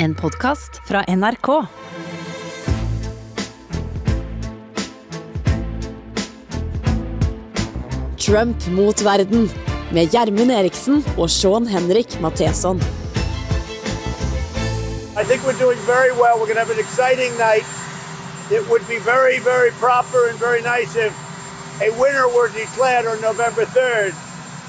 En 0.00 0.14
podkast 0.14 0.80
fra 0.86 1.04
NRK. 1.06 1.66
Trump 8.16 8.66
mot 8.66 9.00
verden 9.00 9.50
med 9.90 10.12
Gjermund 10.12 10.50
Eriksen 10.54 11.02
og 11.16 11.26
Sean 11.30 11.66
Henrik 11.66 12.20
Matheson. 12.20 12.78
I 15.18 15.24
think 15.24 15.42
we're 15.42 15.58
doing 15.58 15.78
very 15.86 16.12
well. 16.12 16.38
We're 16.38 16.46
going 16.46 16.62
to 16.62 16.64
have 16.66 16.70
an 16.70 16.78
exciting 16.78 17.34
night. 17.38 17.66
It 18.54 18.62
would 18.70 18.86
be 18.86 18.98
very, 18.98 19.40
very 19.40 19.72
proper 19.82 20.28
and 20.30 20.38
very 20.38 20.62
nice 20.62 20.94
if 20.94 21.12
a 21.82 21.90
winner 21.98 22.28
were 22.36 22.48
declared 22.54 23.06
on 23.06 23.20
November 23.20 23.64
3rd 23.64 24.14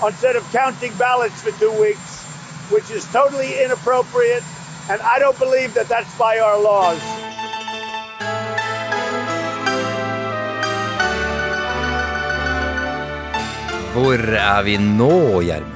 instead 0.07 0.35
of 0.35 0.43
counting 0.51 0.93
ballots 0.97 1.43
for 1.43 1.51
two 1.59 1.73
weeks, 1.79 2.25
which 2.73 2.89
is 2.89 3.05
totally 3.13 3.61
inappropriate. 3.63 4.43
And 4.89 5.01
I 5.01 5.19
don't 5.19 5.37
believe 5.37 5.73
that 5.75 5.87
that's 5.87 6.13
by 6.17 6.39
our 6.39 6.57
laws. 6.59 6.99
Hvor 13.95 14.21
er 14.37 14.63
vi 14.67 14.77
nå, 14.79 15.11
Gjermund? 15.43 15.75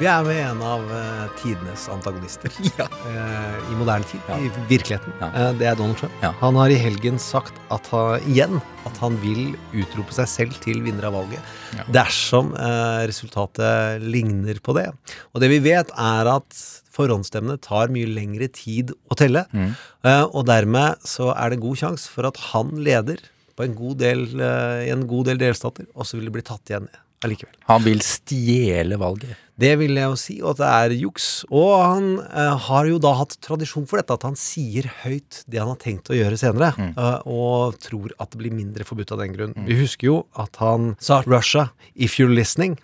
Vi 0.00 0.08
er 0.10 0.24
med 0.26 0.38
en 0.42 0.62
av 0.66 0.82
uh, 0.90 1.26
tidenes 1.38 1.84
antagonister 1.92 2.50
Ja. 2.80 2.88
uh, 2.90 3.58
i 3.70 3.76
moderne 3.78 4.06
tid, 4.08 4.22
Ja. 4.26 4.38
i 4.42 4.48
virkeligheten. 4.70 5.14
Ja. 5.20 5.28
Uh, 5.30 5.50
det 5.60 5.68
er 5.70 5.76
Donald 5.78 6.00
Trump. 6.00 6.16
Ja. 6.24 6.32
Han 6.40 6.58
har 6.58 6.72
i 6.74 6.78
helgen 6.80 7.20
sagt 7.22 7.54
at 7.72 7.86
han, 7.92 8.24
igjen 8.26 8.58
at 8.88 8.98
han 8.98 9.18
vil 9.22 9.52
utrope 9.78 10.16
seg 10.16 10.26
selv 10.32 10.58
til 10.64 10.82
vinner 10.82 11.06
av 11.10 11.14
valget 11.20 11.54
Ja. 11.78 11.86
dersom 12.02 12.50
eh, 12.58 13.04
resultatet 13.08 14.02
ligner 14.02 14.58
på 14.64 14.74
det. 14.76 14.88
Og 15.32 15.40
det 15.44 15.48
vi 15.54 15.60
vet, 15.64 15.88
er 15.94 16.28
at 16.34 16.58
forhåndsstemmene 16.92 17.60
tar 17.64 17.92
mye 17.92 18.08
lengre 18.10 18.48
tid 18.52 18.92
å 19.10 19.18
telle. 19.18 19.46
Mm. 19.52 19.70
Eh, 20.08 20.24
og 20.24 20.46
dermed 20.50 21.06
så 21.08 21.30
er 21.34 21.52
det 21.52 21.62
god 21.62 21.80
sjanse 21.84 22.10
for 22.12 22.28
at 22.28 22.40
han 22.52 22.74
leder 22.84 23.22
på 23.56 23.66
en 23.66 23.76
god 23.76 24.00
del, 24.02 24.26
eh, 24.40 24.88
i 24.88 24.92
en 24.94 25.06
god 25.08 25.30
del 25.30 25.40
delstater, 25.40 25.88
og 25.94 26.08
så 26.08 26.18
vil 26.18 26.28
det 26.28 26.36
bli 26.36 26.46
tatt 26.46 26.72
igjen 26.72 26.88
allikevel. 27.22 27.56
Han 27.70 27.84
vil 27.86 28.02
stjele 28.04 28.98
valget. 29.00 29.41
Det 29.60 29.72
vil 29.78 29.98
jeg 29.98 30.08
jo 30.08 30.16
si, 30.16 30.34
og 30.40 30.54
at 30.54 30.60
det 30.62 30.68
er 30.68 30.94
juks. 30.96 31.26
Og 31.52 31.72
han 31.76 32.06
eh, 32.24 32.54
har 32.66 32.88
jo 32.88 33.00
da 33.02 33.12
hatt 33.18 33.36
tradisjon 33.44 33.84
for 33.88 34.00
dette, 34.00 34.16
at 34.16 34.24
han 34.24 34.38
sier 34.38 34.88
høyt 35.02 35.42
det 35.50 35.60
han 35.60 35.68
har 35.74 35.80
tenkt 35.82 36.08
å 36.10 36.16
gjøre 36.16 36.38
senere, 36.40 36.72
eh, 36.88 37.18
og 37.28 37.76
tror 37.84 38.14
at 38.16 38.32
det 38.32 38.40
blir 38.40 38.54
mindre 38.54 38.86
forbudt 38.88 39.12
av 39.12 39.20
den 39.22 39.36
grunn. 39.36 39.52
Vi 39.68 39.76
husker 39.82 40.08
jo 40.08 40.16
at 40.40 40.56
han 40.62 40.94
sa 40.98 41.20
'Russia, 41.26 41.70
if 41.94 42.16
you're 42.18 42.32
listening', 42.32 42.78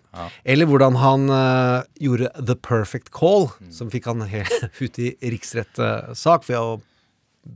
eller 0.45 0.67
hvordan 0.69 1.01
han 1.01 1.31
eh, 1.31 1.83
gjorde 2.05 2.31
'the 2.37 2.57
perfect 2.57 3.11
call', 3.13 3.51
som 3.73 3.91
fikk 3.91 4.05
han 4.05 4.29
helt 4.29 4.69
ut 4.85 4.99
i 4.99 5.15
riksrettssak 5.23 6.49
ved 6.49 6.59
å 6.59 6.81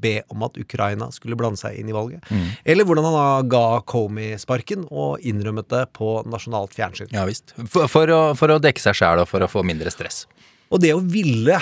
be 0.03 0.21
om 0.33 0.43
at 0.47 0.57
Ukraina 0.59 1.11
skulle 1.15 1.37
blande 1.39 1.61
seg 1.61 1.79
inn 1.79 1.91
i 1.91 1.97
valget. 1.97 2.25
Eller 2.65 2.87
hvordan 2.89 3.07
han 3.09 3.17
da 3.19 3.27
ga 3.53 3.65
Comey 3.87 4.39
sparken 4.41 4.87
og 4.91 5.21
innrømmet 5.21 5.69
det 5.73 5.84
på 5.99 6.21
nasjonalt 6.27 6.75
fjernsyn. 6.77 7.12
Ja 7.15 7.27
visst. 7.29 7.55
For, 7.67 7.89
for, 7.93 8.11
å, 8.11 8.23
for 8.39 8.55
å 8.55 8.61
dekke 8.62 8.83
seg 8.83 8.99
sjæl 8.99 9.23
og 9.23 9.31
for 9.31 9.45
å 9.45 9.51
få 9.51 9.65
mindre 9.67 9.93
stress. 9.95 10.25
Og 10.73 10.81
det 10.83 10.95
å 10.97 11.03
ville 11.05 11.61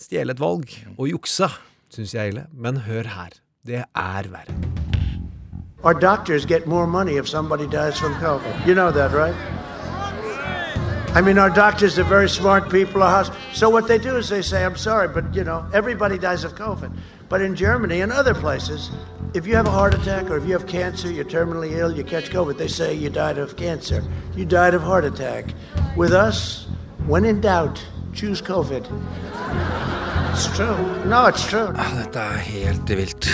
stjele 0.00 0.36
et 0.36 0.40
valg 0.42 0.68
og 0.96 1.08
jukse, 1.08 1.48
syns 1.92 2.14
jeg 2.14 2.22
er 2.22 2.34
ille. 2.34 2.46
Men 2.52 2.84
hør 2.86 3.08
her. 3.16 3.40
Det 3.66 3.84
er 3.84 4.28
verre. 4.32 4.54
Our 5.82 5.94
doctors 5.94 6.44
get 6.44 6.66
more 6.66 6.86
money 6.86 7.16
if 7.16 7.26
somebody 7.26 7.66
dies 7.66 7.98
from 7.98 8.12
COVID. 8.14 8.66
You 8.66 8.74
know 8.74 8.90
that, 8.90 9.12
right? 9.12 9.34
I 11.12 11.22
mean, 11.22 11.38
our 11.38 11.50
doctors 11.50 11.98
are 11.98 12.04
very 12.04 12.28
smart 12.28 12.70
people. 12.70 13.02
So 13.52 13.68
what 13.68 13.88
they 13.88 13.98
do 13.98 14.16
is 14.16 14.28
they 14.28 14.42
say, 14.42 14.64
"I'm 14.64 14.76
sorry, 14.76 15.08
but 15.08 15.34
you 15.34 15.42
know, 15.42 15.64
everybody 15.72 16.18
dies 16.18 16.44
of 16.44 16.54
COVID." 16.54 16.90
But 17.30 17.42
in 17.42 17.54
Germany 17.54 18.00
and 18.00 18.12
other 18.12 18.34
places, 18.34 18.90
if 19.34 19.46
you 19.46 19.54
have 19.54 19.68
a 19.68 19.70
heart 19.70 19.94
attack 19.94 20.28
or 20.28 20.36
if 20.36 20.44
you 20.44 20.52
have 20.52 20.66
cancer, 20.66 21.08
you're 21.08 21.24
terminally 21.24 21.78
ill, 21.78 21.96
you 21.96 22.02
catch 22.02 22.28
COVID, 22.28 22.58
they 22.58 22.66
say 22.66 22.92
you 22.92 23.08
died 23.08 23.38
of 23.38 23.56
cancer. 23.56 24.02
You 24.34 24.44
died 24.44 24.74
of 24.74 24.82
heart 24.82 25.04
attack. 25.04 25.54
With 25.96 26.12
us, 26.12 26.66
when 27.06 27.24
in 27.24 27.40
doubt, 27.40 27.80
choose 28.12 28.42
COVID. 28.42 28.84
It's 30.32 30.48
true. 30.56 30.76
No, 31.04 31.26
it's 31.26 31.46
true. 31.46 31.72
Dette 31.72 32.16
er 32.16 32.38
helt 32.38 32.88
vilt. 32.88 33.24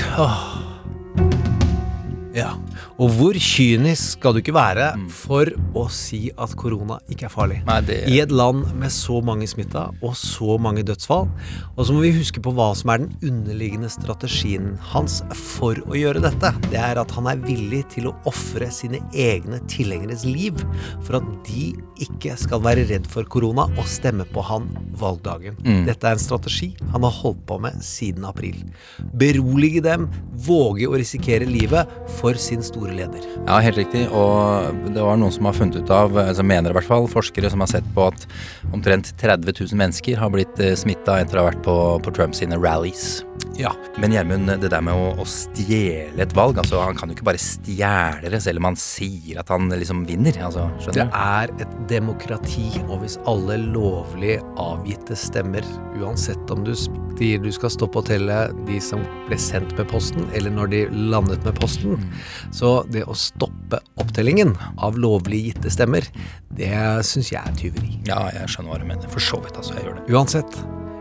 Ja. 2.32 2.58
Og 2.96 3.10
hvor 3.12 3.36
kynisk 3.36 4.14
skal 4.16 4.32
du 4.32 4.38
ikke 4.40 4.54
være 4.56 4.86
for 5.12 5.50
å 5.76 5.82
si 5.92 6.30
at 6.32 6.54
korona 6.56 6.96
ikke 7.12 7.26
er 7.28 7.32
farlig? 7.32 7.58
Nei, 7.66 7.80
det- 7.84 8.08
I 8.08 8.20
et 8.20 8.30
land 8.32 8.72
med 8.74 8.88
så 8.88 9.22
mange 9.22 9.44
smitta 9.46 9.92
og 10.02 10.14
så 10.16 10.58
mange 10.58 10.82
dødsfall. 10.82 11.28
Og 11.76 11.84
så 11.84 11.92
må 11.92 12.00
vi 12.00 12.12
huske 12.16 12.40
på 12.40 12.54
hva 12.54 12.74
som 12.74 12.88
er 12.90 12.98
den 12.98 13.12
underliggende 13.22 13.90
strategien 13.90 14.78
hans 14.80 15.20
for 15.34 15.74
å 15.74 15.92
gjøre 15.92 16.22
dette. 16.22 16.54
Det 16.70 16.78
er 16.80 16.96
at 16.98 17.10
han 17.10 17.26
er 17.26 17.36
villig 17.36 17.86
til 17.90 18.04
å 18.04 18.14
ofre 18.24 18.70
sine 18.72 19.00
egne 19.12 19.60
tilhengeres 19.68 20.24
liv 20.24 20.54
for 21.02 21.16
at 21.16 21.44
de 21.44 21.74
ikke 22.00 22.36
skal 22.38 22.60
være 22.60 22.88
redd 22.88 23.06
for 23.06 23.24
korona 23.24 23.64
og 23.76 23.84
stemme 23.84 24.24
på 24.24 24.42
han 24.42 24.68
valgdagen. 24.96 25.54
Dette 25.84 26.04
er 26.04 26.12
en 26.12 26.18
strategi 26.18 26.74
han 26.92 27.02
har 27.02 27.10
holdt 27.12 27.44
på 27.46 27.60
med 27.60 27.74
siden 27.82 28.24
april. 28.24 28.56
Berolige 29.14 29.82
dem, 29.82 30.08
våge 30.34 30.86
å 30.88 30.96
risikere 30.96 31.44
livet 31.44 31.86
for 32.16 32.32
sin 32.34 32.62
store 32.62 32.85
leder. 32.94 33.24
Ja, 33.46 33.58
helt 33.64 33.80
riktig. 33.80 34.06
Og 34.14 34.86
det 34.94 35.02
var 35.02 35.18
noen 35.20 35.34
som 35.34 35.48
har 35.48 35.56
funnet 35.56 35.80
ut 35.80 35.92
av, 35.94 36.16
altså 36.20 36.44
mener 36.46 36.70
i 36.70 36.78
hvert 36.78 36.88
fall, 36.88 37.08
forskere 37.10 37.50
som 37.52 37.64
har 37.64 37.70
sett 37.72 37.86
på 37.96 38.08
at 38.10 38.26
omtrent 38.72 39.12
30 39.20 39.50
000 39.64 39.80
mennesker 39.80 40.20
har 40.20 40.32
blitt 40.34 40.60
smitta 40.78 41.20
etter 41.22 41.38
å 41.38 41.44
ha 41.44 41.50
vært 41.50 41.64
på, 41.66 41.76
på 42.04 42.14
Trumps 42.16 42.42
sine 42.42 42.58
rallies. 42.60 43.24
Ja. 43.60 43.72
Men 44.00 44.12
Gjermund, 44.12 44.50
det 44.60 44.70
der 44.72 44.84
med 44.84 44.96
å, 44.96 45.12
å 45.22 45.26
stjele 45.28 46.22
et 46.22 46.34
valg 46.36 46.58
altså 46.60 46.82
Han 46.84 46.96
kan 46.98 47.10
jo 47.10 47.16
ikke 47.16 47.28
bare 47.30 47.40
stjele 47.40 48.30
det, 48.32 48.40
selv 48.44 48.60
om 48.60 48.70
han 48.70 48.78
sier 48.80 49.40
at 49.40 49.50
han 49.52 49.70
liksom 49.72 50.04
vinner. 50.08 50.36
Altså, 50.44 50.68
Det 50.92 51.06
er 51.06 51.52
et 51.62 51.76
demokrati, 51.90 52.68
og 52.86 53.00
hvis 53.02 53.18
alle 53.28 53.58
lovlig 53.64 54.38
avgitte 54.60 55.16
stemmer, 55.18 55.64
uansett 55.96 56.52
om 56.52 56.64
du 56.66 56.74
de 57.16 57.30
du 57.40 57.48
skal 57.54 57.72
stoppe 57.72 58.00
å 58.00 58.04
telle 58.04 58.34
de 58.66 58.78
som 58.82 59.00
ble 59.28 59.38
sendt 59.40 59.72
med 59.78 59.88
posten, 59.90 60.26
eller 60.36 60.52
når 60.52 60.72
de 60.72 60.82
landet 61.12 61.44
med 61.46 61.56
posten, 61.56 62.08
så 62.54 62.78
det 62.92 63.06
å 63.08 63.16
stoppe 63.16 63.80
opptellingen 64.02 64.54
av 64.84 64.98
lovlig 65.00 65.46
gitte 65.50 65.72
stemmer, 65.72 66.06
det 66.56 66.72
syns 67.08 67.32
jeg 67.32 67.40
er 67.40 67.56
tyveri. 67.58 67.94
Ja, 68.08 68.26
jeg 68.36 68.52
skjønner 68.52 68.74
hva 68.74 68.82
du 68.82 68.88
mener. 68.88 69.12
For 69.12 69.24
så 69.24 69.40
vidt, 69.42 69.56
altså. 69.56 69.76
Jeg 69.78 69.88
gjør 69.88 70.00
det. 70.00 70.06
Uansett, 70.12 70.58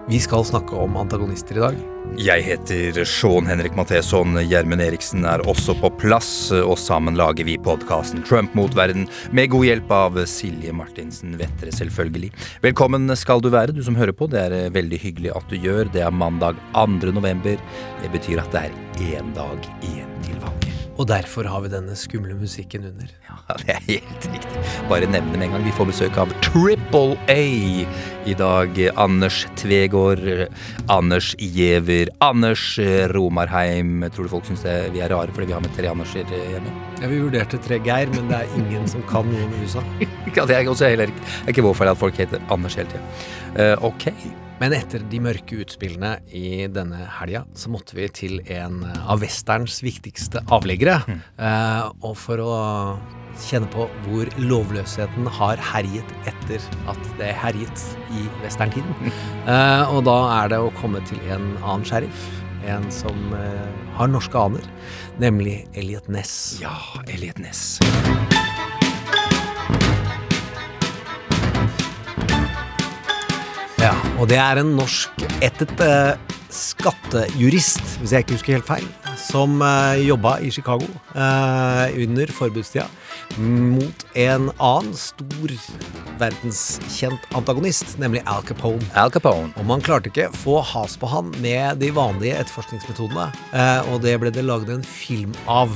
vi 0.08 0.20
skal 0.20 0.46
snakke 0.46 0.76
om 0.76 0.98
antagonister 0.98 1.58
i 1.58 1.64
dag. 1.64 1.78
Jeg 2.22 2.44
heter 2.46 3.00
Sean 3.10 3.48
Henrik 3.50 3.74
Matheson. 3.78 4.38
Gjermund 4.46 4.84
Eriksen 4.84 5.26
er 5.26 5.42
også 5.50 5.74
på 5.80 5.90
plass, 6.00 6.30
og 6.54 6.78
sammen 6.80 7.18
lager 7.18 7.48
vi 7.48 7.58
podkasten 7.58 8.22
Trump 8.28 8.54
mot 8.58 8.76
verden, 8.78 9.08
med 9.36 9.50
god 9.54 9.66
hjelp 9.66 9.96
av 9.96 10.22
Silje 10.30 10.76
Martinsen 10.76 11.34
Vettre, 11.42 11.74
selvfølgelig. 11.74 12.30
Velkommen 12.66 13.10
skal 13.18 13.42
du 13.42 13.50
være, 13.54 13.74
du 13.74 13.82
som 13.86 13.98
hører 13.98 14.14
på. 14.16 14.30
Det 14.30 14.44
er 14.46 14.58
eh, 14.60 14.70
veldig 14.76 15.02
hyggelig 15.02 15.34
at 15.36 15.50
du 15.50 15.58
gjør. 15.58 15.90
Det 15.94 16.06
er 16.06 16.14
mandag 16.14 16.62
2. 16.78 17.12
november. 17.16 17.58
Det 18.04 18.14
betyr 18.14 18.46
at 18.46 18.54
det 18.54 18.68
er 18.70 19.20
én 19.20 19.34
dag 19.36 19.74
igjen 19.82 20.16
til 20.28 20.40
valget. 20.46 20.65
Og 20.96 21.08
derfor 21.10 21.44
har 21.52 21.60
vi 21.66 21.70
denne 21.74 21.96
skumle 22.00 22.36
musikken 22.40 22.86
under. 22.88 23.10
Ja, 23.28 23.56
det 23.60 23.74
er 23.74 23.82
helt 23.90 24.28
riktig. 24.32 24.62
Bare 24.88 25.10
nevne 25.10 25.34
det 25.34 25.40
med 25.42 25.48
en 25.50 25.56
gang. 25.58 25.66
Vi 25.68 25.74
får 25.76 25.90
besøk 25.90 26.20
av 26.22 26.32
Triple 26.46 27.18
A 27.32 27.42
i 28.32 28.36
dag. 28.40 28.80
Anders 29.04 29.42
Tvegård, 29.60 30.24
Anders 30.88 31.34
Giæver, 31.42 32.14
Anders 32.24 32.64
Romarheim. 33.12 34.06
Tror 34.16 34.30
du 34.30 34.34
folk 34.38 34.48
syns 34.48 34.64
vi 34.96 35.04
er 35.04 35.12
rare 35.12 35.36
fordi 35.36 35.52
vi 35.52 35.58
har 35.58 35.66
med 35.66 35.76
tre 35.76 35.92
Anderser 35.92 36.32
hjemme? 36.32 36.72
Ja, 37.02 37.12
vi 37.12 37.20
vurderte 37.26 37.60
tre 37.60 37.82
Geir, 37.84 38.08
men 38.16 38.32
det 38.32 38.40
er 38.40 38.56
ingen 38.56 38.88
som 38.88 39.04
kan 39.12 39.28
noe 39.28 39.50
om 39.50 39.60
USA. 39.66 39.84
Ja, 40.36 40.44
det 40.48 40.56
er 40.58 40.68
også 40.68 40.90
heller 40.90 41.08
ikke 41.12 41.22
Det 41.24 41.44
er 41.46 41.54
ikke 41.54 41.64
vår 41.64 41.78
feil 41.80 41.92
at 41.94 42.00
folk 42.00 42.18
heter 42.20 42.42
Anders 42.52 42.76
hele 42.80 42.92
tida. 42.92 43.76
ok. 43.84 44.10
Men 44.62 44.76
etter 44.78 45.04
de 45.12 45.20
mørke 45.20 45.58
utspillene 45.66 46.14
i 46.32 46.66
denne 46.72 47.08
helga, 47.18 47.44
så 47.60 47.72
måtte 47.74 47.98
vi 47.98 48.08
til 48.08 48.38
en 48.54 48.86
av 49.04 49.20
westerns 49.24 49.82
viktigste 49.84 50.46
avleggere. 50.56 51.02
Eh, 51.36 51.90
og 52.06 52.16
for 52.20 52.40
å 52.40 52.56
kjenne 53.46 53.68
på 53.74 53.88
hvor 54.06 54.32
lovløsheten 54.40 55.28
har 55.38 55.60
herjet 55.74 56.14
etter 56.30 56.64
at 56.92 57.12
det 57.20 57.34
herjet 57.42 57.86
i 58.16 58.26
westerntiden. 58.46 59.12
Eh, 59.46 59.92
og 59.92 60.06
da 60.08 60.18
er 60.40 60.56
det 60.56 60.62
å 60.64 60.74
komme 60.80 61.04
til 61.10 61.20
en 61.28 61.52
annen 61.62 61.86
sheriff. 61.88 62.26
En 62.66 62.88
som 62.90 63.36
eh, 63.38 63.68
har 64.00 64.10
norske 64.10 64.40
aner, 64.40 64.66
nemlig 65.22 65.66
Elliot 65.78 66.08
Ness. 66.10 66.56
Ja, 66.64 66.74
Elliot 67.12 67.44
Ness. 67.44 67.76
Ja, 73.86 73.92
og 74.18 74.26
det 74.32 74.38
er 74.42 74.58
en 74.58 74.72
norsk 74.74 75.20
ettet 75.46 75.82
eh, 75.84 76.16
skattejurist, 76.50 77.84
hvis 78.00 78.16
jeg 78.16 78.26
ikke 78.26 78.38
husker 78.40 78.56
helt 78.56 78.66
feil. 78.66 78.88
som 79.16 79.62
uh, 79.62 79.96
jobba 80.08 80.40
i 80.44 80.50
Chicago 80.52 80.88
eh, 81.16 81.94
under 82.04 82.32
forbudstida 82.36 82.88
mot 83.38 84.06
en 84.16 84.50
annen 84.58 84.94
stor 84.98 85.54
verdenskjent 86.20 87.28
antagonist, 87.36 87.98
nemlig 88.02 88.24
Al 88.30 88.46
Capone. 88.48 88.86
Al 88.96 89.12
Capone. 89.14 89.52
Og 89.60 89.68
man 89.68 89.84
klarte 89.84 90.12
ikke 90.12 90.32
få 90.36 90.62
has 90.64 90.96
på 91.00 91.10
han 91.12 91.34
med 91.44 91.82
de 91.84 91.92
vanlige 91.96 92.40
etterforskningsmetodene, 92.42 93.30
eh, 93.54 93.92
og 93.92 94.02
det 94.06 94.18
ble 94.22 94.34
det 94.34 94.46
laget 94.46 94.74
en 94.76 94.86
film 94.88 95.36
av. 95.52 95.76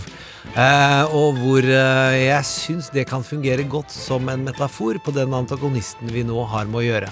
Eh, 0.55 1.15
og 1.15 1.37
hvor 1.43 1.65
eh, 1.65 2.15
jeg 2.23 2.47
syns 2.47 2.89
det 2.93 3.05
kan 3.09 3.25
fungere 3.25 3.67
godt 3.69 3.91
som 3.93 4.29
en 4.31 4.47
metafor 4.47 4.97
på 5.03 5.13
den 5.13 5.35
antagonisten 5.35 6.09
vi 6.13 6.23
nå 6.25 6.45
har 6.49 6.69
med 6.69 6.81
å 6.81 6.87
gjøre. 6.87 7.11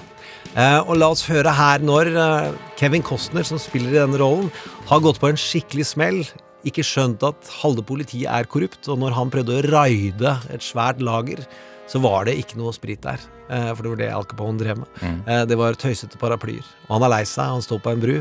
Eh, 0.58 0.80
og 0.88 0.96
la 0.98 1.12
oss 1.14 1.28
høre 1.28 1.52
her 1.54 1.84
når 1.86 2.10
eh, 2.16 2.52
Kevin 2.80 3.06
Costner, 3.06 3.46
som 3.46 3.60
spiller 3.62 3.94
i 3.94 4.00
denne 4.00 4.20
rollen, 4.22 4.50
har 4.90 5.04
gått 5.04 5.20
på 5.22 5.30
en 5.30 5.40
skikkelig 5.40 5.86
smell, 5.92 6.24
ikke 6.70 6.86
skjønt 6.86 7.24
at 7.28 7.50
halve 7.62 7.84
politiet 7.88 8.30
er 8.32 8.48
korrupt, 8.50 8.88
og 8.92 9.00
når 9.02 9.16
han 9.18 9.32
prøvde 9.34 9.58
å 9.58 9.66
raide 9.68 10.36
et 10.54 10.64
svært 10.66 11.02
lager, 11.04 11.44
så 11.88 12.02
var 12.04 12.28
det 12.28 12.36
ikke 12.42 12.60
noe 12.60 12.74
sprit 12.76 13.02
der. 13.06 13.22
Eh, 13.48 13.70
for 13.72 13.86
det 13.86 13.92
var 13.94 14.00
det 14.02 14.10
Al 14.12 14.28
Capone 14.28 14.60
drev 14.60 14.82
med. 14.82 14.90
Mm. 15.00 15.20
det 15.48 15.58
var 15.60 15.78
tøysete 15.80 16.20
paraplyer. 16.20 16.66
Og 16.88 16.98
han 16.98 17.08
er 17.08 17.14
lei 17.14 17.24
seg, 17.24 17.54
han 17.56 17.64
står 17.64 17.80
på 17.84 17.94
en 17.96 18.04
bru, 18.04 18.18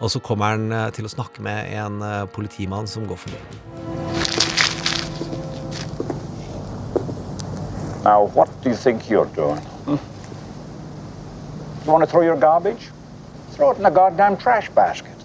og 0.00 0.12
så 0.12 0.22
kommer 0.24 0.54
han 0.54 0.72
eh, 0.72 0.88
til 0.96 1.04
å 1.08 1.12
snakke 1.12 1.44
med 1.44 1.68
en 1.76 2.00
eh, 2.06 2.24
politimann 2.32 2.88
som 2.88 3.04
går 3.08 3.20
forbi. 3.20 3.40
Now, 8.02 8.24
what 8.32 8.48
do 8.62 8.70
you 8.70 8.76
think 8.76 9.10
you're 9.10 9.28
doing? 9.36 9.60
Hmm? 9.84 10.00
You 11.84 11.92
want 11.92 12.02
to 12.02 12.10
throw 12.10 12.22
your 12.22 12.36
garbage? 12.36 12.88
Throw 13.52 13.72
it 13.72 13.78
in 13.78 13.84
a 13.84 13.90
goddamn 13.90 14.38
trash 14.38 14.70
basket. 14.70 15.19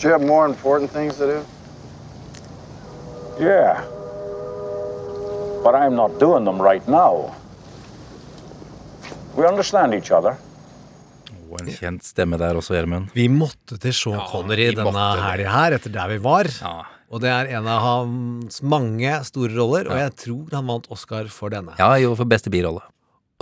Do 0.00 0.08
you 0.08 0.12
have 0.12 0.24
more 0.26 0.46
important 0.46 0.90
things 0.90 1.18
to 1.18 1.26
do? 1.28 1.44
Yeah. 3.38 3.84
But 5.62 5.74
I'm 5.74 5.94
not 5.94 6.18
doing 6.18 6.44
them 6.44 6.56
right 6.60 6.86
now. 6.88 7.34
We 9.36 9.44
understand 9.44 9.92
each 9.92 10.10
other. 10.10 10.38
Og 11.50 11.60
en 11.60 11.68
kjent 11.74 12.06
stemme 12.06 12.38
der 12.40 12.56
også, 12.56 12.78
Gjermund. 12.78 13.10
Vi 13.12 13.26
måtte 13.28 13.76
til 13.82 13.92
Sean 13.92 14.24
Connery 14.30 14.70
denne 14.78 15.04
helga 15.20 15.52
her, 15.52 15.76
etter 15.76 15.92
der 15.92 16.08
vi 16.14 16.18
var. 16.24 16.48
Ja. 16.48 16.72
Og 17.10 17.20
det 17.20 17.28
er 17.34 17.52
en 17.58 17.68
av 17.68 17.84
hans 17.84 18.62
mange 18.62 19.12
store 19.26 19.52
roller, 19.52 19.90
og 19.90 20.00
jeg 20.00 20.16
tror 20.24 20.56
han 20.56 20.68
vant 20.70 20.88
Oscar 20.94 21.28
for 21.28 21.52
denne. 21.52 21.76
Ja, 21.76 21.92
jo, 22.00 22.14
for 22.16 22.24
beste 22.30 22.52
birolle. 22.54 22.86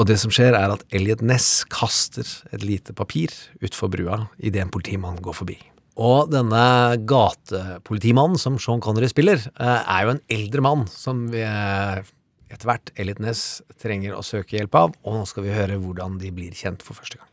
Og 0.00 0.10
det 0.10 0.19
som 0.19 0.34
skjer, 0.34 0.58
er 0.58 0.75
at 0.75 0.82
Elliot 0.90 1.22
Ness 1.22 1.62
kaster 1.70 2.26
et 2.50 2.66
lite 2.66 2.96
papir 2.96 3.31
utfor 3.62 3.93
brua 3.94 4.25
idet 4.38 4.66
en 4.66 4.75
politimann 4.75 5.22
går 5.22 5.43
forbi. 5.44 5.60
Og 5.99 6.29
denne 6.31 6.62
gatepolitimannen 7.11 8.39
som 8.39 8.55
Sean 8.62 8.79
Connery 8.81 9.09
spiller, 9.11 9.41
eh, 9.59 9.81
er 9.83 10.05
jo 10.05 10.12
en 10.15 10.21
eldre 10.31 10.62
mann 10.62 10.87
som 10.87 11.27
vi 11.33 11.43
eh, 11.43 12.05
etter 12.50 12.71
hvert 12.71 12.93
Elliot 12.95 13.19
Ness 13.19 13.62
trenger 13.83 14.15
å 14.15 14.23
søke 14.23 14.56
hjelp 14.56 14.75
av, 14.79 14.95
og 15.03 15.17
nå 15.17 15.25
skal 15.27 15.43
vi 15.43 15.56
høre 15.56 15.81
hvordan 15.83 16.21
de 16.23 16.31
blir 16.31 16.55
kjent 16.55 16.85
for 16.87 16.95
første 16.95 17.19
gang. 17.19 17.27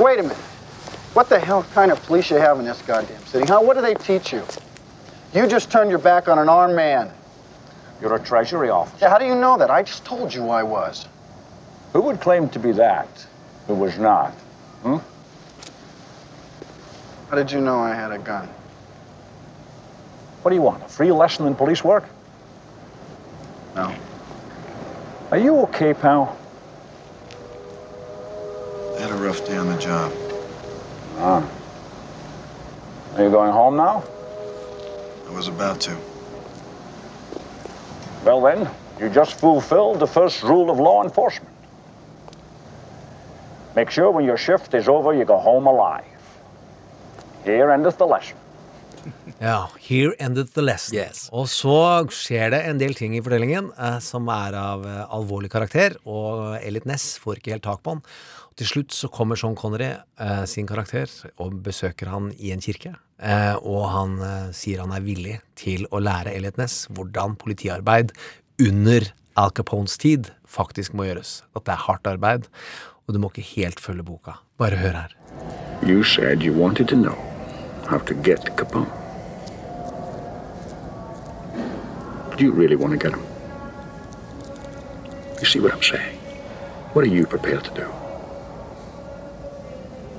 Wait 0.00 0.18
a 0.18 0.22
minute. 0.22 0.40
What 1.14 1.28
the 1.28 1.38
hell 1.38 1.62
kind 1.74 1.92
of 1.92 2.00
police 2.06 2.30
you 2.30 2.40
have 2.40 2.58
in 2.58 2.64
this 2.64 2.80
goddamn 2.86 3.24
city, 3.26 3.44
huh? 3.46 3.60
What 3.60 3.76
do 3.76 3.82
they 3.82 3.94
teach 3.94 4.32
you? 4.32 4.42
You 5.34 5.46
just 5.46 5.70
turned 5.70 5.90
your 5.90 6.00
back 6.00 6.26
on 6.26 6.38
an 6.38 6.48
armed 6.48 6.74
man. 6.74 7.10
You're 8.00 8.14
a 8.16 8.18
Treasury 8.18 8.70
officer. 8.70 8.96
Yeah, 9.04 9.10
how 9.10 9.18
do 9.18 9.26
you 9.26 9.34
know 9.34 9.58
that? 9.58 9.70
I 9.70 9.82
just 9.82 10.04
told 10.04 10.34
you 10.34 10.48
I 10.48 10.62
was. 10.62 11.06
Who 11.92 12.00
would 12.00 12.20
claim 12.20 12.48
to 12.48 12.58
be 12.58 12.72
that 12.72 13.26
who 13.66 13.74
was 13.74 13.98
not? 13.98 14.32
How 17.34 17.42
did 17.42 17.50
you 17.50 17.60
know 17.60 17.80
I 17.80 17.92
had 17.92 18.12
a 18.12 18.18
gun? 18.18 18.46
What 20.42 20.50
do 20.50 20.54
you 20.54 20.62
want? 20.62 20.84
A 20.84 20.88
free 20.88 21.10
lesson 21.10 21.48
in 21.48 21.56
police 21.56 21.82
work? 21.82 22.04
No. 23.74 23.92
Are 25.32 25.38
you 25.38 25.56
okay, 25.62 25.94
pal? 25.94 26.38
I 28.96 29.00
had 29.00 29.10
a 29.10 29.14
rough 29.14 29.44
day 29.44 29.56
on 29.56 29.66
the 29.66 29.76
job. 29.78 30.12
Ah. 31.16 31.50
Are 33.16 33.24
you 33.24 33.30
going 33.30 33.50
home 33.50 33.74
now? 33.74 34.04
I 35.26 35.32
was 35.32 35.48
about 35.48 35.80
to. 35.80 35.96
Well, 38.24 38.42
then, 38.42 38.70
you 39.00 39.08
just 39.08 39.40
fulfilled 39.40 39.98
the 39.98 40.06
first 40.06 40.44
rule 40.44 40.70
of 40.70 40.78
law 40.78 41.02
enforcement. 41.02 41.52
Make 43.74 43.90
sure 43.90 44.12
when 44.12 44.24
your 44.24 44.36
shift 44.36 44.72
is 44.74 44.88
over, 44.88 45.12
you 45.12 45.24
go 45.24 45.38
home 45.38 45.66
alive. 45.66 46.13
Here 47.44 47.74
endeth 47.74 47.98
the 48.00 48.08
lesson. 48.08 48.40
Ja, 49.38 49.68
here 49.80 50.14
ended 50.18 50.54
the 50.54 50.62
lesson. 50.62 50.96
Yes. 50.96 51.26
Og 51.32 51.48
så 51.52 52.06
skjer 52.14 52.54
det 52.54 52.62
en 52.68 52.78
del 52.80 52.94
ting 52.96 53.16
i 53.16 53.22
fortellingen 53.24 53.70
eh, 53.76 53.98
som 54.04 54.28
er 54.32 54.56
av 54.56 54.86
eh, 54.88 55.02
alvorlig 55.12 55.50
karakter, 55.52 55.98
og 56.08 56.56
Elliot 56.60 56.86
Ness 56.88 57.18
får 57.20 57.40
ikke 57.40 57.52
helt 57.56 57.66
tak 57.66 57.82
på 57.84 57.96
han. 57.96 58.00
Og 58.48 58.60
til 58.60 58.70
slutt 58.70 58.96
så 58.96 59.10
kommer 59.12 59.36
Sean 59.36 59.58
Connery, 59.58 59.90
eh, 60.20 60.44
sin 60.48 60.68
karakter, 60.70 61.10
og 61.42 61.58
besøker 61.66 62.12
han 62.12 62.30
i 62.38 62.54
en 62.54 62.64
kirke. 62.64 62.94
Eh, 63.20 63.58
og 63.60 63.84
han 63.92 64.16
eh, 64.24 64.48
sier 64.56 64.80
han 64.84 64.94
er 64.96 65.04
villig 65.04 65.36
til 65.60 65.84
å 65.92 66.00
lære 66.02 66.32
Elliot 66.32 66.58
Ness 66.60 66.86
hvordan 66.94 67.36
politiarbeid 67.40 68.14
under 68.62 69.10
Al 69.36 69.52
Capones 69.52 69.98
tid 70.00 70.32
faktisk 70.48 70.96
må 70.96 71.10
gjøres. 71.10 71.42
At 71.52 71.66
det 71.68 71.76
er 71.76 71.86
hardt 71.90 72.08
arbeid, 72.08 72.48
og 73.04 73.12
du 73.12 73.20
må 73.20 73.32
ikke 73.34 73.50
helt 73.52 73.82
følge 73.82 74.06
boka. 74.06 74.38
Bare 74.56 74.80
hør 74.80 75.02
her. 75.02 75.14
You 75.84 76.00
said 76.06 76.40
you 76.40 76.54
wanted 76.56 76.88
to 76.88 76.96
know 76.96 77.33
how 77.86 77.98
to 77.98 78.14
get 78.14 78.40
Capone. 78.56 78.90
Do 82.36 82.44
you 82.44 82.52
really 82.52 82.76
want 82.76 82.92
to 82.92 82.98
get 82.98 83.12
him? 83.12 83.24
You 85.40 85.46
see 85.46 85.60
what 85.60 85.72
I'm 85.72 85.82
saying? 85.82 86.16
What 86.94 87.04
are 87.04 87.08
you 87.08 87.26
prepared 87.26 87.64
to 87.64 87.74
do? 87.74 87.88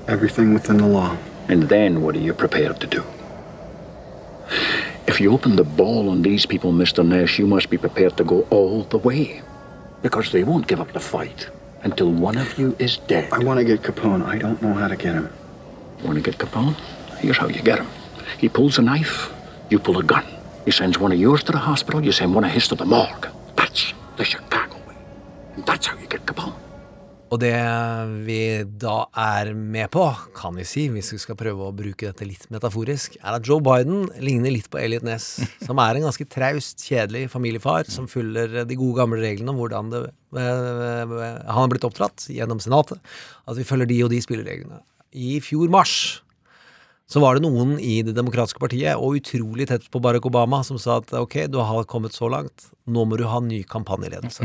Everything 0.08 0.54
within 0.54 0.78
the 0.78 0.86
law. 0.86 1.16
And 1.48 1.68
then 1.68 2.02
what 2.02 2.14
are 2.16 2.20
you 2.20 2.32
prepared 2.32 2.80
to 2.80 2.86
do? 2.86 3.04
If 5.06 5.20
you 5.20 5.32
open 5.32 5.56
the 5.56 5.64
ball 5.64 6.08
on 6.08 6.22
these 6.22 6.46
people, 6.46 6.72
Mr. 6.72 7.06
Nash, 7.06 7.38
you 7.38 7.46
must 7.46 7.70
be 7.70 7.78
prepared 7.78 8.16
to 8.16 8.24
go 8.24 8.46
all 8.50 8.82
the 8.84 8.98
way. 8.98 9.42
Because 10.02 10.32
they 10.32 10.44
won't 10.44 10.66
give 10.66 10.80
up 10.80 10.92
the 10.92 11.00
fight 11.00 11.48
until 11.82 12.10
one 12.10 12.36
of 12.36 12.58
you 12.58 12.76
is 12.78 12.98
dead. 12.98 13.32
I 13.32 13.38
want 13.38 13.58
to 13.58 13.64
get 13.64 13.82
Capone. 13.82 14.24
I 14.24 14.38
don't 14.38 14.60
know 14.60 14.74
how 14.74 14.88
to 14.88 14.96
get 14.96 15.14
him. 15.14 15.32
Want 16.04 16.16
to 16.16 16.20
get 16.20 16.38
Capone? 16.38 16.76
Here's 17.20 17.38
how 17.38 17.48
you 17.48 17.62
get 17.62 17.78
him. 17.78 17.88
He 18.38 18.48
pulls 18.48 18.78
a 18.78 18.82
knife, 18.82 19.32
you 19.70 19.78
pull 19.78 19.98
a 19.98 20.02
gun. 20.02 20.24
He 20.64 20.70
sends 20.70 20.98
one 20.98 21.12
of 21.12 21.18
yours 21.18 21.42
to 21.44 21.52
the 21.52 21.58
hospital, 21.58 22.04
you 22.04 22.12
send 22.12 22.34
one 22.34 22.44
of 22.44 22.50
his 22.50 22.68
to 22.68 22.74
the 22.74 22.84
morgue. 22.84 23.28
That's 23.56 23.94
the 24.16 24.24
Chicago 24.24 24.76
way. 24.86 24.96
And 25.54 25.64
that's 25.64 25.86
how 25.86 25.96
you 25.98 26.06
get 26.06 26.26
Capone. 26.26 26.54
Og 27.34 27.40
det 27.42 27.56
vi 28.22 28.62
da 28.78 29.08
er 29.18 29.50
med 29.56 29.88
på, 29.90 30.04
kan 30.36 30.54
vi 30.54 30.66
si, 30.68 30.84
hvis 30.94 31.08
vi 31.10 31.18
skal 31.18 31.38
prøve 31.38 31.66
å 31.66 31.74
bruke 31.74 32.06
dette 32.06 32.28
litt 32.28 32.44
metaforisk, 32.54 33.16
er 33.18 33.38
at 33.38 33.48
Joe 33.48 33.58
Biden 33.64 34.04
ligner 34.22 34.54
litt 34.54 34.68
på 34.70 34.78
Elliot 34.78 35.06
Ness, 35.06 35.40
som 35.66 35.80
er 35.82 35.98
en 35.98 36.06
ganske 36.06 36.28
traust, 36.30 36.84
kjedelig 36.86 37.26
familiefar 37.32 37.90
som 37.90 38.06
følger 38.10 38.60
de 38.68 38.78
gode 38.78 39.00
gamle 39.00 39.18
reglene 39.24 39.50
om 39.50 39.58
hvordan 39.58 39.90
det, 39.90 40.04
eh, 40.38 41.16
han 41.16 41.62
har 41.64 41.72
blitt 41.72 41.88
oppdratt 41.88 42.28
gjennom 42.30 42.62
Senatet. 42.62 43.02
At 43.48 43.58
vi 43.58 43.66
følger 43.66 43.90
de 43.90 44.02
og 44.06 44.14
de 44.14 44.22
spillereglene. 44.22 44.84
I 45.16 45.40
fjor 45.42 45.72
mars 45.72 45.96
så 47.06 47.20
var 47.22 47.36
det 47.38 47.44
noen 47.46 47.76
i 47.78 48.00
Det 48.02 48.14
demokratiske 48.16 48.58
partiet, 48.58 48.96
og 48.98 49.14
utrolig 49.20 49.68
tett 49.70 49.84
på 49.94 50.00
Barack 50.02 50.26
Obama, 50.26 50.62
som 50.66 50.78
sa 50.82 50.96
at 50.98 51.12
ok, 51.14 51.44
du 51.52 51.60
har 51.62 51.84
kommet 51.86 52.12
så 52.16 52.26
langt, 52.32 52.66
nå 52.86 53.04
må 53.06 53.16
du 53.18 53.24
ha 53.30 53.38
ny 53.40 53.62
kampanjeledelse. 53.62 54.42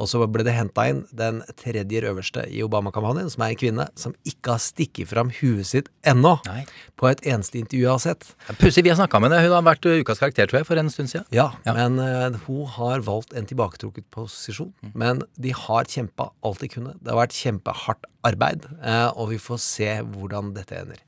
Og 0.00 0.08
så 0.08 0.22
ble 0.32 0.42
det 0.46 0.54
henta 0.56 0.86
inn 0.88 1.02
den 1.12 1.42
tredje 1.60 2.00
øverste 2.08 2.46
i 2.48 2.62
Obama-kampanjen, 2.64 3.28
som 3.30 3.42
er 3.44 3.52
en 3.52 3.58
kvinne 3.60 3.84
som 4.00 4.14
ikke 4.24 4.54
har 4.54 4.62
stikket 4.64 5.10
fram 5.10 5.28
huet 5.42 5.68
sitt 5.68 5.90
ennå, 6.08 6.38
Nei. 6.48 6.62
på 6.96 7.10
et 7.10 7.20
eneste 7.28 7.60
intervju 7.60 7.82
jeg 7.84 7.90
har 7.92 8.02
sett. 8.06 8.30
Pussig, 8.62 8.82
vi 8.86 8.90
har 8.94 8.96
snakka 8.98 9.20
med 9.20 9.30
henne. 9.34 9.44
Hun 9.44 9.54
har 9.58 9.66
vært 9.68 9.84
uh, 9.90 9.98
ukas 10.00 10.22
karakter, 10.22 10.48
tror 10.48 10.62
jeg, 10.62 10.68
for 10.70 10.80
en 10.80 10.88
stund 10.90 11.12
siden. 11.12 11.26
Ja, 11.36 11.50
Ja. 11.68 11.74
men 11.76 12.00
uh, 12.00 12.38
hun 12.48 12.64
har 12.78 13.04
valgt 13.06 13.36
en 13.36 13.46
tilbaketrukket 13.50 14.08
posisjon. 14.14 14.72
Men 14.94 15.20
de 15.36 15.52
har 15.54 15.84
kjempa 15.84 16.30
alt 16.42 16.64
de 16.64 16.72
kunne. 16.72 16.96
Det 16.98 17.12
har 17.12 17.20
vært 17.20 17.36
kjempehardt 17.36 18.08
arbeid, 18.26 18.66
eh, 18.84 19.08
og 19.16 19.30
vi 19.32 19.38
får 19.40 19.60
se 19.64 19.88
hvordan 20.12 20.52
dette 20.56 20.76
ender. 20.76 20.98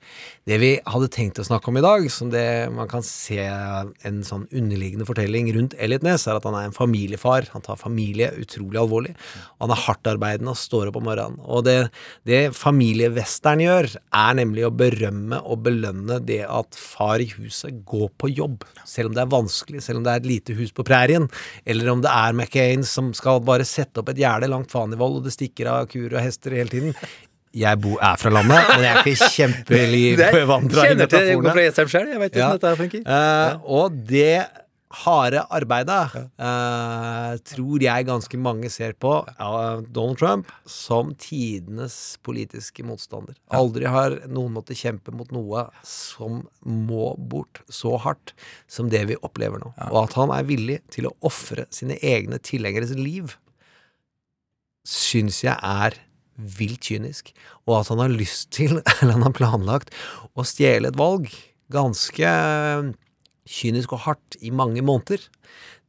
Det 0.48 0.58
vi 0.58 0.70
hadde 0.88 1.10
tenkt 1.12 1.38
å 1.38 1.46
snakke 1.46 1.68
om 1.70 1.78
i 1.78 1.84
dag, 1.84 2.06
som 2.10 2.30
det 2.32 2.70
man 2.74 2.88
kan 2.90 3.04
se 3.06 3.38
en 3.42 4.22
sånn 4.26 4.46
underliggende 4.50 5.06
fortelling 5.06 5.50
rundt 5.54 5.76
Elliot 5.78 6.04
Ness, 6.06 6.26
er 6.26 6.38
at 6.38 6.46
han 6.48 6.56
er 6.58 6.68
en 6.68 6.76
familiefar. 6.76 7.50
Han 7.52 7.64
tar 7.64 7.80
familie 7.80 8.30
utrolig 8.40 8.80
alvorlig. 8.80 9.12
Og 9.58 9.66
han 9.66 9.74
er 9.76 9.82
hardtarbeidende 9.84 10.54
og 10.54 10.60
står 10.60 10.90
opp 10.90 10.98
om 10.98 11.06
morgenen. 11.06 11.38
Og 11.44 11.66
det, 11.68 11.76
det 12.28 12.40
familievestern 12.56 13.62
gjør, 13.62 13.90
er 14.22 14.38
nemlig 14.40 14.66
å 14.66 14.72
berømme 14.74 15.42
og 15.42 15.62
belønne 15.68 16.18
det 16.26 16.42
at 16.48 16.78
far 16.78 17.22
i 17.22 17.28
huset 17.36 17.84
går 17.88 18.08
på 18.18 18.32
jobb. 18.32 18.66
Selv 18.88 19.12
om 19.12 19.16
det 19.16 19.22
er 19.24 19.32
vanskelig, 19.36 19.84
selv 19.84 20.00
om 20.00 20.08
det 20.08 20.16
er 20.16 20.24
et 20.24 20.30
lite 20.32 20.56
hus 20.58 20.74
på 20.74 20.86
prærien, 20.86 21.28
eller 21.68 21.92
om 21.92 22.02
det 22.02 22.10
er 22.10 22.34
McCain 22.34 22.82
som 22.88 23.12
skal 23.16 23.42
bare 23.46 23.68
sette 23.68 24.02
opp 24.02 24.10
et 24.10 24.22
gjerde 24.24 24.50
langt 24.50 24.72
vold, 24.72 25.20
og 25.20 25.26
det 25.26 25.34
stikker 25.34 25.70
av 25.70 25.86
kuer 25.92 26.10
og 26.16 26.22
hester 26.24 26.56
hele 26.56 26.72
tiden. 26.72 26.96
Jeg 27.54 27.80
bo, 27.84 27.98
er 28.00 28.16
fra 28.16 28.30
landet, 28.32 28.64
men 28.72 28.82
jeg 28.86 28.96
er 28.96 29.04
ikke 29.04 29.30
kjempebevandra 29.36 30.88
i 30.88 30.96
metaforene. 30.96 30.96
til 30.96 31.04
metaforene. 31.04 31.42
hvorfor 31.42 31.62
jeg 31.66 31.94
selv, 31.96 32.08
jeg 32.14 32.20
vet 32.26 32.36
Ja. 32.40 32.48
hvordan 32.48 32.60
dette 32.64 32.76
funker. 32.80 33.06
ja. 33.06 33.56
og 33.64 34.02
det 34.08 34.34
harde 34.92 35.40
arbeidet 35.48 36.14
uh, 36.36 37.38
tror 37.48 37.80
jeg 37.80 38.04
ganske 38.04 38.36
mange 38.36 38.68
ser 38.68 38.92
på 39.00 39.12
uh, 39.24 39.80
Donald 39.88 40.18
Trump 40.20 40.50
som 40.68 41.14
tidenes 41.16 42.18
politiske 42.22 42.84
motstander. 42.84 43.32
Aldri 43.56 43.88
har 43.88 44.18
noen 44.28 44.52
måttet 44.52 44.76
kjempe 44.76 45.14
mot 45.16 45.32
noe 45.32 45.64
som 45.82 46.42
må 46.60 47.14
bort 47.16 47.62
så 47.72 47.96
hardt 48.04 48.34
som 48.68 48.90
det 48.92 49.06
vi 49.08 49.16
opplever 49.24 49.64
nå. 49.64 49.72
Og 49.88 50.02
at 50.04 50.12
han 50.20 50.28
er 50.36 50.44
villig 50.44 50.82
til 50.92 51.08
å 51.08 51.14
ofre 51.24 51.64
sine 51.72 51.96
egne 52.04 52.36
tilhengeres 52.44 52.92
liv, 52.98 53.32
syns 54.84 55.40
jeg 55.44 55.56
er 55.56 55.96
vilt 56.36 56.88
kynisk. 56.88 57.32
Og 57.68 57.80
at 57.80 57.92
han 57.92 58.02
har 58.02 58.12
lyst 58.12 58.50
til, 58.54 58.80
eller 59.00 59.16
han 59.18 59.26
har 59.28 59.36
planlagt, 59.36 59.94
å 60.34 60.46
stjele 60.46 60.92
et 60.92 61.00
valg 61.00 61.30
ganske 61.72 62.28
kynisk 63.48 63.96
og 63.96 64.04
hardt 64.06 64.38
i 64.40 64.52
mange 64.54 64.84
måneder, 64.84 65.24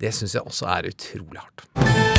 det 0.01 0.15
syns 0.15 0.35
jeg 0.35 0.47
også 0.47 0.69
er 0.73 0.89
utrolig 0.93 1.43
hardt. 1.43 2.12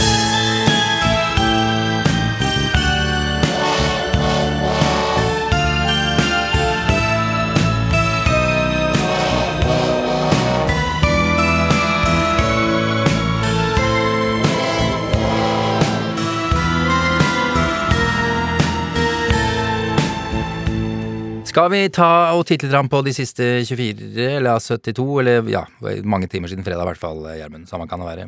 Skal 21.55 21.69
vi 21.71 21.85
ta 21.95 22.35
og 22.35 22.41
titte 22.49 22.67
litt 22.67 22.89
på 22.91 22.99
de 23.07 23.13
siste 23.15 23.45
24, 23.63 24.25
eller 24.41 24.59
72, 24.59 25.05
eller 25.23 25.51
ja, 25.53 25.61
mange 26.03 26.27
timer 26.27 26.51
siden 26.51 26.65
fredag 26.67 26.83
i 26.83 26.89
hvert 26.89 26.99
fall, 26.99 27.21
Gjermund. 27.39 27.69
Samme 27.71 27.85
kan 27.87 28.03
det 28.03 28.09
være. 28.09 28.25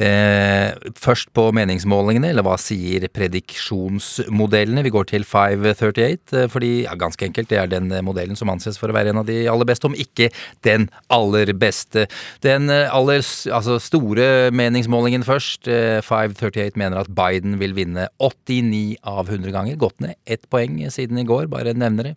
Eh, 0.00 0.88
først 0.96 1.28
på 1.36 1.50
meningsmålingene, 1.52 2.30
eller 2.32 2.46
hva 2.46 2.54
sier 2.56 3.04
prediksjonsmodellene? 3.12 4.86
Vi 4.86 4.92
går 4.94 5.10
til 5.10 5.26
538, 5.28 6.32
eh, 6.32 6.48
fordi 6.48 6.70
ja, 6.86 6.94
ganske 6.96 7.28
enkelt, 7.28 7.50
det 7.50 7.58
er 7.60 7.68
den 7.68 7.92
modellen 8.06 8.40
som 8.40 8.48
anses 8.48 8.80
for 8.80 8.88
å 8.88 8.96
være 8.96 9.12
en 9.12 9.20
av 9.20 9.28
de 9.28 9.42
aller 9.52 9.68
beste, 9.68 9.90
om 9.90 9.98
ikke 10.06 10.30
den 10.64 10.88
aller 11.12 11.52
beste. 11.52 12.06
Den 12.40 12.72
eh, 12.72 12.88
aller 12.88 13.20
altså 13.52 13.76
store 13.84 14.48
meningsmålingen 14.48 15.28
først. 15.28 15.68
Eh, 15.68 16.00
538 16.08 16.80
mener 16.80 17.04
at 17.04 17.12
Biden 17.12 17.60
vil 17.60 17.76
vinne 17.76 18.08
89 18.16 18.96
av 19.04 19.28
100 19.28 19.52
ganger. 19.52 19.76
Gått 19.84 20.00
ned 20.00 20.16
ett 20.24 20.48
poeng 20.48 20.80
siden 20.88 21.20
i 21.20 21.28
går, 21.28 21.52
bare 21.52 21.76
nevner 21.76 22.14
det. 22.14 22.16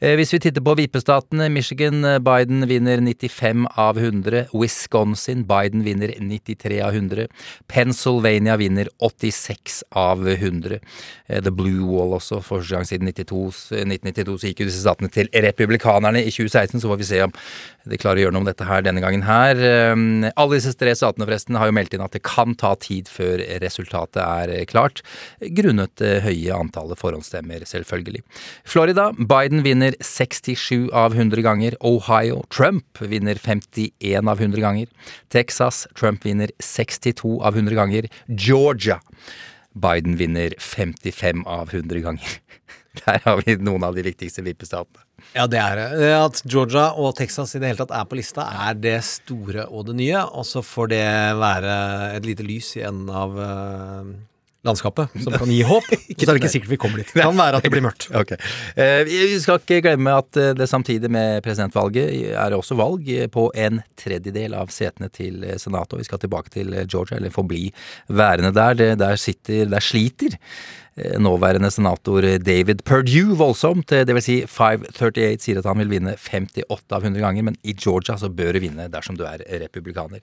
Eh, 0.00 0.16
Hvis 0.18 0.32
vi 0.34 0.40
titter 0.42 0.62
på 0.64 0.74
vippestatene, 0.78 1.46
Michigan, 1.52 2.04
eh, 2.04 2.18
Biden 2.18 2.66
vinner 2.66 3.00
95 3.00 3.66
av 3.76 3.98
100. 3.98 4.46
Wisconsin, 4.52 5.44
Biden 5.46 5.84
vinner 5.84 6.14
93 6.18 6.80
av 6.80 6.94
100. 6.94 7.28
Pennsylvania 7.68 8.56
vinner 8.56 8.88
86 8.98 9.82
av 9.90 10.26
100. 10.28 10.80
Eh, 11.28 11.40
The 11.40 11.50
Blue 11.50 11.86
Wall 11.86 12.18
også, 12.18 12.42
første 12.42 12.74
gang 12.74 12.84
siden 12.84 13.06
92, 13.06 13.70
1992 13.70 14.38
så 14.38 14.50
gikk 14.50 14.60
jo 14.60 14.66
disse 14.66 14.82
statene 14.82 15.10
til 15.10 15.28
republikanerne. 15.32 16.24
I 16.24 16.30
2016 16.30 16.80
så 16.80 16.90
får 16.90 16.98
vi 16.98 17.04
se 17.04 17.22
om 17.22 17.32
de 17.90 17.98
klarer 18.00 18.22
å 18.22 18.24
gjøre 18.24 18.34
noe 18.36 18.44
om 18.44 18.48
dette 18.48 18.66
her 18.68 18.84
denne 18.84 19.02
gangen 19.04 19.24
her. 19.26 19.58
Eh, 19.58 20.30
Alle 20.34 20.56
disse 20.58 20.74
tre 20.78 20.94
statene 20.96 21.26
forresten 21.28 21.58
har 21.60 21.68
jo 21.68 21.76
meldt 21.76 21.94
inn 21.96 22.04
at 22.04 22.14
det 22.16 22.22
kan 22.26 22.54
ta 22.58 22.74
tid 22.80 23.10
før 23.12 23.42
resultatet 23.62 24.20
er 24.24 24.52
eh, 24.54 24.64
klart, 24.68 25.02
grunnet 25.56 25.92
det 26.00 26.22
høye 26.24 26.56
antallet 26.56 27.00
forhåndsstemmer, 27.00 27.66
selvfølgelig. 27.68 28.24
Florida, 28.68 29.10
Biden 29.18 29.64
vinner 29.66 29.96
67 30.00 30.90
av 30.94 31.16
100 31.16 31.44
ganger. 31.44 31.78
Ohio, 31.84 32.42
Trump 32.54 33.00
vinner 33.00 33.40
51 33.40 34.30
av 34.30 34.40
100 34.40 34.64
ganger. 34.64 34.88
Texas, 35.32 35.84
Trump 35.98 36.24
vinner 36.26 36.52
62 36.62 37.38
av 37.44 37.58
100 37.58 37.78
ganger. 37.78 38.08
Georgia, 38.28 39.00
Biden 39.74 40.16
vinner 40.16 40.54
55 40.58 41.44
av 41.46 41.74
100 41.74 42.00
ganger. 42.04 42.40
Der 43.04 43.20
har 43.24 43.40
vi 43.42 43.56
noen 43.58 43.82
av 43.86 43.96
de 43.96 44.04
viktigste 44.06 44.44
vippestatene. 44.46 45.02
Ja, 45.34 45.46
det 45.50 45.58
er 45.58 45.78
det. 45.80 45.86
Det 45.98 46.10
At 46.18 46.42
Georgia 46.44 46.90
og 47.00 47.16
Texas 47.18 47.54
i 47.56 47.62
det 47.62 47.72
hele 47.72 47.80
tatt 47.80 47.94
er 47.96 48.04
på 48.06 48.18
lista, 48.18 48.44
er 48.68 48.76
det 48.78 48.98
store 49.06 49.66
og 49.70 49.88
det 49.88 49.96
nye. 49.98 50.20
Og 50.36 50.46
så 50.46 50.62
får 50.62 50.92
det 50.92 51.06
være 51.40 51.74
et 52.20 52.28
lite 52.28 52.46
lys 52.46 52.74
i 52.78 52.84
enden 52.86 53.10
av 53.10 53.34
eh, 53.40 54.12
landskapet 54.64 55.16
som 55.24 55.34
kan 55.36 55.50
gi 55.52 55.62
håp. 55.66 55.88
Så 55.92 56.26
er 56.28 56.30
det 56.36 56.40
ikke 56.42 56.52
sikkert 56.54 56.70
vi 56.72 56.78
kommer 56.80 57.02
dit. 57.02 57.10
Det 57.12 57.24
kan 57.24 57.36
være 57.36 57.58
at 57.60 57.66
det 57.66 57.72
blir 57.74 57.84
mørkt. 57.84 58.06
Ok. 58.22 58.34
Eh, 58.80 59.00
Vi 59.08 59.40
skal 59.42 59.58
ikke 59.60 59.80
glemme 59.88 60.14
at 60.20 60.38
eh, 60.40 60.52
det 60.56 60.68
samtidig 60.70 61.10
med 61.12 61.42
presidentvalget 61.44 62.30
er 62.34 62.56
også 62.56 62.78
valg 62.78 63.10
eh, 63.12 63.26
på 63.32 63.48
en 63.66 63.82
tredjedel 64.00 64.54
av 64.56 64.70
setene 64.74 65.10
til 65.12 65.42
eh, 65.44 65.58
Senatet. 65.60 65.96
Og 65.98 66.04
vi 66.04 66.08
skal 66.08 66.22
tilbake 66.22 66.52
til 66.54 66.72
eh, 66.72 66.86
Georgia, 66.86 67.18
eller 67.18 67.34
forbli 67.34 67.66
værende 68.08 68.54
der. 68.56 68.94
Der 69.00 69.20
sitter, 69.20 69.66
der 69.72 69.84
sliter 69.84 70.38
eh, 70.38 70.40
nåværende 70.96 71.70
senator 71.74 72.22
David 72.38 72.84
Perdue 72.86 73.34
voldsomt. 73.34 73.90
Eh, 73.92 74.04
Det 74.04 74.14
vil 74.14 74.22
si 74.22 74.36
538 74.46 75.40
sier 75.42 75.58
at 75.58 75.66
han 75.66 75.78
vil 75.82 75.90
vinne 75.90 76.14
58 76.16 76.94
av 76.94 77.02
100 77.02 77.20
ganger, 77.20 77.42
men 77.42 77.56
i 77.64 77.74
Georgia 77.74 78.14
så 78.16 78.28
bør 78.30 78.52
du 78.54 78.60
vinne 78.62 78.86
dersom 78.92 79.16
du 79.18 79.24
er 79.26 79.42
republikaner. 79.64 80.20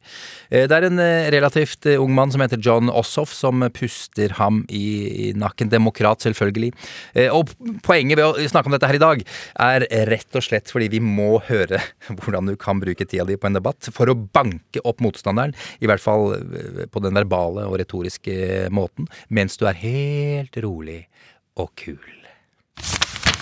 Eh, 0.50 0.68
Det 0.68 0.72
er 0.78 0.88
en 0.88 1.00
eh, 1.00 1.30
relativt 1.32 1.86
eh, 1.86 2.00
ung 2.00 2.14
mann 2.16 2.32
som 2.32 2.42
heter 2.42 2.62
John 2.62 2.90
Ossoff 2.90 3.34
som 3.36 3.60
puster 3.74 4.30
ham 4.40 4.66
i, 4.70 5.34
nakken. 5.36 5.70
Demokrat, 5.72 6.22
selvfølgelig. 6.24 6.72
Eh, 7.16 7.28
Og 7.32 7.52
poenget 7.84 8.18
ved 8.18 8.26
å 8.26 8.48
snakke 8.50 8.68
om 8.68 8.72
dette 8.78 8.88
her 8.88 8.96
i 8.96 9.04
dag 9.04 9.24
er 9.60 9.86
rett 10.08 10.36
og 10.36 10.44
slett 10.44 10.72
fordi 10.72 10.88
vi 10.90 11.00
må 11.04 11.42
høre 11.50 11.82
hvordan 12.08 12.48
du 12.48 12.56
kan 12.56 12.80
bruke 12.80 13.06
tida 13.06 13.26
di 13.26 13.36
på 13.36 13.48
en 13.48 13.60
debatt 13.60 13.90
for 13.92 14.08
å 14.08 14.16
banke 14.16 14.80
opp 14.86 15.02
motstanderen, 15.04 15.54
i 15.82 15.88
hvert 15.90 16.02
fall 16.02 16.34
eh, 16.40 16.86
på 16.88 17.04
den 17.04 17.14
verbale 17.20 17.68
og 17.68 17.78
retoriske 17.82 18.70
måten, 18.72 19.08
mens 19.30 19.58
du 19.60 19.68
er 19.68 19.76
helt 19.76 20.56
rolig 20.64 21.08
og 21.56 21.72
kul. 21.76 22.00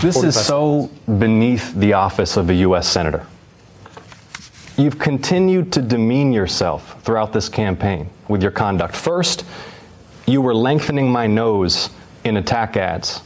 This 0.02 0.24
is 0.24 0.46
so 0.46 0.90
beneath 1.06 1.74
the 1.76 1.94
office 1.94 2.38
of 2.38 2.50
a 2.50 2.54
U.S. 2.68 2.88
Senator. 2.88 3.26
You've 4.78 4.98
continued 4.98 5.74
to 5.74 5.82
demean 5.82 6.32
yourself 6.32 7.04
throughout 7.04 7.34
this 7.34 7.50
campaign 7.50 8.10
with 8.30 8.42
your 8.42 8.52
conduct. 8.52 8.96
First, 8.96 9.44
you 10.26 10.42
were 10.42 10.56
lengthening 10.56 11.12
my 11.12 11.28
nose 11.28 11.90
in 12.24 12.38
attack 12.38 12.78
ads 12.78 13.22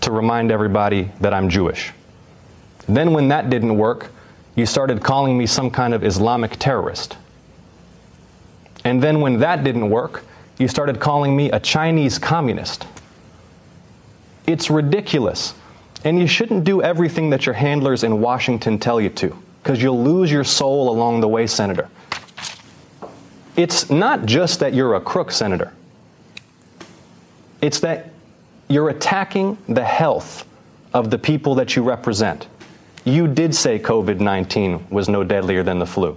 to 0.00 0.10
remind 0.10 0.50
everybody 0.50 1.12
that 1.20 1.32
I'm 1.32 1.48
Jewish. 1.48 1.92
Then, 2.88 3.12
when 3.12 3.28
that 3.28 3.50
didn't 3.50 3.76
work, 3.76 4.10
you 4.56 4.66
started 4.66 5.00
calling 5.00 5.38
me 5.38 5.46
some 5.46 5.70
kind 5.70 5.94
of 5.94 6.02
Islamic 6.02 6.56
terrorist. 6.58 7.16
And 8.84 9.00
then, 9.00 9.20
when 9.20 9.38
that 9.38 9.62
didn't 9.62 9.90
work, 9.90 10.24
you 10.58 10.66
started 10.66 10.98
calling 10.98 11.36
me 11.36 11.52
a 11.52 11.60
Chinese 11.60 12.18
communist. 12.18 12.86
It's 14.46 14.70
ridiculous. 14.70 15.54
And 16.04 16.18
you 16.18 16.26
shouldn't 16.26 16.64
do 16.64 16.82
everything 16.82 17.30
that 17.30 17.46
your 17.46 17.54
handlers 17.54 18.04
in 18.04 18.20
Washington 18.20 18.78
tell 18.78 19.00
you 19.00 19.10
to, 19.10 19.36
because 19.62 19.82
you'll 19.82 20.02
lose 20.02 20.32
your 20.32 20.44
soul 20.44 20.90
along 20.90 21.20
the 21.20 21.28
way, 21.28 21.46
Senator. 21.46 21.88
It's 23.56 23.90
not 23.90 24.24
just 24.24 24.60
that 24.60 24.72
you're 24.72 24.94
a 24.94 25.00
crook, 25.00 25.30
Senator, 25.30 25.72
it's 27.60 27.80
that 27.80 28.10
you're 28.68 28.88
attacking 28.88 29.58
the 29.68 29.84
health 29.84 30.46
of 30.94 31.10
the 31.10 31.18
people 31.18 31.54
that 31.56 31.76
you 31.76 31.82
represent. 31.82 32.46
You 33.04 33.26
did 33.26 33.54
say 33.54 33.78
COVID 33.78 34.20
19 34.20 34.86
was 34.90 35.08
no 35.08 35.24
deadlier 35.24 35.62
than 35.62 35.78
the 35.78 35.86
flu. 35.86 36.16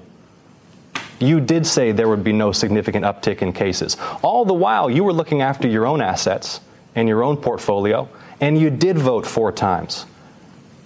You 1.20 1.40
did 1.40 1.66
say 1.66 1.92
there 1.92 2.10
would 2.10 2.24
be 2.24 2.34
no 2.34 2.52
significant 2.52 3.06
uptick 3.06 3.42
in 3.42 3.54
cases. 3.54 3.98
All 4.22 4.46
the 4.46 4.54
while, 4.54 4.90
you 4.90 5.04
were 5.04 5.14
looking 5.14 5.42
after 5.42 5.68
your 5.68 5.86
own 5.86 6.02
assets 6.02 6.60
and 6.96 7.10
your 7.10 7.24
own 7.24 7.38
portfolio, 7.38 8.08
and 8.42 8.58
you 8.58 8.70
did 8.70 8.98
vote 8.98 9.26
four 9.26 9.52
times 9.52 10.06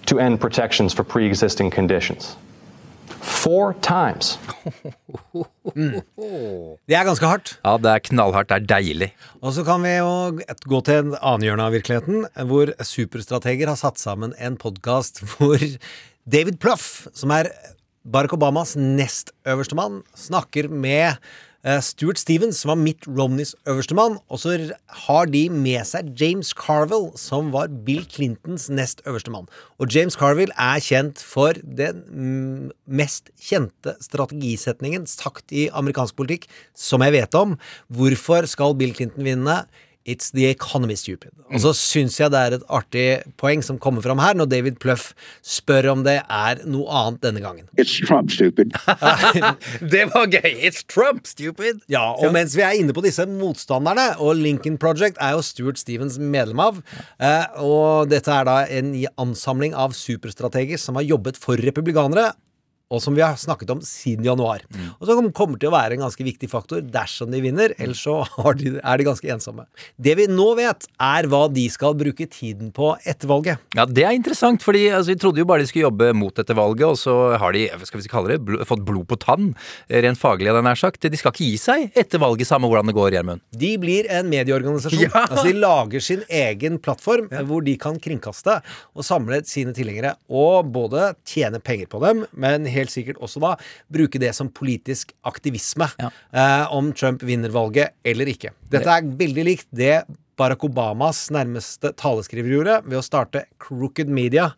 to 0.06 0.18
end 0.18 0.40
protections 0.40 0.94
for 0.94 1.04
pre 1.04 1.26
existing 1.26 1.70
conditions. 1.70 2.36
Four 3.20 3.74
times. 3.82 4.38
Det 6.88 6.96
er 6.96 7.04
ganske 7.04 7.26
hardt. 7.26 7.58
Ja, 7.64 7.76
det 7.76 7.90
er 7.90 8.02
knallhardt. 8.08 8.48
Det 8.48 8.56
er 8.56 8.66
deilig. 8.78 9.08
Og 9.42 9.52
så 9.56 9.64
kan 9.66 9.82
vi 9.84 9.94
jo 9.96 10.38
gå 10.70 10.80
til 10.86 11.00
en 11.02 11.16
annen 11.18 11.44
hjørne 11.46 11.66
av 11.66 11.74
virkeligheten, 11.76 12.26
hvor 12.48 12.72
superstrateger 12.84 13.70
har 13.70 13.78
satt 13.80 14.00
sammen 14.00 14.34
en 14.38 14.56
podkast 14.60 15.20
hvor 15.34 15.60
David 16.28 16.60
Pluff, 16.62 17.06
som 17.16 17.32
er 17.36 17.50
Barack 18.08 18.32
Obamas 18.36 18.76
nest 18.78 19.34
øverste 19.48 19.76
mann, 19.76 20.02
snakker 20.16 20.70
med 20.72 21.18
Stuart 21.84 22.16
Stevens, 22.16 22.62
var 22.64 22.78
Mitt 22.80 23.04
Romneys 23.04 23.50
øverste 23.68 23.96
mann, 23.96 24.14
og 24.32 24.38
så 24.40 24.54
har 25.04 25.26
de 25.28 25.42
med 25.52 25.84
seg 25.84 26.14
James 26.16 26.54
Carville, 26.56 27.10
som 27.20 27.50
var 27.52 27.68
Bill 27.84 28.06
Clintons 28.08 28.68
nest 28.72 29.02
øverste 29.04 29.32
mann. 29.34 29.50
Og 29.76 29.92
James 29.92 30.16
Carville 30.16 30.54
er 30.56 30.80
kjent 30.80 31.20
for 31.20 31.58
den 31.60 32.70
mest 32.88 33.28
kjente 33.36 33.98
strategisetningen 34.00 35.04
sagt 35.10 35.52
i 35.52 35.66
amerikansk 35.68 36.16
politikk 36.16 36.48
som 36.72 37.04
jeg 37.04 37.18
vet 37.18 37.36
om. 37.36 37.58
Hvorfor 37.92 38.48
skal 38.48 38.76
Bill 38.78 38.96
Clinton 38.96 39.28
vinne? 39.28 39.58
It's 40.08 40.30
the 40.32 40.46
economy 40.48 40.96
stupid. 40.96 41.34
Og 41.52 41.60
så 41.60 41.74
syns 41.76 42.16
jeg 42.16 42.32
det 42.32 42.40
er 42.40 42.54
et 42.56 42.64
artig 42.72 43.04
poeng 43.40 43.60
som 43.64 43.76
kommer 43.80 44.04
fram 44.04 44.20
her, 44.22 44.36
når 44.38 44.48
David 44.48 44.78
Pluff 44.80 45.10
spør 45.44 45.90
om 45.92 46.04
det 46.06 46.16
er 46.24 46.62
noe 46.68 46.88
annet 46.88 47.20
denne 47.26 47.42
gangen. 47.44 47.68
It's 47.76 47.92
Trump, 48.00 48.32
stupid. 48.32 48.72
Det 49.94 50.06
var 50.14 50.28
gøy! 50.32 50.48
It's 50.64 50.80
Trump, 50.88 51.28
stupid! 51.28 51.84
Ja, 51.92 52.06
og 52.16 52.32
mens 52.32 52.56
vi 52.56 52.64
er 52.64 52.78
inne 52.80 52.96
på 52.96 53.04
disse 53.04 53.26
motstanderne, 53.28 54.10
og 54.24 54.40
Lincoln 54.40 54.80
Project 54.80 55.20
er 55.20 55.36
jo 55.36 55.44
Stuart 55.44 55.80
Stevens 55.80 56.16
medlem 56.18 56.64
av, 56.64 56.80
eh, 57.20 57.60
og 57.60 58.08
dette 58.12 58.32
er 58.32 58.48
da 58.48 58.58
en 58.80 58.94
ansamling 59.20 59.76
av 59.76 59.96
superstrateger 59.96 60.80
som 60.80 60.96
har 60.96 61.08
jobbet 61.08 61.40
for 61.40 61.60
republikanere, 61.60 62.30
og 62.88 63.02
som 63.04 63.16
vi 63.16 63.20
har 63.20 63.36
snakket 63.36 63.70
om 63.74 63.80
siden 63.84 64.24
januar. 64.24 64.62
Og 64.96 65.08
som 65.08 65.28
kommer 65.36 65.60
til 65.60 65.68
å 65.68 65.74
være 65.74 65.96
en 65.98 66.04
ganske 66.06 66.24
viktig 66.24 66.48
faktor 66.48 66.80
dersom 66.80 67.32
de 67.34 67.40
vinner, 67.44 67.74
ellers 67.76 68.00
så 68.06 68.22
har 68.24 68.56
de, 68.56 68.78
er 68.80 69.00
de 69.00 69.06
ganske 69.08 69.28
ensomme. 69.34 69.66
Det 70.00 70.14
vi 70.16 70.28
nå 70.30 70.46
vet, 70.56 70.86
er 70.96 71.28
hva 71.28 71.42
de 71.52 71.66
skal 71.72 71.96
bruke 71.98 72.24
tiden 72.32 72.70
på 72.72 72.94
etter 73.04 73.28
valget. 73.28 73.60
Ja, 73.76 73.84
Det 73.84 74.06
er 74.08 74.16
interessant, 74.16 74.64
fordi 74.64 74.86
altså, 74.88 75.12
vi 75.12 75.18
trodde 75.20 75.42
jo 75.42 75.48
bare 75.48 75.64
de 75.64 75.68
skulle 75.68 75.84
jobbe 75.88 76.14
mot 76.16 76.32
dette 76.38 76.56
valget, 76.56 76.86
og 76.88 76.96
så 77.00 77.16
har 77.40 77.52
de 77.56 77.66
skal 77.84 78.00
vi 78.00 78.08
kalle 78.12 78.32
det, 78.32 78.40
bl 78.46 78.62
fått 78.68 78.84
blod 78.88 79.04
på 79.10 79.18
tann, 79.20 79.50
rent 79.88 80.20
faglig, 80.20 80.48
hadde 80.48 80.62
jeg 80.62 80.68
nær 80.70 80.80
sagt. 80.80 81.04
De 81.04 81.20
skal 81.20 81.34
ikke 81.34 81.44
gi 81.44 81.60
seg 81.60 81.98
etter 81.98 82.22
valget, 82.22 82.48
samme 82.48 82.70
hvordan 82.70 82.88
det 82.88 82.96
går, 82.96 83.10
Gjermund. 83.18 83.44
De 83.58 83.74
blir 83.80 84.08
en 84.12 84.30
medieorganisasjon. 84.32 84.96
Ja! 85.08 85.26
Altså 85.28 85.44
De 85.46 85.52
lager 85.60 86.02
sin 86.02 86.24
egen 86.32 86.78
plattform 86.82 87.28
hvor 87.46 87.62
de 87.64 87.76
kan 87.80 88.00
kringkaste 88.02 88.58
og 88.98 89.04
samle 89.06 89.38
sine 89.46 89.70
tilhengere. 89.76 90.16
Og 90.28 90.66
både 90.74 91.12
tjene 91.28 91.60
penger 91.62 91.88
på 91.92 92.00
dem, 92.02 92.24
men 92.32 92.66
helt 92.66 92.77
sikkert 92.86 93.18
også 93.18 93.40
da 93.40 93.56
bruke 93.90 94.18
det 94.18 94.30
som 94.34 94.48
politisk 94.48 95.10
aktivisme. 95.26 95.90
Eh, 95.98 96.66
om 96.70 96.92
Trump 96.92 97.22
vinner 97.22 97.50
valget 97.50 97.90
eller 98.04 98.26
ikke. 98.26 98.54
Dette 98.70 98.88
er 98.88 99.02
veldig 99.02 99.44
likt 99.44 99.66
det 99.74 100.04
Barack 100.38 100.62
Obamas 100.62 101.24
nærmeste 101.34 101.90
taleskriver 101.98 102.52
gjorde 102.52 102.76
ved 102.84 103.00
å 103.00 103.02
starte 103.02 103.42
Crooked 103.58 104.06
Media 104.06 104.52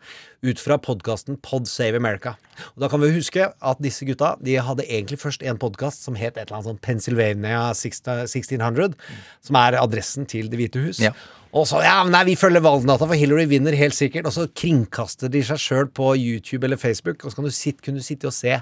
ut 0.45 0.61
fra 0.61 0.77
podkasten 0.77 1.39
Pod 1.41 1.65
Save 1.69 1.97
America. 1.97 2.35
Og 2.75 2.83
Da 2.83 2.89
kan 2.91 3.01
vi 3.01 3.09
huske 3.15 3.47
at 3.49 3.81
disse 3.81 4.05
gutta 4.05 4.35
de 4.45 4.59
hadde 4.61 4.85
egentlig 4.85 5.17
først 5.23 5.41
en 5.41 5.57
podkast 5.57 6.05
som 6.05 6.15
het 6.15 6.37
et 6.37 6.45
eller 6.45 6.59
annet 6.59 6.69
sånn 6.69 6.81
Pennsylvania 6.85 7.71
1600, 7.73 8.93
som 9.41 9.55
er 9.55 9.79
adressen 9.81 10.29
til 10.29 10.49
Det 10.49 10.59
hvite 10.61 10.85
hus. 10.85 11.01
Ja. 11.01 11.13
Og 11.53 11.65
så 11.67 11.81
ja, 11.83 11.97
nei, 12.07 12.21
vi 12.29 12.35
følger 12.39 12.63
valgnatta, 12.63 13.07
for 13.09 13.19
Hillary 13.19 13.45
vinner 13.51 13.75
helt 13.75 13.95
sikkert. 13.97 14.27
Og 14.29 14.33
så 14.35 14.45
kringkaster 14.55 15.31
de 15.33 15.41
seg 15.43 15.59
sjøl 15.59 15.89
på 15.91 16.13
YouTube 16.15 16.63
eller 16.67 16.79
Facebook, 16.79 17.25
og 17.25 17.31
så 17.33 17.39
kan 17.41 17.47
du 17.49 17.51
sitte, 17.55 17.83
kunne 17.83 17.99
du 17.99 18.05
sitte 18.05 18.29
og 18.29 18.35
se 18.35 18.53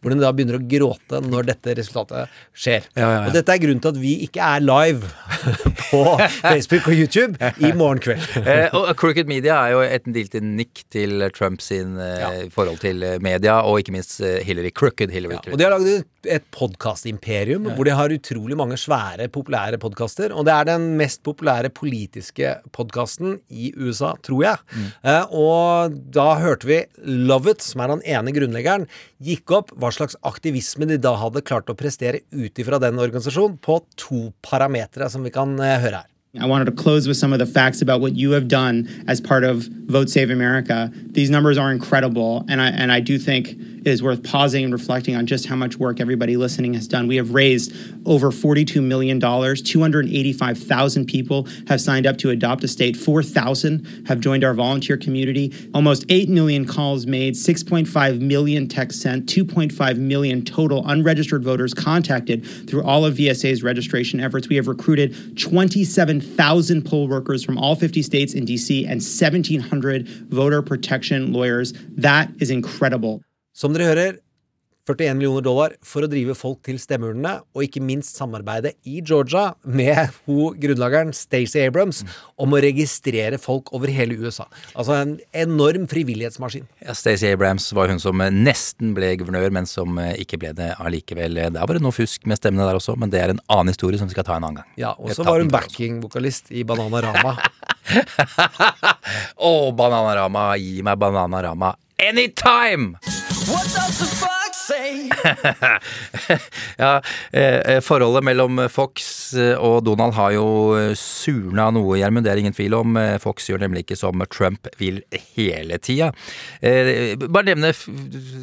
hvordan 0.00 0.16
de 0.20 0.24
da 0.24 0.32
begynner 0.32 0.56
å 0.56 0.62
gråte 0.70 1.20
når 1.26 1.48
dette 1.50 1.74
resultatet 1.78 2.32
skjer. 2.56 2.86
Ja, 2.96 3.02
ja, 3.02 3.10
ja. 3.18 3.26
Og 3.28 3.36
dette 3.36 3.52
er 3.56 3.60
grunnen 3.62 3.82
til 3.84 3.92
at 3.92 4.00
vi 4.00 4.14
ikke 4.24 4.40
er 4.48 4.64
live 4.64 5.10
på 5.90 6.02
Facebook 6.40 6.88
og 6.88 6.96
YouTube 6.96 7.52
i 7.68 7.72
morgen 7.76 8.00
kveld. 8.04 8.24
Eh, 8.48 8.72
og 8.72 8.88
Crooked 8.96 9.28
Media 9.28 9.58
er 9.66 9.74
jo 9.74 9.80
et 9.84 10.06
lite 10.08 10.40
nikk 10.40 10.80
til 10.94 11.20
Trump 11.36 11.60
sin 11.60 11.98
eh, 12.00 12.46
forhold 12.54 12.78
til 12.80 13.02
eh, 13.04 13.18
media, 13.22 13.58
og 13.66 13.82
ikke 13.82 13.92
minst 13.92 14.18
eh, 14.24 14.38
Hillary. 14.46 14.70
Crooked 14.72 15.12
Hillary. 15.12 15.36
Og 15.52 15.58
de 15.60 15.66
har 15.66 15.74
lagd 15.74 15.90
et- 15.98 16.14
et 16.28 16.44
podkastimperium 16.52 17.68
hvor 17.76 17.86
de 17.86 17.92
har 17.94 18.12
utrolig 18.12 18.56
mange 18.58 18.76
svære, 18.80 19.28
populære 19.32 19.78
podkaster. 19.80 20.32
Og 20.34 20.44
det 20.48 20.52
er 20.54 20.66
den 20.72 20.88
mest 20.98 21.22
populære 21.24 21.70
politiske 21.72 22.37
podkasten 22.74 23.38
i 23.48 23.72
USA, 23.76 24.14
tror 24.24 24.44
jeg. 24.44 24.84
Eh, 25.02 25.34
og 25.34 25.96
da 26.14 26.28
hørte 26.42 26.68
vi 26.68 26.80
Lovett, 27.28 27.64
som 27.64 27.82
er 27.84 27.94
han 27.94 28.04
ene 28.06 28.34
grunnleggeren, 28.36 28.88
gikk 29.24 29.54
opp 29.58 29.72
hva 29.76 29.92
slags 29.94 30.18
aktivisme 30.28 30.88
de 30.90 31.00
da 31.02 31.16
hadde 31.20 31.44
klart 31.46 31.70
å 31.72 31.78
prestere 31.78 32.24
ut 32.34 32.62
ifra 32.62 32.80
den 32.82 33.00
organisasjonen, 33.00 33.58
på 33.62 33.80
to 33.98 34.28
parametere 34.44 35.10
som 35.12 35.26
vi 35.26 35.34
kan 35.34 35.56
eh, 35.62 35.78
høre 35.82 36.04
her. 36.04 36.12
I 36.40 36.46
wanted 36.46 36.66
to 36.66 36.72
close 36.72 37.08
with 37.08 37.16
some 37.16 37.32
of 37.32 37.38
the 37.38 37.46
facts 37.46 37.82
about 37.82 38.00
what 38.00 38.16
you 38.16 38.32
have 38.32 38.48
done 38.48 39.04
as 39.06 39.20
part 39.20 39.44
of 39.44 39.68
Vote 39.88 40.10
Save 40.10 40.30
America. 40.30 40.92
These 40.94 41.30
numbers 41.30 41.56
are 41.56 41.72
incredible, 41.72 42.44
and 42.48 42.60
I 42.60 42.68
and 42.68 42.92
I 42.92 43.00
do 43.00 43.18
think 43.18 43.48
it 43.50 43.86
is 43.86 44.02
worth 44.02 44.22
pausing 44.22 44.64
and 44.64 44.72
reflecting 44.72 45.16
on 45.16 45.26
just 45.26 45.46
how 45.46 45.56
much 45.56 45.78
work 45.78 46.00
everybody 46.00 46.36
listening 46.36 46.74
has 46.74 46.86
done. 46.86 47.06
We 47.06 47.16
have 47.16 47.32
raised 47.32 47.72
over 48.06 48.30
$42 48.30 48.82
million. 48.82 49.18
285,000 49.18 51.06
people 51.06 51.48
have 51.68 51.80
signed 51.80 52.06
up 52.06 52.18
to 52.18 52.30
adopt 52.30 52.64
a 52.64 52.68
state. 52.68 52.96
4,000 52.96 54.04
have 54.06 54.20
joined 54.20 54.44
our 54.44 54.52
volunteer 54.52 54.96
community. 54.96 55.54
Almost 55.72 56.04
8 56.08 56.28
million 56.28 56.66
calls 56.66 57.06
made, 57.06 57.34
6.5 57.34 58.20
million 58.20 58.68
texts 58.68 59.02
sent, 59.02 59.26
2.5 59.26 59.96
million 59.96 60.44
total 60.44 60.86
unregistered 60.86 61.42
voters 61.42 61.72
contacted 61.72 62.44
through 62.68 62.82
all 62.84 63.06
of 63.06 63.14
VSA's 63.14 63.62
registration 63.62 64.20
efforts. 64.20 64.48
We 64.48 64.56
have 64.56 64.68
recruited 64.68 65.36
27,000 66.36 66.84
poll 66.84 67.08
workers 67.08 67.44
from 67.44 67.58
all 67.58 67.74
50 67.74 68.02
states 68.02 68.34
in 68.34 68.44
DC 68.44 68.82
and 68.82 69.00
1,700 69.00 70.06
voter 70.28 70.62
protection 70.62 71.32
lawyers. 71.32 71.72
That 71.96 72.30
is 72.40 72.50
incredible. 72.50 73.22
Som 73.52 73.72
dere 73.72 73.86
hører, 73.86 74.18
41 74.88 75.18
millioner 75.18 75.44
dollar 75.44 75.74
for 75.84 76.04
å 76.04 76.08
drive 76.10 76.34
folk 76.38 76.62
til 76.66 76.78
stemmeurnene, 76.80 77.38
og 77.52 77.64
ikke 77.66 77.82
minst 77.84 78.16
samarbeide 78.18 78.72
i 78.88 79.02
Georgia 79.04 79.50
med 79.68 80.14
ho 80.26 80.52
grunnlageren 80.58 81.12
Stacey 81.16 81.66
Abrams 81.66 82.02
om 82.40 82.54
å 82.56 82.60
registrere 82.64 83.40
folk 83.42 83.72
over 83.76 83.92
hele 83.92 84.16
USA. 84.18 84.46
Altså 84.74 84.96
en 84.96 85.16
enorm 85.36 85.84
frivillighetsmaskin. 85.90 86.66
Ja, 86.84 86.96
Stacey 86.96 87.34
Abrams 87.34 87.68
var 87.76 87.92
hun 87.92 88.00
som 88.02 88.22
nesten 88.38 88.94
ble 88.96 89.12
guvernør, 89.20 89.50
men 89.54 89.68
som 89.68 89.98
eh, 90.02 90.14
ikke 90.24 90.40
ble 90.40 90.54
det 90.56 90.70
allikevel. 90.80 91.42
Det 91.52 91.60
er 91.60 91.72
bare 91.74 91.82
noe 91.84 91.94
fusk 91.94 92.24
med 92.30 92.40
stemmene 92.40 92.68
der 92.68 92.78
også, 92.80 92.96
men 92.98 93.12
det 93.12 93.22
er 93.22 93.34
en 93.34 93.42
annen 93.52 93.74
historie 93.74 94.00
som 94.00 94.08
vi 94.08 94.16
skal 94.16 94.26
ta 94.28 94.38
en 94.38 94.48
annen 94.48 94.62
gang. 94.62 94.70
Ja, 94.80 94.94
Og 94.96 95.12
så 95.16 95.26
var 95.26 95.42
hun 95.42 95.52
backing-vokalist 95.52 96.52
i 96.56 96.64
Bananarama. 96.68 97.36
Å, 99.48 99.52
Bananarama, 99.76 100.48
gi 100.60 100.80
meg 100.86 100.98
Bananarama 101.00 101.74
anytime! 101.98 102.98
ja, 106.82 106.92
eh, 107.32 107.78
forholdet 107.84 108.24
mellom 108.26 108.62
Fox 108.72 109.34
eh, 109.34 109.54
og 109.54 109.82
Donald 109.86 110.16
har 110.16 110.34
jo 110.36 110.46
eh, 110.78 110.92
surna 110.98 111.68
noe, 111.74 111.98
Gjermund. 112.00 112.26
Det 112.26 112.32
er 112.32 112.42
ingen 112.42 112.56
tvil 112.56 112.76
om. 112.78 112.96
Eh, 113.00 113.16
Fox 113.22 113.48
gjør 113.50 113.62
nemlig 113.64 113.84
ikke 113.86 113.98
som 113.98 114.22
Trump 114.32 114.68
vil 114.80 115.02
hele 115.36 115.78
tida. 115.82 116.12
Eh, 116.60 117.14
bare 117.26 117.50
nevne, 117.50 117.72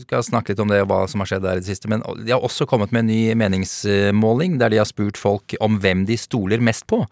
skal 0.06 0.26
snakke 0.26 0.54
litt 0.54 0.64
om 0.64 0.72
det, 0.72 0.84
hva 0.90 1.04
som 1.12 1.24
har 1.24 1.32
skjedd 1.32 1.46
der 1.46 1.60
i 1.60 1.64
det 1.64 1.70
siste. 1.70 1.92
Men 1.92 2.06
de 2.22 2.34
har 2.34 2.46
også 2.46 2.68
kommet 2.70 2.94
med 2.96 3.06
en 3.06 3.12
ny 3.12 3.22
meningsmåling 3.40 4.60
der 4.62 4.74
de 4.74 4.82
har 4.82 4.90
spurt 4.90 5.20
folk 5.20 5.58
om 5.64 5.80
hvem 5.84 6.06
de 6.10 6.18
stoler 6.20 6.64
mest 6.64 6.88
på 6.92 7.06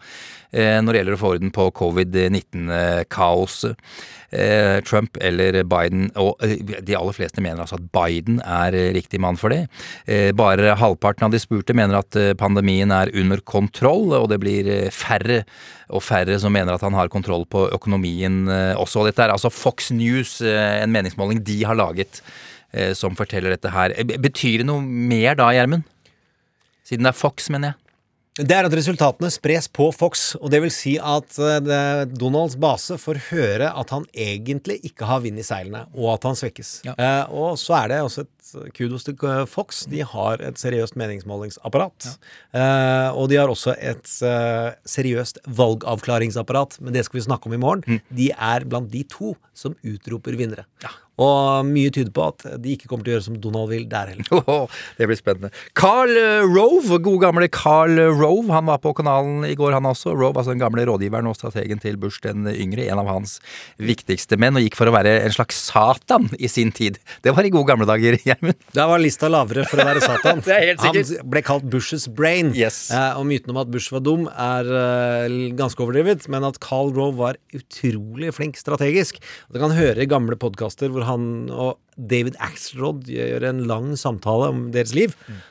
eh, 0.54 0.78
når 0.82 0.90
det 0.92 1.00
gjelder 1.00 1.16
å 1.16 1.22
få 1.22 1.32
orden 1.36 1.54
på 1.54 1.68
covid-19-kaoset. 1.80 3.74
Eh, 4.34 4.80
Trump 4.82 5.16
eller 5.22 5.60
Biden, 5.62 6.08
og 6.18 6.40
eh, 6.42 6.58
de 6.58 6.96
aller 6.98 7.14
fleste 7.14 7.42
mener 7.44 7.62
altså 7.62 7.78
at 7.78 7.86
Biden 7.94 8.40
er 8.42 8.74
eh, 8.74 8.90
riktig 8.96 9.20
mann 9.22 9.38
for 9.38 9.54
det. 9.54 9.68
Bare 10.34 10.74
halvparten 10.78 11.28
av 11.28 11.34
de 11.34 11.38
spurte 11.38 11.74
mener 11.76 12.00
at 12.00 12.16
pandemien 12.40 12.90
er 12.94 13.12
under 13.14 13.40
kontroll, 13.46 14.10
og 14.16 14.28
det 14.32 14.40
blir 14.42 14.70
færre 14.94 15.42
og 15.94 16.02
færre 16.02 16.38
som 16.42 16.52
mener 16.54 16.74
at 16.74 16.82
han 16.82 16.96
har 16.96 17.12
kontroll 17.12 17.46
på 17.50 17.66
økonomien 17.76 18.48
også. 18.80 19.04
Dette 19.06 19.22
er 19.24 19.34
altså 19.34 19.52
Fox 19.52 19.92
News, 19.94 20.40
en 20.42 20.92
meningsmåling 20.94 21.42
de 21.44 21.60
har 21.68 21.78
laget, 21.78 22.22
som 22.98 23.16
forteller 23.16 23.54
dette 23.54 23.72
her. 23.72 23.94
Betyr 24.02 24.62
det 24.62 24.68
noe 24.68 24.82
mer 24.82 25.38
da, 25.38 25.52
Gjermund? 25.54 25.86
Siden 26.84 27.06
det 27.06 27.14
er 27.14 27.20
Fox, 27.20 27.50
mener 27.52 27.72
jeg. 27.72 27.83
Det 28.34 28.50
er 28.50 28.66
at 28.66 28.74
resultatene 28.74 29.28
spres 29.30 29.68
på 29.70 29.84
Fox, 29.94 30.32
og 30.40 30.50
det 30.50 30.58
vil 30.64 30.72
si 30.74 30.96
at 30.98 31.36
eh, 31.38 32.00
Donalds 32.18 32.56
base 32.58 32.96
får 32.98 33.20
høre 33.28 33.68
at 33.70 33.92
han 33.94 34.08
egentlig 34.10 34.80
ikke 34.88 35.06
har 35.06 35.22
vind 35.22 35.38
i 35.38 35.44
seilene, 35.46 35.84
og 35.94 36.16
at 36.16 36.26
han 36.26 36.38
svekkes. 36.40 36.80
Eh, 36.90 37.30
og 37.30 37.54
så 37.62 37.76
er 37.78 37.92
det 37.92 38.00
også 38.02 38.24
et 38.24 38.34
kudos 38.74 39.06
til 39.06 39.14
eh, 39.22 39.44
Fox. 39.46 39.84
De 39.90 40.02
har 40.02 40.42
et 40.42 40.58
seriøst 40.58 40.98
meningsmålingsapparat. 40.98 42.10
Eh, 42.58 43.14
og 43.14 43.30
de 43.30 43.38
har 43.38 43.54
også 43.54 43.76
et 43.78 44.16
eh, 44.26 44.74
seriøst 44.96 45.44
valgavklaringsapparat, 45.46 46.80
men 46.82 46.98
det 46.98 47.06
skal 47.06 47.20
vi 47.20 47.26
snakke 47.28 47.46
om 47.46 47.54
i 47.54 47.62
morgen. 47.62 48.02
De 48.10 48.32
er 48.34 48.66
blant 48.66 48.90
de 48.90 49.06
to 49.14 49.36
som 49.54 49.78
utroper 49.86 50.34
vinnere. 50.42 50.66
Og 51.22 51.68
mye 51.68 51.92
tyder 51.94 52.10
på 52.14 52.24
at 52.26 52.46
de 52.60 52.74
ikke 52.74 52.88
kommer 52.90 53.06
til 53.06 53.14
å 53.14 53.16
gjøre 53.18 53.26
som 53.28 53.36
Donald 53.42 53.70
vil 53.70 53.86
der 53.90 54.14
heller. 54.14 54.30
Oh, 54.54 54.68
det 54.98 55.06
blir 55.08 55.16
spennende. 55.16 55.48
Carl 55.78 56.10
eh, 56.18 56.42
Rove, 56.44 56.98
gode 57.02 57.22
gamle 57.22 57.46
Carl 57.52 57.96
Rove, 58.18 58.50
han 58.52 58.66
var 58.68 58.80
på 58.82 58.92
kanalen 58.98 59.46
i 59.48 59.54
går, 59.56 59.72
han 59.76 59.86
også. 59.88 60.12
Rove, 60.12 60.36
altså 60.36 60.52
den 60.52 60.60
gamle 60.60 60.84
rådgiveren 60.88 61.28
og 61.30 61.36
strategen 61.38 61.80
til 61.82 61.96
Bush 62.00 62.20
den 62.24 62.48
yngre, 62.50 62.84
en 62.90 63.00
av 63.00 63.08
hans 63.08 63.38
viktigste 63.80 64.36
menn, 64.40 64.58
og 64.58 64.66
gikk 64.66 64.76
for 64.78 64.90
å 64.90 64.94
være 64.94 65.14
en 65.24 65.34
slags 65.34 65.58
Satan 65.70 66.28
i 66.36 66.50
sin 66.50 66.74
tid. 66.76 66.98
Det 67.24 67.32
var 67.34 67.46
i 67.46 67.52
gode 67.54 67.70
gamle 67.70 67.88
dager, 67.88 68.18
Gjermund. 68.26 68.58
Da 68.76 68.88
var 68.90 69.02
lista 69.02 69.30
lavere 69.32 69.64
for 69.70 69.80
å 69.80 69.88
være 69.88 70.04
Satan. 70.04 70.42
Det 70.46 70.54
er 70.54 70.66
helt 70.72 70.84
sikkert. 70.84 71.14
Han 71.22 71.32
ble 71.32 71.44
kalt 71.46 71.68
Bushes 71.72 72.06
brain. 72.20 72.52
Yes. 72.58 72.82
Eh, 72.94 73.18
og 73.20 73.26
myten 73.30 73.54
om 73.54 73.62
at 73.62 73.72
Bush 73.72 73.94
var 73.94 74.04
dum, 74.04 74.26
er 74.28 74.70
eh, 74.82 75.38
ganske 75.56 75.80
overdrevet, 75.86 76.28
men 76.32 76.46
at 76.50 76.60
Carl 76.64 76.92
Rove 76.94 77.16
var 77.22 77.40
utrolig 77.56 78.34
flink 78.36 78.60
strategisk. 78.60 79.22
Du 79.48 79.60
kan 79.62 79.74
høre 79.74 80.08
gamle 80.10 80.36
podkaster 80.40 80.92
hvor 80.92 81.03
han 81.08 81.48
og 81.52 81.78
David 81.94 82.38
Axelrod 82.42 83.08
gjør 83.10 83.48
en 83.48 83.64
lang 83.70 83.92
samtale 83.98 84.50
om 84.50 84.68
deres 84.74 84.94
liv. 84.96 85.14
Mm. 85.28 85.42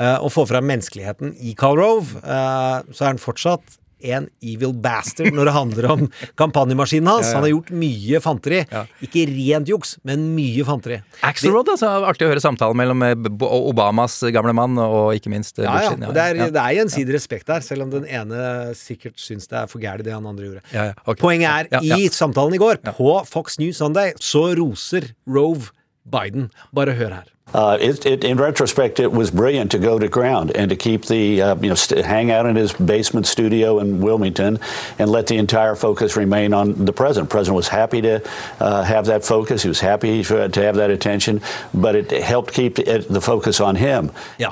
uh, 0.00 0.18
og 0.24 0.32
får 0.34 0.50
frem 0.54 0.68
menneskeligheten 0.70 1.34
i 1.38 1.54
Carl 1.58 1.80
Rove. 1.80 2.20
uh, 2.24 2.80
så 2.90 3.04
er 3.04 3.14
han 3.14 3.22
fortsatt 3.22 3.78
en 4.04 4.26
evil 4.44 4.72
bastard 4.84 5.32
når 5.36 5.48
det 5.48 5.54
handler 5.54 5.86
om 5.94 6.02
kampanjemaskinen 6.40 7.08
hans. 7.08 7.26
Ja, 7.26 7.30
ja. 7.30 7.34
Han 7.38 7.46
har 7.46 7.52
gjort 7.54 7.70
mye 7.84 8.20
fanteri. 8.24 8.60
Ikke 9.04 9.24
rent 9.30 9.70
juks, 9.70 9.94
men 10.06 10.26
mye 10.36 10.64
fanteri. 10.66 10.98
Axelrod, 11.24 11.70
altså. 11.74 11.90
Artig 12.08 12.26
å 12.26 12.32
høre 12.32 12.42
samtalen 12.44 12.76
mellom 12.80 13.04
eh, 13.06 13.14
Obamas 13.44 14.18
gamle 14.34 14.54
mann 14.56 14.76
og 14.82 15.14
ikke 15.16 15.32
minst 15.32 15.58
eh, 15.60 15.68
Ja, 15.68 15.76
ja. 15.86 15.94
Og 16.08 16.14
det 16.16 16.24
er, 16.32 16.40
det 16.54 16.60
er 16.64 16.76
gjensidig 16.80 17.16
respekt 17.16 17.48
der, 17.50 17.64
selv 17.64 17.86
om 17.86 17.92
den 17.94 18.04
ene 18.08 18.72
sikkert 18.78 19.16
syns 19.20 19.48
det 19.50 19.60
er 19.62 19.70
for 19.70 19.82
gærent 19.82 20.04
det 20.04 20.12
han 20.16 20.26
andre 20.28 20.50
gjorde. 20.50 20.64
Ja, 20.74 20.90
ja, 20.90 20.98
ok. 21.04 21.20
Poenget 21.22 21.48
er, 21.50 21.70
Ja, 21.78 21.82
ja. 21.94 22.00
i 22.02 22.10
samtalen 22.12 22.54
i 22.56 22.60
går, 22.60 22.82
på 22.94 23.14
Fox 23.30 23.58
News 23.62 23.80
Sunday, 23.80 24.12
så 24.22 24.50
roser 24.58 25.12
Rove 25.30 25.70
Biden. 26.12 26.50
Bare 26.74 26.92
hør 26.92 27.08
her. 27.08 27.22
Uh, 27.54 27.76
it, 27.80 28.06
it, 28.06 28.24
in 28.24 28.40
retrospect, 28.40 28.98
it 28.98 29.12
was 29.12 29.30
brilliant 29.30 29.70
to 29.70 29.78
go 29.78 29.98
to 29.98 30.08
ground 30.08 30.50
and 30.56 30.70
to 30.70 30.76
keep 30.76 31.02
the, 31.04 31.42
uh, 31.42 31.54
you 31.62 31.68
know, 31.68 31.74
st- 31.74 32.04
hang 32.04 32.30
out 32.32 32.46
in 32.46 32.56
his 32.56 32.72
basement 32.72 33.26
studio 33.26 33.78
in 33.80 34.00
Wilmington 34.00 34.58
and 34.98 35.10
let 35.10 35.26
the 35.26 35.36
entire 35.36 35.74
focus 35.76 36.16
remain 36.16 36.54
on 36.54 36.84
the 36.86 36.92
president. 36.92 37.30
President 37.30 37.56
was 37.56 37.68
happy 37.68 38.00
to 38.02 38.20
uh, 38.60 38.82
have 38.82 39.04
that 39.06 39.24
focus. 39.24 39.62
He 39.62 39.68
was 39.68 39.80
happy 39.80 40.22
for, 40.24 40.48
to 40.48 40.60
have 40.62 40.76
that 40.76 40.90
attention, 40.90 41.40
but 41.74 41.94
it 41.94 42.10
helped 42.24 42.54
keep 42.54 42.78
it, 42.78 43.08
the 43.08 43.20
focus 43.20 43.60
on 43.60 43.76
him. 43.76 44.10
Ja. 44.38 44.50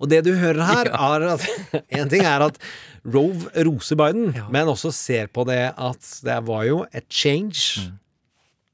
Og 0.00 0.10
det 0.10 0.24
du 0.24 0.34
hører 0.34 0.64
her, 0.64 0.84
er 0.90 1.32
at 1.34 1.48
En 2.00 2.08
ting 2.08 2.24
er 2.24 2.38
at 2.40 2.56
Rove 3.14 3.50
roser 3.66 3.96
Biden, 3.96 4.34
men 4.50 4.68
også 4.68 4.90
ser 4.90 5.26
på 5.34 5.44
det 5.44 5.70
at 5.78 6.20
det 6.24 6.46
var 6.46 6.62
jo 6.64 6.86
et 6.94 7.04
change 7.10 7.80
Mm. 7.80 7.92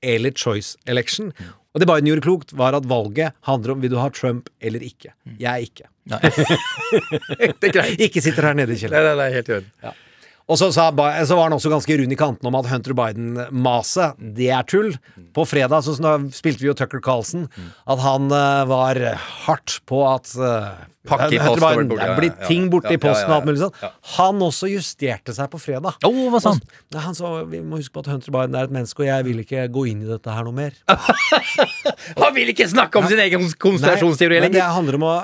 eller 0.02 0.30
choice 0.30 0.76
election. 0.86 1.32
Og 1.76 1.82
det 1.82 1.88
Biden 1.90 2.08
gjorde 2.08 2.24
klokt, 2.24 2.54
var 2.56 2.72
at 2.72 2.86
valget 2.88 3.36
handler 3.44 3.74
om 3.74 3.82
vil 3.84 3.92
du 3.92 3.98
ha 4.00 4.08
Trump 4.16 4.48
eller 4.64 4.80
ikke. 4.80 5.12
Mm. 5.28 5.36
Jeg 5.42 5.52
er 5.52 5.66
ikke. 5.68 5.90
Det 7.60 7.68
er 7.68 7.74
greit. 7.74 8.00
Ikke 8.00 8.22
sitter 8.24 8.48
her 8.48 8.56
nede 8.56 8.72
i 8.72 8.78
Nei, 8.78 8.80
kjelleren. 8.80 9.10
nei, 9.10 9.26
nei, 9.26 9.34
helt 9.34 9.50
i 9.50 9.56
orden. 9.58 10.02
Og 10.46 10.56
så, 10.60 10.68
sa, 10.70 10.86
så 11.26 11.36
var 11.36 11.48
han 11.48 11.56
også 11.56 11.72
ganske 11.72 11.96
rund 11.98 12.14
i 12.14 12.18
kanten 12.18 12.46
om 12.48 12.56
at 12.56 12.68
Hunter 12.70 12.94
Biden-maset, 12.96 14.16
det 14.38 14.48
er 14.54 14.64
tull. 14.70 14.92
På 15.34 15.42
fredag 15.44 15.82
så 15.84 15.96
spilte 16.32 16.62
vi 16.62 16.70
jo 16.70 16.76
Tucker 16.78 17.02
Carlson, 17.02 17.48
at 17.84 18.02
han 18.04 18.30
eh, 18.30 18.62
var 18.70 19.00
hardt 19.44 19.80
på 19.90 20.04
at 20.06 20.30
eh, 20.38 20.70
Pakke 21.06 21.30
i 21.34 21.40
post 21.40 21.62
ja, 21.62 22.06
er 22.06 22.14
blitt 22.18 22.40
ting 22.46 22.68
borte 22.72 22.92
ja, 22.92 22.98
i 22.98 23.00
posten 23.02 23.26
ja, 23.26 23.28
ja, 23.28 23.32
og 23.32 23.36
alt 23.40 23.48
mulig 23.48 23.62
sånt. 23.62 23.80
Han 24.16 24.42
også 24.46 24.70
justerte 24.70 25.34
seg 25.36 25.50
på 25.52 25.60
fredag. 25.62 25.98
Oh, 26.06 26.26
hva 26.32 26.40
sa 26.42 26.54
han? 26.54 26.62
Han 27.06 27.16
sa 27.16 27.32
vi 27.48 27.60
må 27.64 27.80
huske 27.80 27.94
på 27.94 28.04
at 28.04 28.10
Hunter 28.12 28.34
Biden 28.34 28.56
er 28.58 28.68
et 28.68 28.74
menneske, 28.74 29.04
og 29.04 29.08
jeg 29.08 29.26
vil 29.28 29.42
ikke 29.42 29.66
gå 29.72 29.86
inn 29.92 30.04
i 30.04 30.08
dette 30.08 30.34
her 30.34 30.46
noe 30.46 30.56
mer. 30.56 30.76
Han 32.20 32.34
vil 32.36 32.50
ikke 32.52 32.66
snakke 32.70 33.00
om 33.00 33.06
sin 33.10 33.20
egen 33.22 33.44
konspirasjonsteori 33.62 34.38
Nei, 34.38 34.46
men 34.46 34.54
det 34.54 34.60
lenger! 34.60 34.74
handler 34.76 34.98
om 34.98 35.06
å 35.06 35.14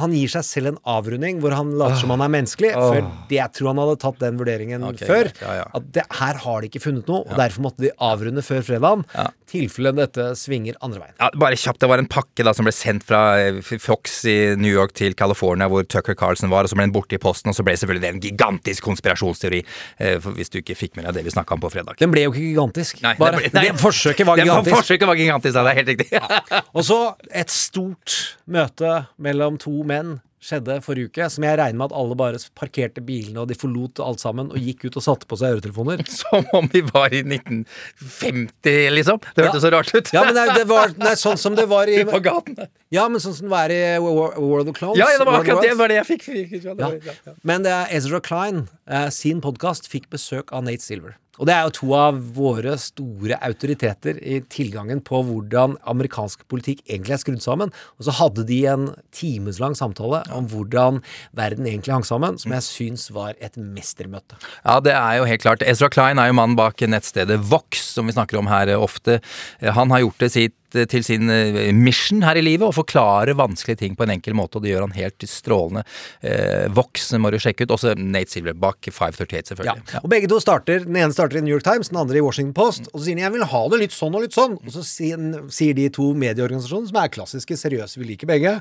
Han 0.00 0.14
gir 0.16 0.32
seg 0.32 0.46
selv 0.46 0.72
en 0.72 0.78
avrunding 0.94 1.40
hvor 1.42 1.54
han 1.56 1.72
later 1.78 2.00
som 2.00 2.12
han 2.14 2.24
er 2.24 2.32
menneskelig. 2.32 2.72
For 2.74 3.08
det 3.30 3.38
jeg 3.38 3.56
tror 3.58 3.70
han 3.72 3.82
hadde 3.82 3.96
tatt 4.04 4.20
den 4.22 4.40
vurderingen 4.40 4.86
okay, 4.88 5.08
før. 5.08 5.30
ja, 5.42 5.56
ja. 5.60 5.66
At 5.78 5.88
det, 5.94 6.04
her 6.20 6.40
har 6.44 6.62
de 6.62 6.70
ikke 6.70 6.82
funnet 6.82 7.10
noe, 7.10 7.24
og 7.24 7.38
derfor 7.38 7.66
måtte 7.68 7.84
de 7.86 7.92
avrunde 8.02 8.44
før 8.44 8.64
fredagen. 8.66 9.04
Tilfelle 9.50 9.94
dette 9.96 10.30
svinger 10.38 10.78
andre 10.84 11.04
veien. 11.04 11.16
Ja, 11.20 11.30
bare 11.38 11.58
kjapt, 11.60 11.80
Det 11.84 11.90
var 11.90 12.02
en 12.02 12.10
pakke 12.10 12.46
da 12.46 12.54
som 12.56 12.66
ble 12.66 12.74
sendt 12.74 13.06
fra 13.06 13.22
Fox 13.62 14.22
i 14.30 14.38
New 14.58 14.72
York 14.72 14.94
til 14.96 15.16
California, 15.24 15.66
hvor 15.72 15.82
Tucker 15.88 16.14
Carlson 16.20 16.52
var, 16.52 16.68
og 16.68 16.70
så 16.70 16.76
ble 16.78 16.86
den 16.86 16.94
borte 16.94 17.16
i 17.16 17.22
posten, 17.22 17.50
og 17.50 17.56
så 17.56 17.64
ble 17.66 17.74
selvfølgelig 17.80 18.04
det 18.04 18.12
en 18.14 18.22
gigantisk 18.28 18.84
konspirasjonsteori. 18.84 19.64
eh, 19.98 20.18
hvis 20.36 20.52
du 20.52 20.60
ikke 20.60 20.76
fikk 20.76 20.96
med 21.00 21.08
deg 21.08 21.14
det 21.18 21.24
vi 21.26 21.32
snakka 21.34 21.56
om 21.56 21.64
på 21.64 21.72
fredag. 21.72 21.96
Den 21.98 22.12
ble 22.12 22.26
jo 22.26 22.32
ikke 22.34 22.44
gigantisk. 22.52 23.00
Nei, 23.02 23.14
bare, 23.18 23.40
ble- 23.40 23.50
nei. 23.56 23.66
det 23.70 23.80
forsøket 23.80 24.26
var 24.28 24.36
gigantisk. 24.36 24.70
gigantisk. 24.70 24.76
Forsøket 24.84 25.08
var 25.08 25.16
gigantisk, 25.16 25.54
ja, 25.56 25.62
det 25.64 25.72
er 25.72 25.80
helt 25.80 25.90
riktig. 25.94 26.62
Og 26.74 26.84
så 26.84 27.00
et 27.32 27.50
stort 27.50 28.36
møte 28.46 29.06
mellom 29.18 29.56
to 29.58 29.82
menn 29.88 30.20
skjedde 30.44 30.74
forrige 30.84 31.08
uke, 31.08 31.26
som 31.32 31.44
jeg 31.46 31.56
regner 31.56 31.78
med 31.80 31.86
at 31.88 31.94
alle 31.96 32.16
bare 32.20 32.40
parkerte 32.58 33.00
bilene 33.04 33.40
og 33.40 33.48
de 33.48 33.56
forlot 33.56 34.02
alt 34.04 34.20
sammen 34.20 34.50
og 34.52 34.60
gikk 34.60 34.84
ut 34.90 34.98
og 35.00 35.04
satte 35.06 35.28
på 35.30 35.38
seg 35.40 35.56
øretelefoner. 35.56 36.02
Som 36.20 36.44
om 36.58 36.68
vi 36.72 36.82
var 36.84 37.14
i 37.16 37.22
1950, 37.24 38.90
liksom. 38.94 39.20
Det 39.34 39.46
hørtes 39.46 39.64
så 39.64 39.70
rart 39.72 39.92
ut. 39.94 40.12
Ja, 40.12 40.24
men 40.26 40.36
det, 40.36 40.44
det 40.58 40.66
var 40.68 40.92
nei, 41.00 41.14
sånn 41.20 41.40
som 41.40 41.56
det 41.56 41.66
var 41.70 41.88
i 41.90 42.02
På 42.14 42.20
gaten. 42.24 42.58
Ja, 42.94 43.06
men 43.10 43.22
sånn 43.24 43.34
som 43.36 43.48
det 43.48 43.54
var 43.54 43.72
i 43.72 43.80
World 44.04 44.70
of 44.70 44.76
Clowns. 44.78 45.00
Ja, 45.00 45.08
ja, 45.12 45.18
det 45.22 45.26
var 45.28 45.40
akkurat 45.40 45.64
det, 45.64 45.74
var 45.80 45.92
det 45.92 46.00
jeg 46.02 46.08
fikk. 46.12 46.28
ja, 46.28 46.74
Ja. 46.74 46.92
ja, 46.92 47.16
ja. 47.26 47.34
Men 47.42 47.64
det 47.66 47.72
er 47.74 47.92
Ezra 47.96 48.20
Klein, 48.24 48.66
eh, 48.86 49.08
sin 49.14 49.40
podkast, 49.44 49.88
fikk 49.90 50.10
besøk 50.12 50.52
av 50.54 50.64
Nate 50.68 50.84
Silver. 50.84 51.16
Og 51.38 51.48
det 51.48 51.54
er 51.54 51.66
jo 51.66 51.74
to 51.78 51.90
av 51.98 52.18
våre 52.36 52.76
store 52.80 53.38
autoriteter 53.44 54.18
i 54.22 54.40
tilgangen 54.52 55.02
på 55.04 55.22
hvordan 55.26 55.76
amerikansk 55.90 56.44
politikk 56.50 56.82
egentlig 56.86 57.16
er 57.16 57.22
skrudd 57.22 57.42
sammen. 57.44 57.72
Og 57.98 58.06
så 58.08 58.14
hadde 58.20 58.46
de 58.48 58.60
en 58.70 58.88
timeslang 59.14 59.76
samtale 59.78 60.22
om 60.34 60.48
hvordan 60.50 61.00
verden 61.36 61.68
egentlig 61.68 61.94
hang 61.96 62.06
sammen, 62.06 62.38
som 62.40 62.54
jeg 62.54 62.66
syns 62.68 63.08
var 63.14 63.34
et 63.42 63.58
mestermøte. 63.58 64.38
Ja, 64.64 64.78
det 64.84 64.94
er 64.94 65.20
jo 65.20 65.28
helt 65.30 65.44
klart. 65.44 65.64
Ezra 65.66 65.90
Klein 65.92 66.22
er 66.22 66.30
jo 66.30 66.38
mannen 66.38 66.58
bak 66.58 66.80
nettstedet 66.84 67.40
Vox, 67.50 67.82
som 67.96 68.06
vi 68.08 68.16
snakker 68.16 68.40
om 68.40 68.50
her 68.50 68.70
eh, 68.72 68.80
ofte. 68.80 69.20
Eh, 69.60 69.72
Han 69.74 69.90
har 69.90 70.04
gjort 70.04 70.22
det 70.22 70.32
sitt 70.34 70.58
eh, 70.78 70.86
til 70.90 71.04
sin 71.06 71.30
eh, 71.32 71.72
mission 71.76 72.24
her 72.26 72.38
i 72.38 72.44
livet, 72.44 72.66
å 72.66 72.74
forklare 72.74 73.36
vanskelige 73.38 73.82
ting 73.82 73.96
på 73.98 74.06
en 74.06 74.14
enkel 74.16 74.36
måte, 74.38 74.58
og 74.58 74.64
det 74.64 74.72
gjør 74.72 74.86
han 74.86 74.96
helt 74.96 75.26
strålende. 75.28 75.84
Eh, 76.24 76.66
Vox 76.74 77.10
må 77.20 77.32
du 77.32 77.38
sjekke 77.42 77.66
ut. 77.66 77.74
Også 77.74 77.94
Nate 77.98 78.32
Silver 78.32 78.56
538, 78.58 79.52
selvfølgelig. 79.52 79.84
Ja. 79.94 80.02
Og 80.02 80.10
begge 80.12 80.30
to 80.30 80.40
starter, 80.42 80.84
Den 80.84 80.96
ene 81.00 81.14
starter 81.14 81.40
i 81.40 81.44
New 81.44 81.54
York 81.54 81.66
Times, 81.66 81.90
den 81.92 82.00
andre 82.00 82.20
i 82.20 82.24
Washington 82.24 82.54
Post. 82.56 82.90
Og 82.92 83.00
så 83.00 83.08
sier 83.08 83.20
de 83.20 83.26
jeg 83.26 83.34
vil 83.36 83.46
ha 83.54 83.62
det 83.72 83.80
litt 83.84 83.96
sånn 83.96 84.16
og 84.16 84.26
litt 84.26 84.36
sånn. 84.36 84.58
Og 84.60 84.74
så 84.74 84.84
sier, 84.86 85.74
de 85.74 85.88
to 85.94 86.10
medieorganisasjonene, 86.18 86.90
som 86.90 87.00
er 87.00 87.14
klassiske, 87.14 87.58
seriøse, 87.58 88.00
vi 88.00 88.12
liker 88.12 88.30
begge. 88.30 88.58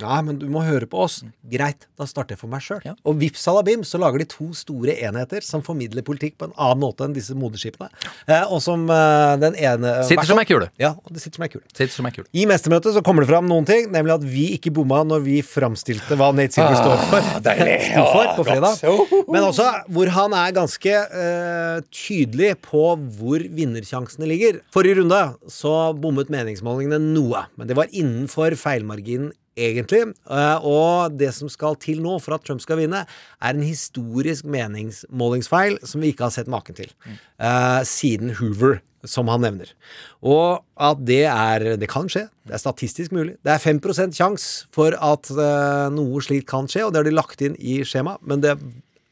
Ja, 0.00 0.20
men 0.24 0.38
du 0.40 0.46
må 0.52 0.62
høre 0.64 0.86
på 0.90 1.02
oss. 1.04 1.20
Greit, 1.50 1.86
da 2.00 2.06
starter 2.08 2.34
jeg 2.36 2.40
for 2.42 2.50
meg 2.52 2.62
sjøl. 2.64 2.80
Og 3.06 3.18
vips 3.20 3.42
salabim, 3.46 3.82
så 3.86 4.00
lager 4.00 4.22
de 4.22 4.26
to 4.30 4.50
store 4.56 4.94
enheter 5.06 5.44
som 5.46 5.62
formidler 5.66 6.04
politikk 6.06 6.36
på 6.40 6.48
en 6.48 6.54
annen 6.56 6.80
måte 6.82 7.04
enn 7.06 7.14
disse 7.16 7.34
moderskipene. 7.36 7.90
Eh, 8.26 8.44
og 8.48 8.60
som 8.64 8.86
eh, 8.90 9.34
den 9.42 9.56
ene 9.60 9.94
Sitter 10.08 10.28
som 10.30 10.40
ei 10.40 10.46
kule. 10.48 10.70
Ja, 10.80 10.94
og 10.98 11.12
det 11.14 11.22
sitter 11.22 11.40
som 11.40 11.46
ei 11.46 11.50
kule. 11.52 11.64
Sitter 11.74 11.92
som 11.94 12.08
ei 12.08 12.14
kule. 12.16 12.26
I 12.32 12.46
mestermøtet 12.50 12.96
så 12.96 13.02
kommer 13.06 13.24
det 13.26 13.30
fram 13.32 13.48
noen 13.50 13.68
ting, 13.68 13.90
nemlig 13.92 14.16
at 14.16 14.24
vi 14.26 14.46
ikke 14.56 14.72
bomma 14.76 15.02
når 15.06 15.24
vi 15.26 15.38
framstilte 15.46 16.16
hva 16.20 16.30
Nate 16.36 16.56
Silver 16.56 16.78
står 16.80 17.04
for. 17.10 17.30
deilig. 17.46 17.76
Sto 17.90 18.06
for 18.10 18.30
Ah, 18.30 18.34
på 18.36 18.44
fredag. 18.46 19.26
Men 19.32 19.46
også 19.48 19.66
hvor 19.92 20.10
han 20.14 20.34
er 20.36 20.54
ganske 20.56 20.92
eh, 20.94 21.80
tydelig 21.94 22.54
på 22.64 22.82
hvor 23.18 23.42
vinnersjansene 23.56 24.28
ligger. 24.30 24.60
Forrige 24.74 25.00
runde 25.00 25.20
så 25.50 25.74
bommet 25.98 26.30
meningsmålingene 26.32 27.00
noe, 27.02 27.44
men 27.58 27.70
det 27.70 27.76
var 27.78 27.90
innenfor 27.90 28.54
feilmarginen 28.60 29.32
egentlig. 29.58 30.02
Eh, 30.30 30.66
og 30.66 31.16
det 31.20 31.32
som 31.36 31.50
skal 31.52 31.78
til 31.80 32.02
nå 32.04 32.18
for 32.22 32.36
at 32.36 32.44
Trump 32.46 32.62
skal 32.64 32.80
vinne, 32.82 33.04
er 33.06 33.56
en 33.56 33.64
historisk 33.66 34.48
meningsmålingsfeil 34.50 35.80
som 35.86 36.04
vi 36.04 36.12
ikke 36.12 36.28
har 36.28 36.36
sett 36.36 36.50
maken 36.50 36.78
til 36.78 36.90
eh, 36.90 37.82
siden 37.88 38.36
Hoover 38.40 38.80
som 39.08 39.30
han 39.32 39.40
nevner. 39.44 39.70
Og 40.20 40.60
at 40.76 41.00
det 41.08 41.24
er 41.24 41.76
Det 41.80 41.88
kan 41.88 42.08
skje. 42.10 42.26
Det 42.44 42.52
er 42.56 42.60
statistisk 42.60 43.12
mulig. 43.16 43.36
Det 43.44 43.52
er 43.52 43.58
5 43.58 43.80
sjanse 44.12 44.66
for 44.72 44.92
at 44.92 45.30
uh, 45.30 45.88
noe 45.88 46.20
slikt 46.20 46.48
kan 46.50 46.68
skje, 46.68 46.84
og 46.84 46.92
det 46.92 47.00
har 47.00 47.08
de 47.08 47.16
lagt 47.16 47.40
inn 47.40 47.56
i 47.56 47.80
skjemaet, 47.80 48.20
men 48.20 48.42
det 48.42 48.56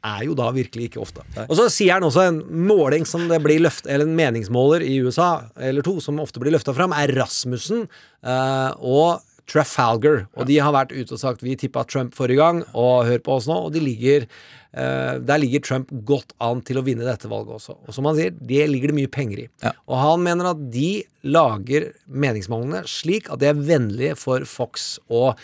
er 0.04 0.24
jo 0.24 0.34
da 0.38 0.50
virkelig 0.54 0.90
ikke 0.90 1.00
ofte. 1.02 1.24
Og 1.48 1.56
så 1.58 1.68
sier 1.72 1.96
han 1.96 2.06
også 2.06 2.26
en 2.28 2.42
måling 2.68 3.06
som 3.08 3.26
det 3.30 3.40
blir 3.42 3.62
løft, 3.64 3.86
eller 3.86 4.06
en 4.06 4.16
meningsmåler 4.18 4.84
i 4.86 5.00
USA, 5.02 5.48
eller 5.56 5.82
to, 5.82 5.98
som 6.04 6.20
ofte 6.22 6.40
blir 6.42 6.54
løfta 6.54 6.74
fram, 6.76 6.94
er 6.94 7.12
Rasmussen 7.16 7.88
og 8.22 9.24
Trafalgar. 9.48 10.26
Og 10.36 10.48
de 10.48 10.60
har 10.60 10.74
vært 10.76 10.94
ute 10.94 11.16
og 11.16 11.20
sagt 11.22 11.44
vi 11.44 11.56
tippa 11.58 11.86
Trump 11.88 12.16
forrige 12.16 12.42
gang, 12.42 12.62
og 12.76 13.08
hør 13.08 13.20
på 13.24 13.38
oss 13.38 13.48
nå. 13.50 13.58
Og 13.68 13.74
de 13.76 13.84
ligger 13.84 14.28
Uh, 14.68 15.16
der 15.24 15.40
ligger 15.40 15.62
Trump 15.64 15.88
godt 16.04 16.34
an 16.44 16.58
til 16.62 16.76
å 16.76 16.82
vinne 16.84 17.06
dette 17.06 17.26
valget 17.26 17.54
også. 17.56 17.78
Og 17.88 17.94
som 17.96 18.04
han 18.04 18.18
sier, 18.18 18.34
det 18.36 18.66
ligger 18.68 18.92
det 18.92 18.98
mye 18.98 19.10
penger 19.10 19.40
i. 19.40 19.46
Og 19.88 19.94
han 19.96 20.20
mener 20.26 20.50
at 20.50 20.60
de 20.74 20.90
lager 21.24 21.88
meningsmålene 22.04 22.82
slik 22.84 23.30
at 23.32 23.40
de 23.40 23.48
er 23.48 23.56
vennlige 23.56 24.18
for 24.20 24.44
Fox 24.46 24.98
og 25.08 25.40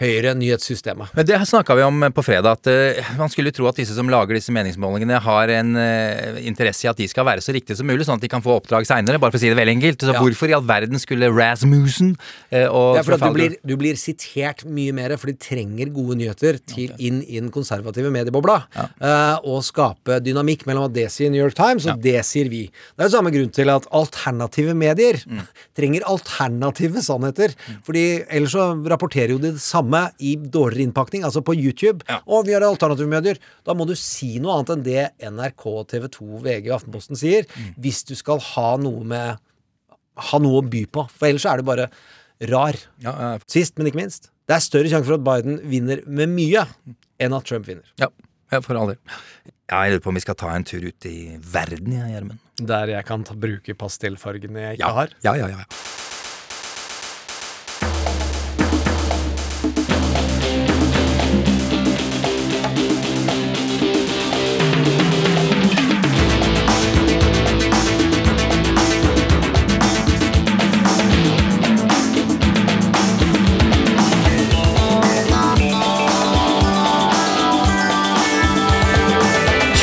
Høyre 0.00 0.32
nyhetssystemet. 0.38 1.10
Men 1.16 1.26
Det 1.28 1.36
snakka 1.46 1.74
vi 1.76 1.82
om 1.84 2.04
på 2.16 2.22
fredag, 2.24 2.56
at 2.56 2.70
uh, 2.72 3.10
man 3.18 3.28
skulle 3.28 3.52
tro 3.52 3.66
at 3.68 3.76
disse 3.76 3.92
som 3.96 4.08
lager 4.08 4.38
disse 4.38 4.52
meningsmålingene, 4.54 5.18
har 5.20 5.52
en 5.58 5.74
uh, 5.76 6.38
interesse 6.40 6.86
i 6.86 6.90
at 6.90 6.96
de 6.96 7.08
skal 7.10 7.26
være 7.28 7.44
så 7.44 7.52
riktige 7.52 7.76
som 7.76 7.88
mulig, 7.90 8.06
sånn 8.08 8.16
at 8.16 8.24
de 8.24 8.30
kan 8.32 8.40
få 8.44 8.56
oppdrag 8.62 8.88
seinere, 8.88 9.20
bare 9.20 9.34
for 9.34 9.40
å 9.40 9.42
si 9.42 9.50
det 9.52 9.58
veldig 9.60 9.74
enkelt. 9.76 10.06
Så 10.06 10.14
Ja. 10.14 10.22
hvorfor 10.24 10.48
i 10.48 10.56
all 10.56 10.64
verden 10.64 10.96
skulle 11.02 11.28
Rasmussen 11.28 12.14
uh, 12.16 12.66
og 12.72 12.96
Det 12.96 13.02
er 13.02 13.08
fordi 13.10 13.20
du 13.20 13.36
blir, 13.36 13.56
du 13.66 13.74
blir 13.76 14.00
sitert 14.00 14.64
mye 14.64 14.94
mer, 14.96 15.16
for 15.20 15.28
de 15.28 15.36
trenger 15.36 15.92
gode 15.92 16.16
nyheter 16.16 16.58
til 16.64 16.94
inn 16.98 17.20
i 17.28 17.36
den 17.38 17.50
konservative 17.52 18.08
mediebobla. 18.14 18.62
eh, 19.00 19.36
og 19.44 19.60
skape 19.66 20.16
dynamikk 20.24 20.64
mellom 20.68 20.86
at 20.88 20.94
det 20.94 21.06
sier 21.12 21.30
New 21.30 21.42
York 21.42 21.54
Times, 21.58 21.84
og 21.90 22.00
det 22.02 22.24
sier 22.24 22.48
vi. 22.48 22.62
Det 22.96 23.04
er 23.04 23.08
jo 23.10 23.16
samme 23.18 23.32
grunn 23.34 23.50
til 23.52 23.68
at 23.72 23.86
alternative 23.92 24.74
medier 24.74 25.18
trenger 25.76 26.06
alternative 26.08 27.02
sannheter. 27.04 27.54
Fordi 27.86 28.04
ellers 28.30 28.54
så 28.56 28.70
rapporterer 28.88 29.34
jo 29.34 29.38
de 29.42 29.50
det 29.52 29.62
samme 29.64 29.89
i 30.22 30.36
dårligere 30.36 30.86
innpakning, 30.88 31.24
altså 31.26 31.42
på 31.46 31.54
YouTube. 31.58 32.04
Og 32.26 32.46
vi 32.46 32.54
har 32.56 32.62
alternative 32.66 33.08
medier. 33.10 33.38
Da 33.66 33.74
må 33.76 33.86
du 33.88 33.94
si 33.98 34.38
noe 34.42 34.56
annet 34.58 34.72
enn 34.76 34.84
det 34.86 35.04
NRK, 35.30 35.64
TV 35.90 36.08
2, 36.16 36.28
VG 36.46 36.70
og 36.70 36.76
Aftenposten 36.78 37.18
sier, 37.20 37.46
hvis 37.80 38.02
du 38.08 38.14
skal 38.18 38.40
ha 38.54 38.76
noe 38.80 39.04
med 39.04 39.38
ha 40.30 40.38
noe 40.42 40.58
å 40.60 40.66
by 40.68 40.82
på. 40.92 41.06
For 41.16 41.30
ellers 41.30 41.46
er 41.48 41.60
det 41.62 41.64
bare 41.68 41.86
rar. 42.50 42.76
Ja, 43.00 43.12
ja. 43.16 43.30
Sist, 43.48 43.78
men 43.78 43.88
ikke 43.88 44.00
minst. 44.02 44.28
Det 44.48 44.56
er 44.58 44.64
større 44.64 44.90
sjanse 44.90 45.06
for 45.08 45.16
at 45.16 45.24
Biden 45.24 45.60
vinner 45.70 46.02
med 46.10 46.28
mye, 46.34 46.66
enn 47.22 47.36
at 47.36 47.46
Trump 47.48 47.68
vinner. 47.70 47.86
Ja. 48.02 48.10
Ja, 48.50 48.58
for 48.66 48.74
all 48.76 48.90
del. 48.90 48.98
Ja, 49.70 49.84
jeg 49.86 49.92
lurer 49.94 50.02
på 50.02 50.10
om 50.10 50.16
vi 50.18 50.22
skal 50.24 50.34
ta 50.40 50.48
en 50.56 50.64
tur 50.66 50.82
ut 50.82 51.06
i 51.06 51.36
verden, 51.54 51.92
ja, 51.94 52.08
Gjermund. 52.10 52.40
Der 52.66 52.90
jeg 52.96 53.06
kan 53.08 53.22
ta, 53.24 53.36
bruke 53.38 53.76
pastellfargene 53.78 54.64
jeg 54.64 54.80
ikke 54.80 54.88
Ja. 54.88 54.92
har. 54.96 55.12
Ja, 55.22 55.34
ja, 55.38 55.46
ja. 55.54 55.64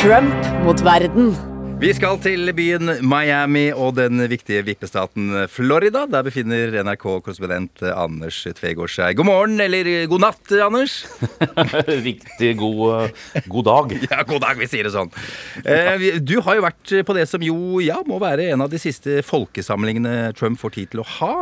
Trump 0.08 0.46
mot 0.64 0.80
verden. 0.80 1.34
Vi 1.82 1.90
skal 1.92 2.16
til 2.24 2.48
byen 2.56 2.94
Miami 3.04 3.66
og 3.76 3.98
den 3.98 4.22
viktige 4.30 4.62
vippestaten 4.64 5.34
Florida. 5.52 6.06
Der 6.08 6.24
befinner 6.24 6.72
NRK-korrespondent 6.80 7.82
Anders 7.92 8.38
Tvegård 8.56 8.88
seg. 8.88 9.18
God 9.18 9.28
morgen, 9.28 9.60
eller 9.60 9.90
god 10.08 10.24
natt, 10.24 10.54
Anders. 10.64 10.94
Riktig 12.08 12.54
god, 12.56 12.80
eh, 13.36 13.44
god 13.52 13.68
dag. 13.68 13.94
Ja, 14.08 14.22
god 14.32 14.46
dag, 14.46 14.56
vi 14.62 14.70
sier 14.72 14.88
det 14.88 14.94
sånn. 14.96 15.12
Eh, 15.68 16.08
Du 16.24 16.38
har 16.46 16.56
jo 16.56 16.64
vært 16.64 16.96
på 17.04 17.20
det 17.20 17.28
som 17.28 17.44
jo, 17.44 17.60
ja, 17.84 18.00
må 18.08 18.16
være 18.24 18.48
en 18.54 18.64
av 18.64 18.72
de 18.72 18.80
siste 18.80 19.20
folkesamlingene 19.28 20.32
Trump 20.40 20.56
får 20.64 20.78
tid 20.80 20.94
til 20.96 21.04
å 21.04 21.08
ha. 21.20 21.34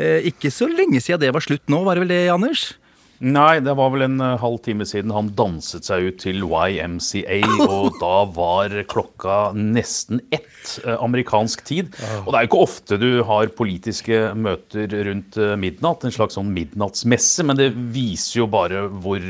Eh, 0.00 0.32
Ikke 0.32 0.48
så 0.48 0.72
lenge 0.72 1.04
siden 1.04 1.26
det 1.28 1.36
var 1.36 1.44
slutt 1.44 1.68
nå, 1.68 1.84
var 1.84 2.00
det 2.00 2.08
vel 2.08 2.16
det, 2.16 2.24
Anders? 2.32 2.70
Nei, 3.18 3.58
det 3.64 3.74
var 3.74 3.90
vel 3.90 4.04
en 4.06 4.20
eh, 4.22 4.36
halv 4.38 4.60
time 4.62 4.86
siden 4.86 5.10
han 5.14 5.32
danset 5.38 5.86
seg 5.88 6.06
ut 6.06 6.20
til 6.22 6.44
YMCA, 6.46 7.40
og 7.66 7.96
da 8.02 8.14
var 8.34 8.74
klokka 8.90 9.38
nesten 9.56 10.22
ett 10.30 10.76
eh, 10.84 10.94
amerikansk 10.94 11.64
tid. 11.66 11.90
Og 12.22 12.30
det 12.30 12.38
er 12.38 12.46
jo 12.46 12.50
ikke 12.50 12.62
ofte 12.62 13.00
du 13.00 13.08
har 13.26 13.50
politiske 13.58 14.20
møter 14.38 14.94
rundt 15.08 15.38
eh, 15.40 15.56
midnatt, 15.58 16.06
en 16.06 16.14
slags 16.14 16.38
sånn 16.38 16.52
midnattsmesse, 16.54 17.46
men 17.48 17.58
det 17.58 17.72
viser 17.74 18.44
jo 18.44 18.48
bare 18.50 18.84
hvor, 19.02 19.24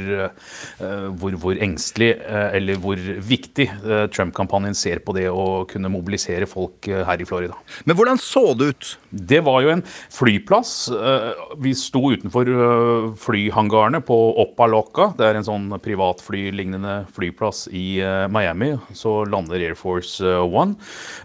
hvor, 1.20 1.36
hvor 1.40 1.60
engstelig 1.62 2.10
eller 2.28 2.78
hvor 2.82 2.98
viktig 2.98 3.66
Trump-kampanjen 4.12 4.76
ser 4.76 5.00
på 5.04 5.14
det 5.16 5.26
å 5.30 5.64
kunne 5.70 5.90
mobilisere 5.92 6.48
folk 6.50 6.88
her 6.88 7.22
i 7.22 7.26
Florida. 7.28 7.56
Men 7.88 7.96
hvordan 7.98 8.20
så 8.20 8.52
det 8.58 8.70
ut? 8.72 8.90
Det 9.08 9.40
var 9.46 9.62
jo 9.64 9.72
en 9.72 9.84
flyplass. 10.14 10.72
Vi 11.62 11.72
sto 11.78 12.02
utenfor 12.12 12.50
eh, 12.52 13.08
flyhangarene 13.78 14.00
på 14.02 14.16
Opaloca, 14.42 15.14
Det 15.16 15.24
er 15.24 15.36
en 15.38 15.46
sånn 15.46 15.68
privatflylignende 15.80 17.06
flyplass 17.14 17.68
i 17.70 18.00
eh, 18.00 18.26
Miami. 18.28 18.76
Så 18.92 19.24
lander 19.28 19.60
Air 19.60 19.76
Force 19.76 20.20
eh, 20.20 20.42
One. 20.42 20.76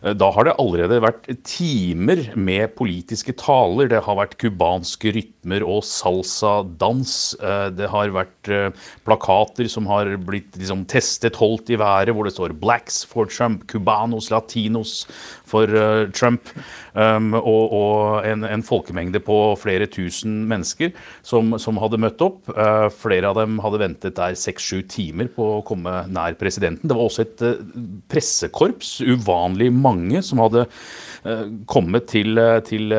Eh, 0.03 0.13
Da 0.13 0.29
har 0.31 0.45
det 0.45 0.55
allerede 0.59 1.01
vært 1.01 1.25
timer 1.43 2.35
med 2.35 2.75
politiske 2.75 3.33
taler. 3.33 3.89
Det 3.89 4.03
har 4.03 4.15
vært 4.15 4.37
cubanske 4.37 5.13
rytmer 5.13 5.63
og 5.65 5.83
salsa-dans. 5.83 7.35
Det 7.75 7.89
har 7.89 8.13
vært 8.13 8.51
plakater 9.03 9.67
som 9.67 9.87
har 9.87 10.07
blitt 10.17 10.55
liksom, 10.55 10.85
testet, 10.85 11.35
holdt 11.35 11.69
i 11.73 11.79
været, 11.79 12.13
hvor 12.13 12.23
det 12.23 12.33
står 12.35 12.53
'Blacks 12.53 13.03
for 13.05 13.25
Trump', 13.25 13.65
'Cubanos', 13.65 14.29
'Latinos' 14.31 15.05
for 15.53 15.69
eh, 15.69 16.07
Trump. 16.15 16.51
Um, 16.93 17.31
og 17.33 17.71
og 17.73 18.25
en, 18.29 18.43
en 18.45 18.61
folkemengde 18.61 19.17
på 19.25 19.35
flere 19.57 19.87
tusen 19.89 20.43
mennesker 20.49 20.91
som, 21.25 21.55
som 21.61 21.79
hadde 21.81 21.97
møtt 22.01 22.21
opp. 22.21 22.51
Uh, 22.53 22.85
flere 22.93 23.31
av 23.31 23.39
dem 23.39 23.57
hadde 23.63 23.81
ventet 23.81 24.17
der 24.19 24.37
seks-sju 24.37 24.83
timer 24.91 25.31
på 25.33 25.47
å 25.55 25.63
komme 25.65 26.03
nær 26.13 26.37
presidenten. 26.37 26.85
Det 26.89 26.97
var 26.97 27.09
også 27.09 27.25
et 27.25 27.43
uh, 27.47 27.79
pressekorps, 28.13 28.99
uvanlig 29.09 29.71
mange, 29.73 30.21
som 30.25 30.43
hadde 30.43 30.67
uh, 30.67 31.47
kommet 31.69 32.11
til, 32.13 32.37
til 32.67 32.93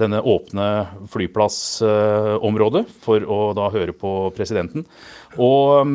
denne 0.00 0.18
åpne 0.18 0.66
flyplassområdet 1.12 2.84
for 3.04 3.22
å 3.22 3.40
da 3.54 3.70
høre 3.74 3.94
på 3.94 4.16
presidenten. 4.34 4.86
Og 5.38 5.82
um, 5.86 5.92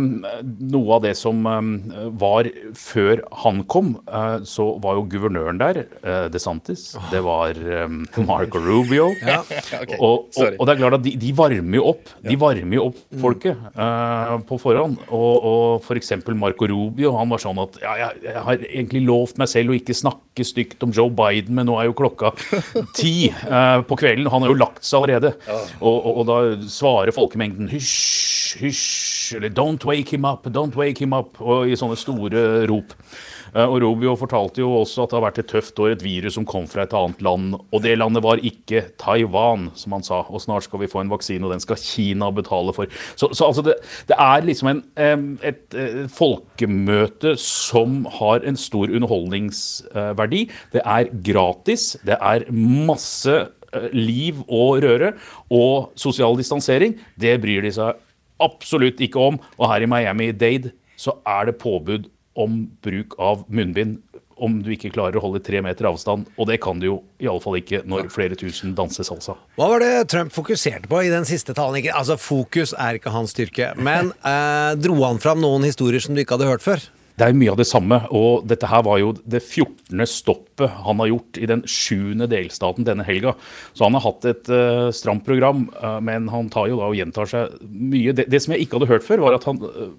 noe 0.73 0.95
av 0.97 1.03
det 1.05 1.13
som 1.19 1.43
um, 1.45 1.71
var 2.19 2.47
før 2.79 3.21
han 3.43 3.61
kom, 3.69 3.93
eh, 4.07 4.37
så 4.47 4.65
var 4.83 4.97
jo 4.97 5.05
guvernøren 5.11 5.59
der, 5.59 5.81
eh, 6.03 6.25
DeSantis. 6.33 6.93
Det 7.11 7.19
var 7.25 7.57
um, 7.85 8.03
Marco 8.27 8.61
Rubio. 8.63 9.11
Ja, 9.23 9.41
Okay. 9.73 9.97
og, 9.99 10.27
og, 10.37 10.55
og 10.59 10.67
det 10.67 10.73
er 10.73 10.79
klart 10.79 10.95
at 10.99 11.03
de, 11.03 11.11
de 11.19 11.29
varmer 11.35 11.75
jo 11.79 11.83
opp 11.89 12.09
De 12.23 12.35
varmer 12.39 12.75
jo 12.77 12.83
opp 12.91 12.99
folket 13.19 13.57
uh, 13.75 14.35
på 14.47 14.57
forhånd. 14.61 14.99
Og, 15.09 15.47
og 15.49 15.83
f.eks. 15.87 16.11
Marco 16.39 16.67
Rubio 16.69 17.13
han 17.17 17.31
var 17.31 17.41
sånn 17.41 17.59
at 17.63 17.79
ja, 17.81 17.93
jeg, 17.99 18.21
jeg 18.27 18.43
har 18.47 18.63
egentlig 18.69 19.01
lovt 19.07 19.39
meg 19.41 19.49
selv 19.51 19.73
å 19.73 19.77
ikke 19.77 19.95
snakke 19.97 20.45
stygt 20.47 20.83
om 20.85 20.93
Joe 20.95 21.11
Biden, 21.13 21.55
men 21.57 21.67
nå 21.69 21.75
er 21.81 21.89
jo 21.89 21.97
klokka 21.97 22.31
ti 22.99 23.29
uh, 23.47 23.81
på 23.87 23.97
kvelden. 23.99 24.29
Han 24.33 24.45
har 24.45 24.53
jo 24.53 24.59
lagt 24.61 24.85
seg 24.87 25.01
allerede. 25.01 25.33
Og, 25.81 25.97
og, 25.97 26.11
og 26.21 26.29
da 26.29 26.39
svarer 26.71 27.13
folkemengden 27.15 27.71
hysj, 27.73 28.57
hysj, 28.63 29.32
eller 29.37 29.53
don't 29.53 29.85
wake 29.85 30.13
him 30.13 30.25
up, 30.25 30.47
don't 30.53 30.75
wake 30.75 31.03
him 31.03 31.13
up, 31.13 31.39
og 31.41 31.69
i 31.69 31.77
sånne 31.79 31.97
store 31.99 32.67
rop. 32.69 32.93
Eh, 33.53 33.67
Og 33.69 33.81
Robio 33.83 34.15
fortalte 34.17 34.63
jo 34.63 34.71
også 34.79 35.03
at 35.03 35.11
det 35.11 35.17
har 35.19 35.25
vært 35.27 35.39
et 35.43 35.49
tøft 35.51 35.79
år, 35.79 35.93
et 35.93 36.03
virus 36.05 36.37
som 36.37 36.45
kom 36.49 36.65
fra 36.69 36.87
et 36.87 36.93
annet 36.97 37.21
land. 37.21 37.53
Og 37.71 37.83
det 37.85 37.95
landet 37.99 38.23
var 38.25 38.41
ikke 38.41 38.87
Taiwan, 39.01 39.69
som 39.77 39.93
han 39.93 40.05
sa. 40.05 40.23
Og 40.29 40.41
snart 40.41 40.65
skal 40.65 40.81
vi 40.81 40.89
få 40.89 41.03
en 41.03 41.11
vaksine, 41.13 41.45
og 41.45 41.53
den 41.53 41.63
skal 41.63 41.77
Kina 41.77 42.31
betale 42.33 42.73
for. 42.73 42.89
Så, 43.15 43.29
så 43.33 43.49
altså 43.51 43.65
det, 43.65 43.77
det 44.09 44.17
er 44.17 44.47
liksom 44.47 44.71
en, 44.73 44.83
et, 44.97 45.49
et, 45.53 45.77
eh, 45.77 45.99
folkemøte 46.13 47.35
som 47.41 48.03
har 48.19 48.45
en 48.47 48.57
stor 48.57 48.89
underholdningsverdi. 48.89 50.47
Det 50.73 50.81
er 50.81 51.11
gratis. 51.25 51.93
Det 52.05 52.17
er 52.17 52.47
masse 52.53 53.37
eh, 53.37 53.89
liv 53.93 54.41
og 54.47 54.81
røre. 54.83 55.13
Og 55.53 55.93
sosial 55.99 56.39
distansering, 56.41 56.97
det 57.21 57.37
bryr 57.43 57.61
de 57.65 57.73
seg 57.75 58.01
absolutt 58.43 59.01
ikke 59.03 59.29
om. 59.31 59.39
Og 59.57 59.69
her 59.71 59.85
i 59.85 59.89
Miami-Dade 59.89 60.73
så 60.99 61.17
er 61.27 61.49
det 61.49 61.59
påbud 61.61 62.09
om 62.39 62.63
bruk 62.83 63.15
av 63.21 63.45
munnbind 63.53 64.01
om 64.43 64.57
du 64.63 64.71
ikke 64.73 64.91
klarer 64.93 65.19
å 65.19 65.23
holde 65.23 65.41
tre 65.45 65.61
meter 65.63 65.87
avstand. 65.87 66.27
Og 66.41 66.49
det 66.49 66.59
kan 66.63 66.79
du 66.81 66.87
jo 66.87 66.95
iallfall 67.21 67.59
ikke 67.59 67.83
når 67.89 68.09
flere 68.13 68.37
tusen 68.39 68.73
danser 68.77 69.07
salsa. 69.07 69.37
Hva 69.59 69.69
var 69.71 69.83
det 69.83 69.91
Trump 70.11 70.33
fokuserte 70.35 70.89
på 70.91 71.03
i 71.05 71.11
den 71.13 71.27
siste 71.29 71.55
talen? 71.55 71.79
Ikke, 71.79 71.93
altså, 71.95 72.17
Fokus 72.19 72.73
er 72.73 72.99
ikke 72.99 73.13
hans 73.13 73.35
styrke. 73.35 73.71
Men 73.77 74.11
eh, 74.25 74.73
dro 74.81 74.97
han 75.05 75.21
fram 75.23 75.41
noen 75.43 75.67
historier 75.67 76.03
som 76.03 76.15
du 76.17 76.23
ikke 76.23 76.37
hadde 76.37 76.49
hørt 76.49 76.65
før? 76.65 76.83
Det 77.13 77.25
er 77.25 77.33
jo 77.33 77.37
mye 77.37 77.51
av 77.53 77.59
det 77.59 77.67
samme, 77.69 77.97
og 78.15 78.45
dette 78.49 78.69
her 78.69 78.81
var 78.87 78.97
jo 78.97 79.11
det 79.29 79.43
14. 79.43 80.01
stoppet 80.09 80.79
han 80.85 81.01
har 81.03 81.11
gjort 81.11 81.37
i 81.37 81.49
den 81.49 81.61
sjuende 81.69 82.25
delstaten 82.31 82.87
denne 82.87 83.05
helga. 83.05 83.35
Så 83.77 83.85
han 83.85 83.97
har 83.97 84.05
hatt 84.07 84.25
et 84.29 84.49
uh, 84.49 84.89
stramt 84.95 85.25
program, 85.27 85.67
uh, 85.77 85.99
men 86.01 86.31
han 86.33 86.49
tar 86.53 86.71
jo 86.71 86.79
da 86.81 86.89
og 86.89 86.97
gjentar 86.97 87.29
seg 87.29 87.53
mye. 87.69 88.15
Det, 88.17 88.25
det 88.33 88.41
som 88.41 88.55
jeg 88.55 88.65
ikke 88.65 88.79
hadde 88.79 88.89
hørt 88.89 89.05
før, 89.05 89.27
var 89.27 89.37
at 89.37 89.45
han 89.49 89.61
eh, 89.61 89.93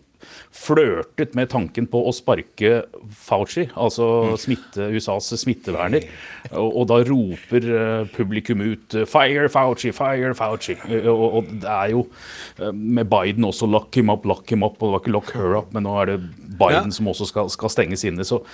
flørtet 0.54 1.34
med 1.34 1.50
tanken 1.50 1.86
på 1.90 1.98
å 2.06 2.12
sparke 2.14 2.84
Fauci, 3.26 3.66
altså 3.74 4.36
smitte, 4.40 4.86
USAs 4.94 5.32
smitteverner. 5.42 6.06
Og, 6.52 6.68
og 6.68 6.86
da 6.92 7.00
roper 7.08 7.66
eh, 7.74 8.04
publikum 8.14 8.62
ut 8.62 8.94
eh, 8.94 9.06
'fire 9.10 9.48
Fauci, 9.52 9.90
fire 9.94 10.30
Fauci'. 10.38 10.78
Eh, 10.86 11.08
Og, 11.10 11.40
og 11.40 11.50
det 11.62 11.70
er 11.70 11.90
jo 11.94 12.04
med 12.72 13.10
Biden 13.10 13.44
også 13.44 13.66
'lock 13.66 13.94
him 13.98 14.10
up, 14.14 14.24
lock 14.24 14.50
him 14.50 14.62
up'. 14.62 14.78
Og 14.78 14.86
det 14.86 14.92
var 14.94 15.02
ikke 15.02 15.14
'lock 15.16 15.34
her 15.34 15.58
up', 15.58 15.74
men 15.74 15.82
nå 15.88 15.96
er 16.00 16.12
det 16.12 16.20
Biden 16.58 16.92
som 16.92 17.10
også 17.10 17.26
skal, 17.26 17.50
skal 17.50 17.70
stenges 17.74 18.04
inne. 18.04 18.24
Så 18.24 18.44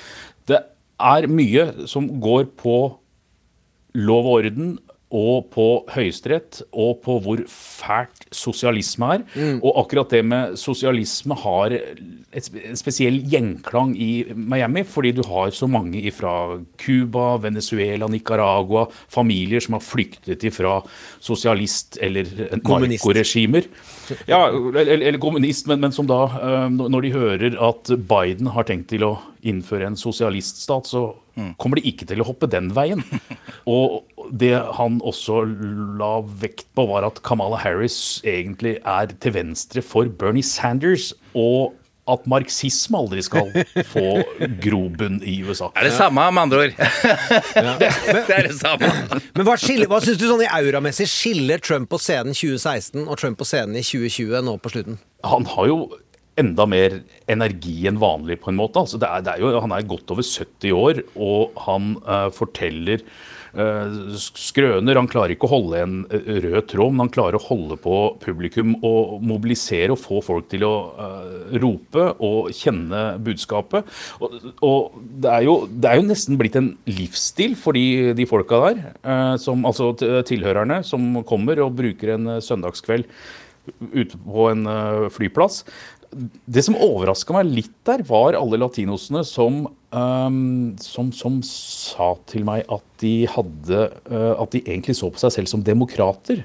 det 0.49 0.63
er 1.01 1.29
mye 1.29 1.87
som 1.87 2.09
går 2.21 2.49
på 2.57 2.97
lov 3.95 4.27
og 4.27 4.41
orden 4.41 4.79
og 5.11 5.51
på 5.55 5.67
Høyesterett, 5.91 6.63
og 6.71 7.01
på 7.05 7.19
hvor 7.25 7.43
fælt 7.51 8.29
sosialisme 8.35 9.15
er. 9.17 9.25
Og 9.59 9.83
akkurat 9.85 10.15
det 10.15 10.25
med 10.25 10.59
sosialisme 10.61 11.35
har 11.43 11.75
et 11.75 12.11
en 12.31 12.79
spesiell 12.79 13.17
gjenklang 13.27 13.97
i 13.99 14.23
Miami, 14.35 14.85
fordi 14.87 15.13
du 15.17 15.23
har 15.27 15.51
så 15.55 15.67
mange 15.71 16.03
fra 16.15 16.61
Cuba, 16.79 17.37
Venezuela, 17.43 18.07
Nicaragua, 18.11 18.87
familier 19.11 19.63
som 19.65 19.75
har 19.75 19.83
flyktet 19.83 20.45
ifra 20.47 20.79
sosialist- 21.21 21.99
eller 22.01 22.31
narkoregimer. 22.55 23.67
Ja, 24.31 24.47
eller, 24.49 24.95
eller 24.95 25.19
kommunist, 25.19 25.67
men, 25.67 25.81
men 25.83 25.95
som 25.95 26.07
da, 26.07 26.23
når 26.71 27.03
de 27.03 27.13
hører 27.15 27.59
at 27.71 27.91
Biden 27.99 28.53
har 28.55 28.69
tenkt 28.69 28.91
til 28.95 29.07
å 29.07 29.17
innføre 29.47 29.89
en 29.91 29.99
sosialiststat, 29.99 30.87
så 30.87 31.09
kommer 31.59 31.81
de 31.81 31.89
ikke 31.91 32.07
til 32.07 32.23
å 32.23 32.29
hoppe 32.29 32.51
den 32.51 32.71
veien. 32.77 33.03
Og 33.71 34.03
det 34.33 34.55
han 34.77 35.01
også 35.07 35.43
la 36.01 36.13
vekt 36.43 36.67
på, 36.77 36.85
var 36.91 37.07
at 37.09 37.21
Kamala 37.27 37.59
Harris 37.63 38.21
egentlig 38.27 38.77
er 38.87 39.13
til 39.21 39.35
venstre 39.37 39.83
for 39.85 40.09
Bernie 40.21 40.45
Sanders, 40.47 41.13
og 41.35 41.75
at 42.11 42.25
marxisme 42.27 42.99
aldri 42.99 43.23
skal 43.23 43.53
få 43.87 44.03
grobunn 44.65 45.21
i 45.23 45.37
USA. 45.47 45.69
Det 45.77 45.83
Er 45.85 45.89
det 45.91 45.95
samme, 45.95 46.25
med 46.35 46.43
andre 46.43 46.63
ord. 46.65 46.75
det, 47.79 47.91
det 48.27 48.35
er 48.35 48.49
det 48.49 48.57
samme. 48.59 48.89
Men 49.37 49.47
hva, 49.47 49.55
skiller- 49.61 49.91
hva 49.91 50.01
syns 50.03 50.19
du 50.19 50.27
sånn 50.27 50.43
i 50.43 50.51
auramessig 50.51 51.07
skiller 51.11 51.63
Trump 51.63 51.91
på 51.93 52.01
scenen 52.03 52.35
2016 52.35 53.05
og 53.07 53.15
Trump 53.21 53.39
på 53.39 53.47
scenen 53.47 53.79
i 53.79 53.85
2020 53.87 54.43
nå 54.49 54.57
på 54.65 54.73
slutten? 54.75 54.99
Han 55.29 55.47
har 55.55 55.71
jo 55.71 55.79
enda 56.41 56.65
mer 56.71 56.99
energi 57.31 57.77
enn 57.91 57.99
vanlig, 58.01 58.39
på 58.43 58.51
en 58.51 58.59
måte. 58.59 58.81
Altså, 58.81 58.99
det 59.03 59.07
er, 59.11 59.25
det 59.27 59.37
er 59.37 59.43
jo, 59.45 59.53
han 59.61 59.75
er 59.77 59.87
godt 59.91 60.11
over 60.15 60.25
70 60.27 60.73
år, 60.75 61.03
og 61.21 61.59
han 61.67 61.93
uh, 62.09 62.31
forteller 62.35 63.03
uh, 63.05 63.11
skrøner. 63.51 64.99
Han 64.99 65.09
klarer 65.11 65.35
ikke 65.35 65.49
å 65.49 65.55
holde 65.55 65.83
en 65.83 65.97
rød 66.11 66.69
tråd, 66.71 66.95
men 66.95 67.05
han 67.05 67.13
klarer 67.15 67.39
å 67.39 67.43
holde 67.45 67.79
på 67.83 67.97
publikum 68.23 68.77
og 68.87 69.19
mobilisere 69.27 69.95
og 69.95 70.01
få 70.03 70.21
folk 70.25 70.49
til 70.53 70.67
å 70.69 70.75
uh, 70.95 71.57
rope 71.63 72.07
og 72.23 72.51
kjenne 72.57 73.03
budskapet. 73.27 73.89
Og, 74.21 74.39
og 74.67 74.97
det, 75.01 75.33
er 75.33 75.47
jo, 75.49 75.57
det, 75.71 75.91
er 75.91 76.01
jo, 76.01 76.09
nesten 76.11 76.41
blitt 76.41 76.59
en 76.61 76.73
livsstil 76.91 77.57
for 77.59 77.77
de, 77.79 78.15
de 78.17 78.27
folka 78.29 78.61
der, 78.69 78.83
som, 79.41 79.63
altså 79.69 79.93
tilhørerne, 80.27 80.81
som 80.87 81.23
kommer 81.27 81.61
og 81.65 81.75
bruker 81.79 82.15
en 82.17 82.37
søndagskveld 82.45 83.09
ute 83.93 84.19
på 84.25 84.47
en 84.51 84.67
flyplass 85.13 85.63
det 86.11 86.63
som 86.67 86.79
overraska 86.79 87.35
meg 87.37 87.51
litt 87.55 87.75
der, 87.87 88.03
var 88.07 88.35
alle 88.39 88.59
latinosene 88.59 89.23
som, 89.27 89.63
um, 89.95 90.73
som, 90.83 91.13
som, 91.15 91.39
sa 91.47 92.13
til 92.31 92.47
meg 92.49 92.65
at 92.73 92.87
de 93.03 93.15
hadde 93.31 93.85
uh, 94.11 94.35
At 94.35 94.57
de 94.57 94.65
egentlig 94.65 94.99
så 94.99 95.11
på 95.13 95.23
seg 95.23 95.37
selv 95.37 95.53
som 95.53 95.63
demokrater. 95.67 96.43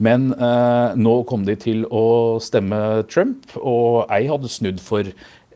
Men 0.00 0.30
uh, 0.38 0.96
nå 0.96 1.18
kom 1.28 1.42
de 1.44 1.58
til 1.60 1.82
å 1.92 2.38
stemme 2.40 3.02
Trump, 3.10 3.50
og 3.58 4.06
ei 4.14 4.24
hadde 4.30 4.48
snudd 4.48 4.80
for 4.80 5.10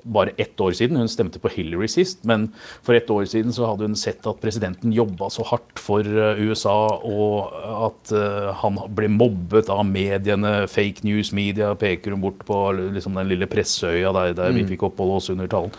bare 0.05 0.35
ett 0.37 0.61
år 0.61 0.73
siden. 0.73 0.97
Hun 0.97 1.09
stemte 1.09 1.41
på 1.41 1.49
Hillary 1.49 1.89
sist, 1.89 2.25
men 2.29 2.49
for 2.83 2.95
ett 2.95 3.11
år 3.11 3.25
siden 3.25 3.53
så 3.53 3.67
hadde 3.71 3.89
hun 3.89 3.97
sett 3.97 4.27
at 4.29 4.41
presidenten 4.43 4.93
jobba 4.93 5.31
så 5.33 5.47
hardt 5.49 5.81
for 5.81 6.05
eh, 6.05 6.41
USA, 6.45 6.79
og 7.05 7.55
at 7.89 8.15
uh, 8.15 8.51
han 8.61 8.79
ble 8.95 9.09
mobbet 9.13 9.71
av 9.73 9.85
mediene. 9.89 10.67
Fake 10.71 11.07
news 11.07 11.33
media 11.37 11.73
peker 11.79 12.15
hun 12.15 12.25
bort 12.25 12.45
på 12.47 12.61
liksom, 12.79 13.17
den 13.19 13.33
lille 13.33 13.49
presseøya 13.51 14.13
der, 14.15 14.35
der 14.37 14.53
mm. 14.53 14.61
vi 14.61 14.67
fikk 14.75 14.89
oppholde 14.91 15.21
oss 15.21 15.31
under 15.33 15.51
talen. 15.51 15.75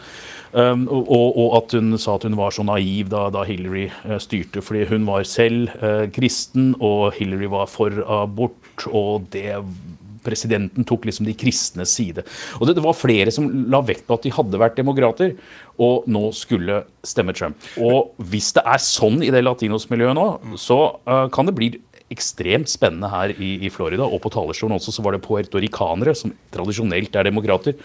Um, 0.56 0.86
og, 0.88 1.10
og, 1.36 1.50
at 1.58 1.74
hun 1.76 1.98
sa 2.00 2.14
at 2.16 2.24
hun 2.24 2.38
var 2.40 2.54
så 2.56 2.64
naiv 2.64 3.10
da, 3.12 3.26
da 3.34 3.42
Hillary 3.44 3.90
styrte, 4.24 4.64
fordi 4.64 4.86
hun 4.88 5.04
var 5.08 5.26
selv 5.28 5.74
uh, 5.82 6.06
kristen, 6.16 6.72
og 6.80 7.18
Hillary 7.18 7.50
var 7.52 7.68
for 7.68 7.92
abort, 8.08 8.88
og 8.88 9.28
det 9.36 9.60
presidenten 10.26 10.88
tok 10.88 11.08
liksom 11.10 11.28
de 11.28 11.36
kristnes 11.38 11.94
side. 11.96 12.26
Og 12.60 12.68
det, 12.68 12.78
det, 12.78 12.86
var 12.86 12.98
flere 12.98 13.34
som 13.34 13.48
la 13.72 13.82
vekt 13.86 14.08
på 14.08 14.18
at 14.18 14.26
de 14.26 14.34
hadde 14.36 14.62
vært 14.62 14.80
demokrater, 14.80 15.36
og 15.82 16.08
nå 16.12 16.30
skulle 16.36 16.84
stemme 17.06 17.36
Trump. 17.36 17.60
Og 17.82 18.16
hvis 18.32 18.54
det 18.56 18.66
er 18.66 18.82
sånn 18.84 19.22
i 19.26 19.32
det 19.34 19.44
latinosmiljøet 19.46 20.18
nå, 20.18 20.28
så 20.62 20.80
uh, 21.08 21.28
kan 21.34 21.50
det 21.50 21.56
bli 21.58 21.72
ekstremt 22.14 22.70
spennende 22.70 23.10
her 23.10 23.34
i, 23.34 23.56
i 23.66 23.72
Florida. 23.74 24.06
Og 24.06 24.22
på 24.24 24.32
talerstolen 24.34 24.78
også 24.78 24.94
så 24.94 25.06
var 25.06 25.16
det 25.16 25.24
puertoricanere, 25.26 26.14
som 26.18 26.34
tradisjonelt 26.54 27.16
er 27.18 27.30
demokrater 27.30 27.80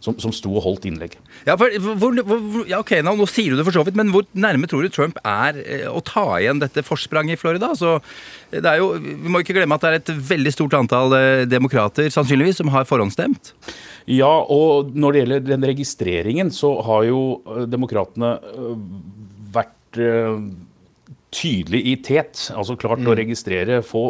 som, 0.00 0.16
som 0.20 0.32
sto 0.34 0.52
og 0.54 0.64
holdt 0.64 0.86
innlegg. 0.88 1.16
Ja, 1.46 1.56
for, 1.60 1.72
hvor, 2.00 2.16
hvor, 2.24 2.62
ja 2.68 2.80
ok, 2.80 2.96
nå, 3.04 3.14
nå, 3.20 3.26
sier 3.30 3.52
du 3.52 3.60
det 3.60 3.66
for 3.68 3.76
så 3.76 3.84
vidt, 3.86 3.98
men 4.00 4.12
hvor 4.14 4.24
nærme 4.32 4.68
tror 4.70 4.84
du 4.84 4.92
Trump 4.92 5.20
er 5.20 5.60
eh, 5.60 5.86
å 5.90 6.00
ta 6.04 6.24
igjen 6.38 6.62
dette 6.62 6.84
forspranget 6.86 7.36
i 7.36 7.40
Florida? 7.40 7.72
Så 7.78 7.98
det 8.52 8.64
er 8.64 8.80
jo, 8.80 8.94
vi 8.96 9.32
må 9.32 9.42
ikke 9.44 9.56
glemme 9.58 9.76
at 9.76 9.84
det 9.84 9.92
er 9.92 10.00
et 10.00 10.14
veldig 10.30 10.54
stort 10.56 10.78
antall 10.78 11.16
eh, 11.18 11.44
demokrater 11.50 12.08
sannsynligvis 12.12 12.62
som 12.62 12.72
har 12.72 12.88
forhåndsstemt. 12.88 13.52
Ja, 14.10 14.32
og 14.50 14.94
når 14.96 15.12
det 15.12 15.22
gjelder 15.22 15.46
den 15.52 15.68
registreringen, 15.70 16.54
så 16.54 16.74
har 16.86 17.06
jo 17.10 17.22
eh, 17.44 17.64
demokratene 17.70 18.34
vært 19.50 19.76
tydelig 21.34 21.80
i 21.92 21.94
tet. 22.02 22.48
Altså 22.54 22.76
klart 22.78 23.02
mm. 23.02 23.08
å 23.10 23.16
registrere, 23.18 23.80
få 23.86 24.04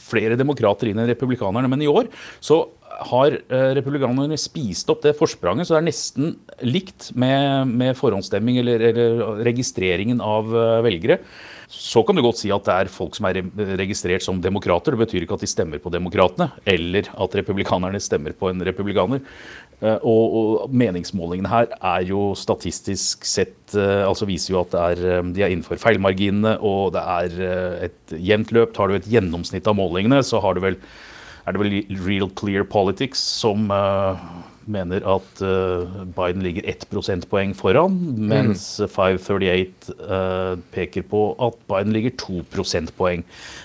flere 0.00 0.38
demokrater 0.38 0.90
inn 0.90 1.00
enn 1.00 1.10
republikanerne. 1.10 1.70
Men 1.70 1.82
i 1.84 1.90
år 1.90 2.10
så 2.44 2.64
har 3.08 3.34
eh, 3.34 3.70
republikanerne 3.78 4.36
spist 4.40 4.90
opp 4.92 5.02
det 5.04 5.14
forspranget, 5.18 5.66
så 5.66 5.76
det 5.76 5.80
er 5.80 5.88
nesten 5.88 6.36
likt 6.66 7.10
med, 7.18 7.70
med 7.70 7.98
forhåndsstemming 7.98 8.60
eller, 8.62 8.84
eller, 8.90 9.24
registreringen 9.46 10.22
av 10.24 10.52
eh, 10.54 10.78
velgere. 10.86 11.18
Så 11.74 12.04
kan 12.06 12.14
du 12.14 12.22
godt 12.22 12.38
si 12.38 12.52
at 12.54 12.66
det 12.66 12.74
er 12.74 12.92
folk 12.92 13.16
som 13.16 13.26
er 13.26 13.40
registrert 13.80 14.22
som 14.22 14.38
demokrater. 14.42 14.94
Det 14.94 15.06
betyr 15.06 15.24
ikke 15.24 15.38
at 15.38 15.44
de 15.46 15.50
stemmer 15.50 15.80
på 15.82 15.90
demokratene, 15.90 16.50
eller 16.70 17.08
at 17.10 17.38
republikanerne 17.40 18.00
stemmer 18.02 18.36
på 18.36 18.52
en 18.52 18.62
republikaner. 18.68 19.24
Eh, 19.80 19.96
og, 20.06 20.36
og 20.38 20.76
meningsmålingene 20.76 21.50
her 21.50 21.72
er 21.80 22.04
jo 22.10 22.28
statistisk 22.38 23.26
sett 23.26 23.50
altså 23.74 24.28
viser 24.28 24.52
jo 24.52 24.60
at 24.60 24.74
er, 24.78 25.00
de 25.34 25.42
er 25.42 25.50
innenfor 25.50 25.80
feilmarginene, 25.82 26.52
og 26.62 26.92
det 26.94 27.00
er 27.02 27.88
et 27.88 28.14
jevnt 28.14 28.52
løp. 28.54 28.76
Tar 28.76 28.92
du 28.92 29.00
et 29.00 29.08
gjennomsnitt 29.10 29.66
av 29.66 29.74
målingene, 29.80 30.20
så 30.22 30.38
har 30.44 30.54
du 30.54 30.62
vel 30.62 30.78
er 31.44 31.54
det 31.54 31.60
vel 31.60 31.78
Real 32.06 32.30
Clear 32.38 32.64
Politics 32.68 33.20
som 33.20 33.68
uh, 33.72 34.16
mener 34.70 35.04
at 35.08 35.42
uh, 35.44 36.04
Biden 36.16 36.44
ligger 36.44 36.64
ett 36.68 36.86
prosentpoeng 36.90 37.54
foran, 37.56 37.96
mens 38.30 38.64
mm. 38.80 38.88
538 38.92 39.96
uh, 39.98 40.54
peker 40.74 41.04
på 41.10 41.22
at 41.42 41.58
Biden 41.70 41.92
ligger 41.96 42.14
to 42.20 42.40
prosentpoeng 42.52 43.24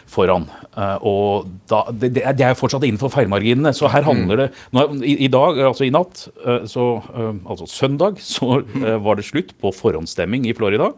foran. 0.09 0.49
Uh, 0.75 0.97
og 0.99 1.47
da, 1.71 1.85
det, 1.91 2.13
det, 2.17 2.25
er 2.27 2.53
jo 2.53 2.59
fortsatt 2.59 2.85
innenfor 2.87 3.13
feilmarginene, 3.13 3.73
så 3.75 3.91
her 3.91 4.07
handler 4.07 4.43
det 4.43 4.49
nå, 4.75 4.85
i, 4.99 5.15
i, 5.25 5.31
dag, 5.31 5.59
altså 5.69 5.87
i 5.87 5.93
natt, 5.93 6.27
så, 6.69 6.89
altså 7.47 7.69
søndag, 7.69 8.19
så 8.23 8.61
var 9.03 9.19
det 9.19 9.27
slutt 9.29 9.55
på 9.61 9.73
forhåndsstemming 9.75 10.47
i 10.49 10.55
Florida. 10.57 10.91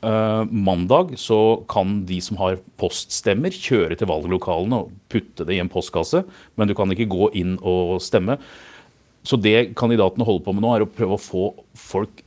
Uh, 0.00 0.46
mandag 0.48 1.12
så 1.20 1.60
kan 1.68 1.98
de 2.08 2.20
som 2.24 2.38
har 2.40 2.56
poststemmer, 2.80 3.52
kjøre 3.52 3.98
til 4.00 4.08
valglokalene 4.08 4.78
og 4.84 4.94
putte 5.12 5.44
det 5.44 5.58
i 5.58 5.60
en 5.60 5.68
postkasse, 5.72 6.22
men 6.56 6.70
du 6.70 6.72
kan 6.78 6.88
ikke 6.94 7.10
gå 7.10 7.28
inn 7.36 7.58
og 7.60 7.98
stemme. 8.04 8.38
Så 9.26 9.36
det 9.36 9.74
kandidatene 9.76 10.24
holder 10.24 10.46
på 10.46 10.56
med 10.56 10.64
nå, 10.64 10.72
er 10.72 10.86
å 10.86 10.88
prøve 10.88 11.18
å 11.18 11.20
få 11.20 11.50
folk 11.76 12.24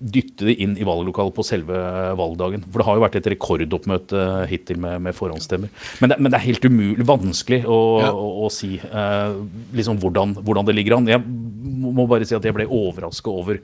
dytte 0.00 0.46
det 0.48 0.54
inn 0.64 0.78
i 0.80 0.84
valglokalet 0.88 1.34
på 1.36 1.44
selve 1.44 1.76
valgdagen. 2.16 2.62
For 2.64 2.80
det 2.80 2.86
har 2.88 2.96
jo 2.96 3.04
vært 3.04 3.18
et 3.20 3.28
rekordoppmøte 3.34 4.26
hittil 4.48 4.80
med, 4.80 5.02
med 5.04 5.16
forhåndsstemmer. 5.16 5.72
Men 6.00 6.12
det, 6.12 6.18
men 6.20 6.32
det, 6.32 6.38
er 6.38 6.46
helt 6.46 6.64
umulig, 6.64 7.04
vanskelig 7.08 7.62
å, 7.68 7.80
ja. 8.00 8.10
å, 8.12 8.30
å 8.46 8.52
si 8.52 8.78
uh, 8.80 9.36
liksom 9.76 10.00
hvordan, 10.00 10.38
hvordan, 10.40 10.68
det 10.68 10.76
ligger 10.78 10.96
an. 10.96 11.10
Jeg 11.10 11.20
må 11.20 12.08
bare 12.08 12.28
si 12.28 12.36
at 12.36 12.48
jeg 12.48 12.56
ble 12.56 12.68
overraska 12.68 13.32
over 13.32 13.60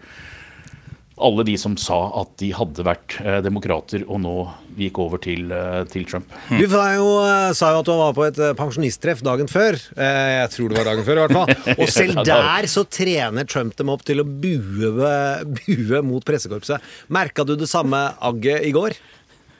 alle 1.16 1.44
de 1.48 1.57
som 1.57 1.76
sa 1.81 1.96
at 2.20 2.35
de 2.40 2.50
hadde 2.52 2.85
vært 2.85 3.16
eh, 3.22 3.38
demokrater 3.44 4.05
og 4.05 4.20
nå 4.20 4.35
gikk 4.76 4.98
over 5.00 5.20
til, 5.24 5.48
eh, 5.52 5.83
til 5.88 6.05
Trump. 6.09 6.29
Du 6.50 6.66
jo, 6.66 7.07
eh, 7.24 7.52
sa 7.57 7.72
jo 7.72 7.81
at 7.81 7.88
du 7.88 7.92
var 7.96 8.12
på 8.16 8.26
et 8.26 8.40
pensjonisttreff 8.59 9.22
dagen 9.24 9.48
før. 9.48 9.79
Jeg 9.96 10.52
tror 10.52 10.72
det 10.72 10.79
var 10.81 10.90
dagen 10.90 11.07
før, 11.07 11.16
i 11.16 11.24
hvert 11.24 11.37
fall. 11.38 11.76
Og 11.81 11.92
selv 11.92 12.20
der 12.29 12.68
så 12.68 12.85
trener 12.85 13.48
Trump 13.48 13.76
dem 13.81 13.92
opp 13.92 14.05
til 14.07 14.20
å 14.20 14.29
bue, 14.29 15.09
bue 15.57 16.02
mot 16.05 16.24
pressekorpset. 16.26 16.85
Merka 17.09 17.46
du 17.48 17.57
det 17.57 17.70
samme 17.70 18.11
agget 18.20 18.68
i 18.68 18.74
går? 18.76 18.98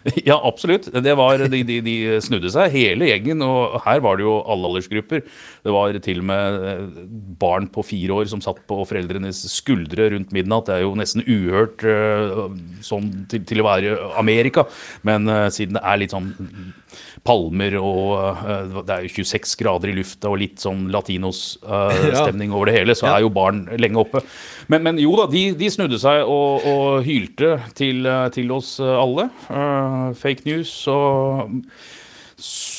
Ja, 0.29 0.37
absolutt. 0.45 0.89
Var, 0.93 1.45
de, 1.51 1.63
de, 1.67 1.79
de, 1.85 1.97
snudde 2.25 2.51
seg, 2.53 2.73
hele 2.75 3.09
gjengen. 3.11 3.43
Og 3.45 3.79
her 3.85 4.03
var 4.05 4.19
det 4.19 4.27
jo 4.27 4.39
alle 4.45 4.71
aldersgrupper. 4.71 5.25
Det 5.67 5.75
var 5.75 5.99
til 6.05 6.23
og 6.23 6.29
med 6.31 6.67
eh, 6.71 7.03
barn 7.41 7.69
på 7.73 7.85
fire 7.87 8.21
år 8.21 8.31
som 8.31 8.43
satt 8.45 8.63
på 8.69 8.81
foreldrenes 8.89 9.43
skuldre 9.53 10.11
rundt 10.15 10.35
midnatt. 10.37 10.69
Det 10.69 10.79
er 10.79 10.87
jo 10.87 10.95
nesten 10.99 11.27
uhørt 11.27 11.87
eh, 11.87 12.43
sånn 12.87 13.13
til, 13.31 13.45
til 13.49 13.63
å 13.63 13.69
være 13.69 13.97
Amerika. 14.21 14.67
Men 15.07 15.29
uh, 15.31 15.47
siden 15.53 15.79
det 15.79 15.85
er 15.87 16.01
litt 16.01 16.15
sånn 16.15 16.33
palmer 17.27 17.77
og 17.81 18.13
uh, 18.15 18.79
det 18.87 18.95
er 18.95 19.07
jo 19.07 19.27
26 19.27 19.57
grader 19.61 19.93
i 19.93 19.97
lufta 19.99 20.31
og 20.31 20.39
litt 20.41 20.63
sånn 20.63 20.87
latinos-stemning 20.95 22.53
over 22.57 22.71
det 22.71 22.79
hele, 22.79 22.97
så 22.99 23.11
er 23.11 23.25
jo 23.25 23.33
barn 23.35 23.65
lenge 23.77 24.01
oppe. 24.03 24.23
Men, 24.73 24.87
men 24.87 25.03
jo 25.03 25.17
da, 25.19 25.29
de, 25.33 25.49
de, 25.59 25.71
snudde 25.73 26.01
seg 26.03 26.23
og, 26.25 26.67
og 26.67 27.05
hylte 27.07 27.57
til, 27.79 28.09
til, 28.35 28.51
oss 28.55 28.77
alle. 28.81 29.29
Uh, 29.51 30.15
fake 30.17 30.47
news 30.49 30.73
og 30.93 31.61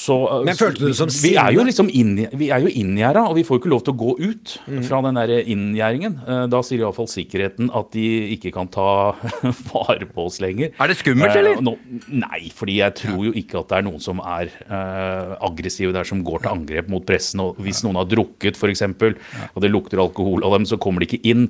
så, 0.07 0.15
Men 0.47 0.55
følte 0.55 0.85
du 0.85 0.87
det 0.87 0.97
som 0.97 1.09
sinne? 1.11 1.27
Vi 1.27 1.33
er 1.35 1.51
jo 1.57 1.63
liksom 1.67 1.89
inngjerda, 1.91 3.25
og 3.27 3.35
vi 3.35 3.43
får 3.47 3.57
jo 3.57 3.61
ikke 3.61 3.71
lov 3.73 3.83
til 3.83 3.93
å 3.93 3.99
gå 3.99 4.13
ut 4.21 4.53
mm. 4.63 4.83
fra 4.87 5.01
den 5.03 5.17
der 5.19 5.33
inngjerdingen. 5.41 6.15
Eh, 6.23 6.43
da 6.51 6.61
sier 6.63 6.85
iallfall 6.85 7.09
sikkerheten 7.11 7.71
at 7.75 7.89
de 7.95 8.05
ikke 8.37 8.53
kan 8.55 8.69
ta 8.71 8.87
vare 9.73 10.07
på 10.07 10.27
oss 10.29 10.39
lenger. 10.43 10.71
Er 10.79 10.91
det 10.91 10.99
skummelt, 11.01 11.33
eh, 11.33 11.41
eller? 11.41 11.59
No, 11.65 11.75
nei, 12.07 12.47
fordi 12.55 12.77
jeg 12.79 12.95
tror 13.01 13.25
jo 13.27 13.33
ikke 13.41 13.59
at 13.59 13.73
det 13.73 13.79
er 13.81 13.87
noen 13.89 14.03
som 14.03 14.21
er 14.23 14.53
uh, 14.69 15.35
aggressive 15.49 15.91
der, 15.95 16.07
som 16.07 16.23
går 16.27 16.45
til 16.45 16.53
angrep 16.53 16.91
mot 16.93 17.03
pressen. 17.07 17.43
Og 17.43 17.59
hvis 17.65 17.83
noen 17.83 17.99
har 17.99 18.07
drukket, 18.07 18.55
f.eks., 18.55 18.85
og 18.87 19.59
det 19.63 19.73
lukter 19.73 19.99
alkohol 19.99 20.45
av 20.47 20.55
dem, 20.55 20.69
så 20.69 20.79
kommer 20.79 21.03
de 21.03 21.09
ikke 21.09 21.33
inn. 21.33 21.49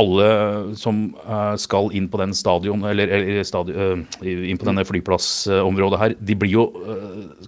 Alle 0.00 0.28
som 0.80 1.04
uh, 1.22 1.54
skal 1.60 1.92
inn 1.94 2.10
på 2.10 2.18
den 2.18 2.34
stadion, 2.34 2.82
eller, 2.90 3.14
eller 3.14 3.46
stadion, 3.46 4.06
inn 4.26 4.58
på 4.58 4.70
denne 4.72 4.86
flyplassområdet 4.88 6.02
her, 6.02 6.18
de 6.18 6.38
blir 6.42 6.56
jo 6.56 6.66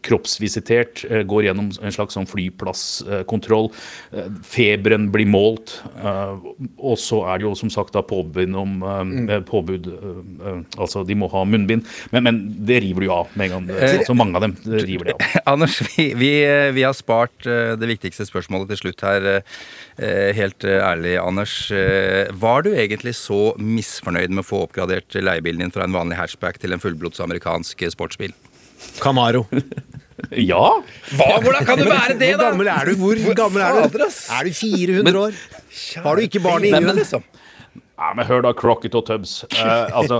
kroppsvis 0.04 0.43
tvangsvisitert, 0.44 1.04
eh, 1.10 1.22
går 1.24 1.44
gjennom 1.48 1.70
en 1.82 1.92
slags 1.92 2.14
sånn 2.14 2.26
flyplasskontroll. 2.28 3.70
Eh, 4.12 4.28
feberen 4.42 5.10
blir 5.10 5.26
målt. 5.26 5.80
eh, 5.96 6.38
Og 6.78 6.96
så 6.98 7.24
er 7.26 7.38
det 7.38 7.44
jo 7.46 7.54
som 7.54 7.70
sagt 7.70 7.92
da 7.92 8.02
påbud 8.02 8.54
om 8.54 8.82
eh, 9.28 9.40
påbud 9.40 9.84
Altså, 10.78 11.04
de 11.06 11.14
må 11.14 11.28
ha 11.30 11.44
munnbind. 11.44 11.84
Men, 12.12 12.22
men 12.24 12.64
det 12.66 12.82
river 12.82 13.00
du 13.00 13.06
jo 13.06 13.12
av 13.12 13.28
med 13.34 13.50
en 13.50 13.66
gang. 13.68 14.04
Så 14.04 14.14
mange 14.14 14.36
av 14.36 14.42
dem 14.42 14.56
river 14.64 15.04
det 15.04 15.14
av. 15.14 15.20
Anders, 15.54 15.80
vi, 15.96 16.12
vi, 16.14 16.30
vi 16.74 16.82
har 16.82 16.92
spart 16.94 17.44
det 17.44 17.88
viktigste 17.88 18.26
spørsmålet 18.26 18.68
til 18.68 18.76
slutt 18.76 19.00
her. 19.04 19.42
Helt 20.34 20.64
ærlig, 20.64 21.16
Anders. 21.20 21.70
Var 21.70 22.62
du 22.66 22.72
egentlig 22.74 23.14
så 23.18 23.54
misfornøyd 23.58 24.30
med 24.30 24.44
å 24.44 24.48
få 24.48 24.64
oppgradert 24.66 25.14
leiebilen 25.14 25.64
din 25.64 25.74
fra 25.74 25.84
en 25.86 25.94
vanlig 25.94 26.18
hatchback 26.18 26.58
til 26.62 26.74
en 26.74 26.82
fullblods 26.82 27.20
amerikansk 27.24 27.86
sportsbil? 27.94 28.34
Camaro. 29.00 29.46
Ja! 30.52 30.64
Hva? 31.18 31.28
Hvordan 31.42 31.66
kan 31.66 31.80
du 31.80 31.88
være 31.90 32.18
det, 32.18 32.32
da?! 32.38 32.50
Hvor 32.50 32.52
gammel 32.54 32.70
er 32.70 32.90
du? 32.90 32.94
Hvor 33.00 33.38
gammel 33.38 33.64
er 33.64 33.80
du? 33.88 34.04
Er 34.04 34.48
du 34.48 34.52
400 34.54 35.22
år? 35.26 35.40
Har 36.04 36.16
du 36.16 36.26
ikke 36.26 36.42
barn 36.44 36.64
i 36.64 36.70
ingen? 36.70 36.86
men- 36.90 37.02
liksom? 37.02 37.24
Nei, 37.94 38.10
men 38.18 38.26
hør 38.26 38.42
da, 38.42 38.50
Crocket 38.58 38.94
og 38.98 39.04
Tubbs. 39.06 39.44
Uh, 39.54 39.86
altså, 39.94 40.16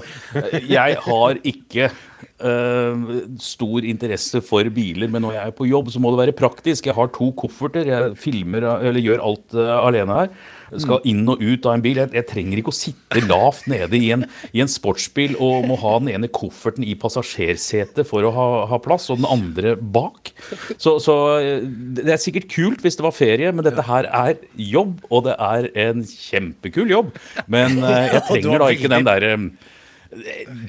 jeg 0.63 0.95
har 1.03 1.41
ikke 1.43 1.89
uh, 1.91 3.01
stor 3.43 3.87
interesse 3.91 4.39
for 4.47 4.71
biler, 4.77 5.11
men 5.11 5.25
når 5.27 5.35
jeg 5.35 5.51
er 5.51 5.57
på 5.59 5.67
jobb, 5.67 5.91
så 5.91 6.03
må 6.03 6.13
det 6.15 6.21
være 6.23 6.37
praktisk. 6.39 6.87
Jeg 6.87 6.95
har 6.95 7.11
to 7.17 7.33
kofferter, 7.35 7.91
jeg 7.91 8.15
filmer, 8.21 8.69
eller 8.79 9.03
gjør 9.03 9.25
alt 9.27 9.59
uh, 9.59 9.73
alene 9.89 10.21
her. 10.21 10.31
Skal 10.73 11.05
inn 11.09 11.23
og 11.31 11.43
ut 11.43 11.67
av 11.69 11.77
en 11.77 11.85
bil. 11.85 12.01
Jeg, 12.03 12.13
jeg 12.17 12.29
trenger 12.31 12.61
ikke 12.61 12.73
å 12.73 12.77
sitte 12.77 13.25
lavt 13.29 13.69
nede 13.71 13.99
i 13.99 14.11
en, 14.15 14.25
i 14.53 14.63
en 14.65 14.71
sportsbil 14.71 15.37
og 15.43 15.69
må 15.69 15.79
ha 15.83 15.97
den 16.01 16.13
ene 16.15 16.31
kofferten 16.33 16.87
i 16.87 16.97
passasjersetet 16.99 18.09
for 18.09 18.27
å 18.27 18.33
ha, 18.35 18.49
ha 18.71 18.81
plass, 18.83 19.11
og 19.13 19.21
den 19.21 19.29
andre 19.31 19.75
bak. 19.77 20.33
Så, 20.79 20.97
så 21.03 21.19
eh, 21.41 21.69
det 22.01 22.17
er 22.17 22.23
sikkert 22.23 22.51
kult 22.53 22.85
hvis 22.85 22.99
det 22.99 23.07
var 23.07 23.17
ferie, 23.17 23.53
men 23.55 23.67
dette 23.67 23.85
her 23.87 24.09
er 24.09 24.41
jobb, 24.55 24.99
og 25.11 25.29
det 25.29 25.39
er 25.39 25.71
en 25.89 26.05
kjempekul 26.09 26.93
jobb. 26.93 27.15
Men 27.51 27.79
eh, 27.83 28.11
jeg 28.17 28.27
trenger 28.31 28.65
da 28.65 28.73
ikke 28.75 28.93
den 28.93 29.09
derre 29.09 29.39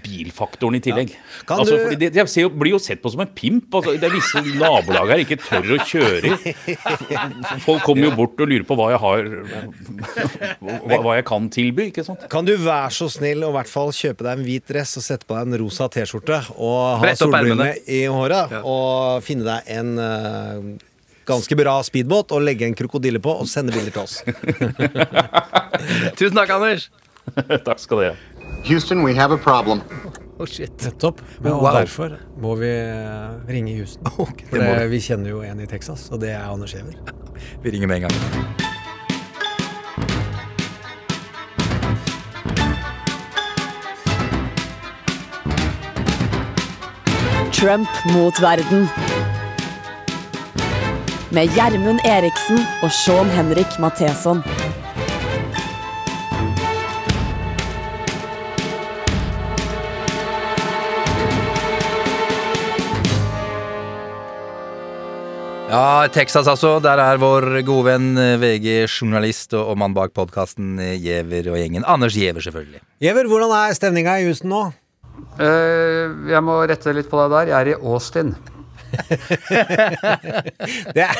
bilfaktoren 0.05 0.75
i 0.77 0.81
tillegg. 0.83 1.13
Kan 1.47 1.59
Altså, 1.63 1.77
du- 1.95 2.05
jeg 2.09 2.29
ser 2.29 2.41
jo, 2.45 2.49
blir 2.49 2.71
jo 2.75 2.79
sett 2.79 3.01
på 3.01 3.11
som 3.11 3.21
en 3.21 3.27
pimp. 3.27 3.69
Altså, 3.73 3.93
det 3.99 4.03
er 4.09 4.13
visse 4.15 4.41
nabolag 4.59 5.09
her 5.13 5.23
ikke 5.23 5.37
tør 5.41 5.75
å 5.75 5.79
kjøre 5.85 6.33
i. 6.33 6.53
Folk 7.65 7.83
kommer 7.83 8.09
jo 8.09 8.15
bort 8.17 8.39
og 8.41 8.47
lurer 8.49 8.65
på 8.67 8.75
hva 8.79 8.89
jeg 8.93 8.99
har 9.05 9.29
Hva, 10.61 10.97
hva 11.03 11.15
jeg 11.19 11.25
kan 11.29 11.49
tilby, 11.53 11.89
ikke 11.91 12.05
sant? 12.07 12.25
Kan 12.31 12.45
du 12.47 12.55
være 12.57 12.89
så 12.95 13.09
snill 13.11 13.45
å 13.45 13.49
i 13.53 13.57
hvert 13.59 13.71
fall 13.71 13.93
kjøpe 13.95 14.25
deg 14.25 14.39
en 14.39 14.45
hvit 14.47 14.65
dress 14.67 14.97
og 14.99 15.03
sette 15.05 15.25
på 15.29 15.37
deg 15.37 15.47
en 15.53 15.59
rosa 15.63 15.87
T-skjorte 15.93 16.41
og 16.57 16.99
ha 17.03 17.13
solbrillene 17.15 17.71
i 17.87 18.03
håret 18.11 18.57
og 18.63 19.23
finne 19.25 19.45
deg 19.47 19.71
en 19.77 19.93
uh, 19.99 20.75
ganske 21.25 21.57
bra 21.57 21.79
speedbåt 21.85 22.33
og 22.35 22.43
legge 22.45 22.67
en 22.67 22.75
krokodille 22.77 23.21
på 23.23 23.33
og 23.39 23.47
sende 23.49 23.73
bilder 23.75 23.95
til 23.95 24.03
oss. 24.05 24.19
Tusen 26.19 26.37
takk, 26.37 26.53
Anders. 26.57 26.89
Takk 27.65 27.79
skal 27.81 28.01
dere 28.03 28.13
ha. 28.13 28.34
Houston, 28.65 29.03
we 29.03 29.13
have 29.15 29.31
a 29.31 29.37
problem. 29.37 29.81
Oh, 30.37 30.45
shit. 30.45 30.69
Nettopp. 30.83 31.21
Og 31.45 31.61
Wow. 31.61 31.71
derfor 31.71 32.09
må 32.43 32.55
vi 32.59 32.67
eh, 32.67 33.47
ringe 33.49 33.71
Houston. 33.77 34.03
Okay, 34.19 34.47
For 34.49 34.57
det, 34.57 34.89
vi 34.91 34.99
kjenner 34.99 35.29
jo 35.31 35.39
en 35.47 35.61
i 35.63 35.65
Texas, 35.65 36.09
og 36.11 36.19
det 36.21 36.33
er 36.35 36.43
Anders 36.51 36.73
Giæver. 36.75 36.91
Vi 37.63 37.71
ringer 37.71 37.87
med 37.87 37.95
en 37.95 38.01
gang. 38.01 38.13
Trump 47.53 47.89
mot 48.13 48.41
verden. 48.41 48.87
Med 51.31 51.47
Gjermund 51.55 51.99
Eriksen 52.05 52.59
og 52.83 52.91
Sean 52.91 53.29
Henrik 53.29 53.79
Matheson. 53.79 54.43
Ja, 65.65 66.05
Texas 66.13 66.47
altså. 66.47 66.77
Der 66.83 66.99
er 67.01 67.17
vår 67.17 67.47
gode 67.65 67.89
venn 67.89 68.19
eh, 68.21 68.37
VG-journalist 68.37 69.55
og 69.57 69.73
og 69.73 69.79
mann 69.81 69.95
bak 69.97 70.13
podkasten 70.13 70.77
Giæver 71.01 71.49
og 71.51 71.57
gjengen. 71.57 71.85
Anders 71.89 72.13
Giæver, 72.13 72.41
selvfølgelig. 72.45 72.81
Giæver, 73.01 73.27
hvordan 73.27 73.51
er 73.57 73.73
stemninga 73.73 74.19
i 74.21 74.27
Houston 74.29 74.53
nå? 74.53 74.63
Uh, 75.39 76.29
jeg 76.29 76.43
må 76.43 76.59
rette 76.69 76.93
litt 76.93 77.09
på 77.09 77.17
deg 77.23 77.33
der. 77.33 77.47
Jeg 77.51 77.61
er 77.61 77.67
i 77.73 77.79
Austin. 77.81 78.35
Det 80.95 81.03
er, 81.03 81.15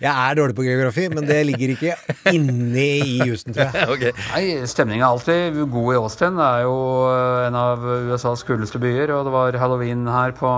jeg 0.00 0.10
er 0.10 0.34
dårlig 0.38 0.54
på 0.56 0.64
geografi, 0.64 1.04
men 1.12 1.26
det 1.28 1.36
ligger 1.48 1.68
ikke 1.74 1.92
inne 2.32 2.84
i 3.04 3.18
Houston, 3.20 3.52
tror 3.56 3.68
jeg. 3.74 3.88
okay. 3.94 4.12
Nei, 4.30 4.44
Stemninga 4.70 5.04
er 5.04 5.10
alltid 5.10 5.38
god 5.74 5.88
i 5.92 6.00
Austin. 6.00 6.34
Det 6.38 6.46
er 6.46 6.60
jo 6.64 6.76
eh, 7.10 7.46
en 7.48 7.56
av 7.58 7.78
USAs 8.08 8.42
kuleste 8.46 8.78
byer. 8.82 9.08
Og 9.16 9.20
det 9.28 9.32
var 9.34 9.60
halloween 9.60 10.02
her 10.08 10.30
på, 10.38 10.48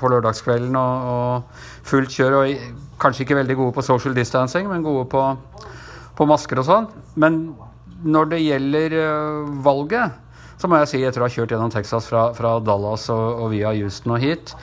på 0.00 0.06
lørdagskvelden 0.14 0.74
og, 0.78 0.94
og 1.12 1.32
fullt 1.88 2.14
kjør. 2.14 2.38
Og 2.40 2.82
kanskje 3.02 3.26
ikke 3.26 3.38
veldig 3.40 3.58
gode 3.58 3.76
på 3.76 3.86
social 3.86 4.16
distancing, 4.16 4.68
men 4.70 4.84
gode 4.86 5.06
på, 5.12 5.22
på 6.18 6.28
masker 6.30 6.62
og 6.62 6.68
sånn. 6.68 6.90
Men 7.20 7.42
når 8.02 8.30
det 8.32 8.42
gjelder 8.44 8.98
eh, 8.98 9.56
valget, 9.64 10.20
så 10.58 10.70
må 10.70 10.78
jeg 10.82 10.92
si, 10.92 11.02
etter 11.06 11.22
å 11.22 11.26
ha 11.26 11.34
kjørt 11.34 11.54
gjennom 11.54 11.72
Texas 11.74 12.06
fra, 12.10 12.28
fra 12.36 12.56
Dallas 12.62 13.08
og, 13.10 13.42
og 13.42 13.50
via 13.54 13.72
Houston 13.74 14.14
og 14.14 14.22
hit, 14.22 14.54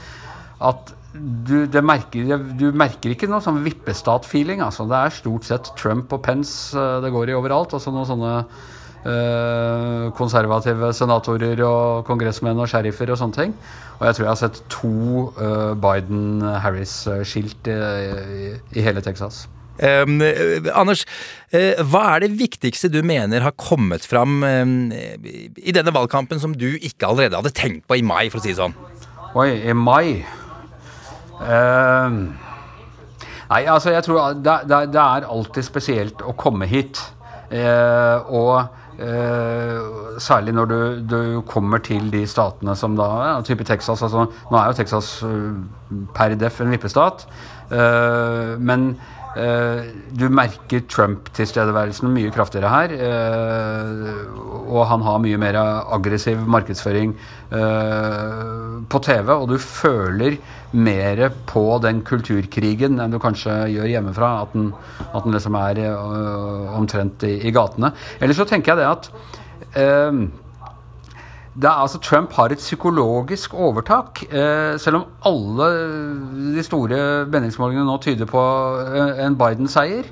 at 0.63 0.93
du, 1.13 1.65
merker, 1.81 2.35
du 2.59 2.69
merker 2.77 3.15
ikke 3.15 3.27
noe 3.31 3.41
sånn 3.43 3.63
vippestat-feeling. 3.65 4.61
Altså. 4.63 4.85
Det 4.89 4.99
er 4.99 5.15
stort 5.15 5.47
sett 5.47 5.71
Trump 5.79 6.13
og 6.15 6.21
Pence 6.25 6.77
eh, 6.77 6.99
det 7.03 7.13
går 7.15 7.31
i 7.31 7.37
overalt. 7.37 7.73
Og 7.75 7.83
så 7.83 7.93
noen 7.93 8.07
sånne 8.07 8.33
konservative 10.17 10.89
senatorer 10.93 11.61
og 11.63 12.03
kongressmenn 12.07 12.59
og 12.59 12.67
sheriffer 12.67 13.13
og 13.13 13.19
sånne 13.21 13.37
ting. 13.37 13.53
Og 13.99 14.07
jeg 14.07 14.17
tror 14.17 14.25
jeg 14.25 14.31
har 14.31 14.41
sett 14.41 14.59
to 14.71 14.91
eh, 15.39 15.71
Biden-Harris-skilt 15.83 17.69
i, 17.71 17.77
i, 17.77 18.49
i 18.75 18.83
hele 18.83 19.03
Texas. 19.03 19.45
Um, 19.79 20.17
eh, 20.19 20.67
Anders, 20.75 21.05
eh, 21.55 21.79
hva 21.87 22.03
er 22.15 22.25
det 22.25 22.33
viktigste 22.39 22.91
du 22.91 22.99
mener 23.07 23.45
har 23.45 23.55
kommet 23.55 24.03
fram 24.03 24.43
eh, 24.43 24.67
i 25.55 25.75
denne 25.75 25.93
valgkampen 25.95 26.41
som 26.43 26.51
du 26.51 26.67
ikke 26.75 27.07
allerede 27.07 27.39
hadde 27.39 27.55
tenkt 27.55 27.87
på 27.87 27.99
i 27.99 28.03
mai, 28.03 28.27
for 28.27 28.41
å 28.41 28.43
si 28.43 28.51
det 28.51 28.59
sånn? 28.59 28.75
Oi, 29.39 29.53
i 29.69 29.75
mai 29.77 30.25
Eh, 31.39 32.11
Nei, 33.49 33.63
altså 33.65 33.93
jeg 33.95 34.03
tror 34.05 34.35
det, 34.37 34.55
det, 34.69 34.79
det 34.93 35.01
er 35.01 35.25
alltid 35.25 35.65
spesielt 35.65 36.19
å 36.21 36.35
komme 36.37 36.67
hit. 36.69 36.99
Eh, 37.49 38.27
og 38.29 38.67
eh, 38.99 40.19
særlig 40.21 40.53
når 40.55 40.65
du, 40.69 40.79
du 41.09 41.19
kommer 41.47 41.81
til 41.83 42.09
de 42.11 42.25
statene 42.27 42.75
som 42.77 42.97
da 42.99 43.09
ja, 43.23 43.37
Type 43.45 43.63
Texas. 43.67 44.03
Altså, 44.05 44.27
nå 44.51 44.59
er 44.59 44.71
jo 44.71 44.77
Texas 44.79 45.13
eh, 45.27 46.03
per 46.15 46.35
def 46.39 46.59
en 46.61 46.73
vippestat. 46.75 47.25
Eh, 47.71 48.55
men 48.59 48.91
du 49.35 50.25
merker 50.33 50.81
Trump-tilstedeværelsen 50.89 52.09
mye 52.13 52.31
kraftigere 52.33 52.71
her. 52.71 52.93
eh, 52.97 54.49
og 54.69 54.85
han 54.89 55.01
har 55.05 55.21
mye 55.21 55.39
mer 55.41 55.57
aggressiv 55.59 56.41
markedsføring 56.49 57.13
eh, 57.53 58.43
på 58.89 59.01
TV. 59.05 59.31
Og 59.33 59.47
du 59.51 59.57
føler 59.61 60.37
mer 60.71 61.23
på 61.49 61.63
den 61.83 62.03
kulturkrigen 62.05 62.99
enn 63.01 63.13
du 63.13 63.19
kanskje 63.21 63.55
gjør 63.73 63.89
hjemmefra. 63.95 64.33
At 64.43 64.53
den, 64.57 64.69
at 65.09 65.25
den 65.25 65.37
liksom 65.37 65.57
er 65.61 65.83
eh, 65.87 66.75
omtrent 66.77 67.25
i, 67.27 67.35
i 67.49 67.55
gatene. 67.55 67.93
Eller 68.19 68.37
så 68.37 68.47
tenker 68.49 68.73
jeg 68.73 68.81
det 68.81 68.89
at 68.89 69.11
eh, 69.81 70.23
det 71.59 71.67
er 71.67 71.83
altså 71.83 71.99
Trump 71.99 72.33
har 72.37 72.53
et 72.53 72.61
psykologisk 72.61 73.53
overtak. 73.53 74.21
Eh, 74.31 74.77
selv 74.79 75.01
om 75.01 75.05
alle 75.27 75.69
de 76.55 76.63
store 76.63 76.99
meningsmålingene 77.31 77.87
nå 77.87 77.97
tyder 78.03 78.29
på 78.29 78.43
eh, 78.85 79.23
en 79.25 79.35
Biden-seier. 79.39 80.07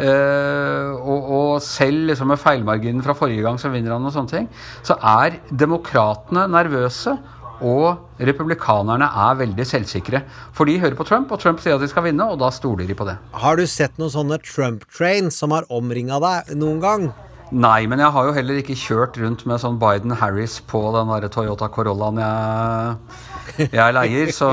Eh, 0.00 0.90
og, 1.00 1.30
og 1.36 1.50
selv 1.64 2.10
liksom 2.10 2.30
med 2.32 2.40
feilmarginen 2.40 3.04
fra 3.04 3.16
forrige 3.16 3.44
gang 3.44 3.58
så 3.60 3.72
vinner 3.72 3.96
han 3.96 4.08
og 4.08 4.14
sånne 4.14 4.32
ting, 4.32 4.48
så 4.86 4.96
er 4.96 5.40
demokratene 5.50 6.48
nervøse. 6.52 7.16
Og 7.60 8.20
republikanerne 8.24 9.04
er 9.04 9.34
veldig 9.36 9.66
selvsikre. 9.68 10.22
For 10.56 10.64
de 10.64 10.78
hører 10.80 10.96
på 10.96 11.04
Trump, 11.04 11.32
og 11.32 11.42
Trump 11.42 11.60
sier 11.60 11.76
at 11.76 11.84
de 11.84 11.90
skal 11.92 12.06
vinne, 12.06 12.24
og 12.24 12.40
da 12.40 12.48
stoler 12.56 12.88
de 12.88 12.96
på 12.96 13.04
det. 13.04 13.18
Har 13.36 13.60
du 13.60 13.66
sett 13.68 14.00
noen 14.00 14.12
sånne 14.14 14.40
Trump-train 14.40 15.28
som 15.28 15.52
har 15.52 15.68
omringa 15.68 16.22
deg 16.24 16.54
noen 16.56 16.80
gang? 16.80 17.10
Nei, 17.50 17.86
men 17.90 17.98
jeg 17.98 18.14
har 18.14 18.28
jo 18.28 18.34
heller 18.36 18.60
ikke 18.60 18.76
kjørt 18.78 19.16
rundt 19.18 19.42
med 19.50 19.58
sånn 19.58 19.78
Biden-Harris 19.80 20.60
på 20.70 20.82
den 20.94 21.10
der 21.10 21.26
Toyota 21.34 21.66
Corollaen 21.72 22.20
jeg, 22.22 23.70
jeg 23.74 23.94
leier, 23.96 24.30
så 24.34 24.50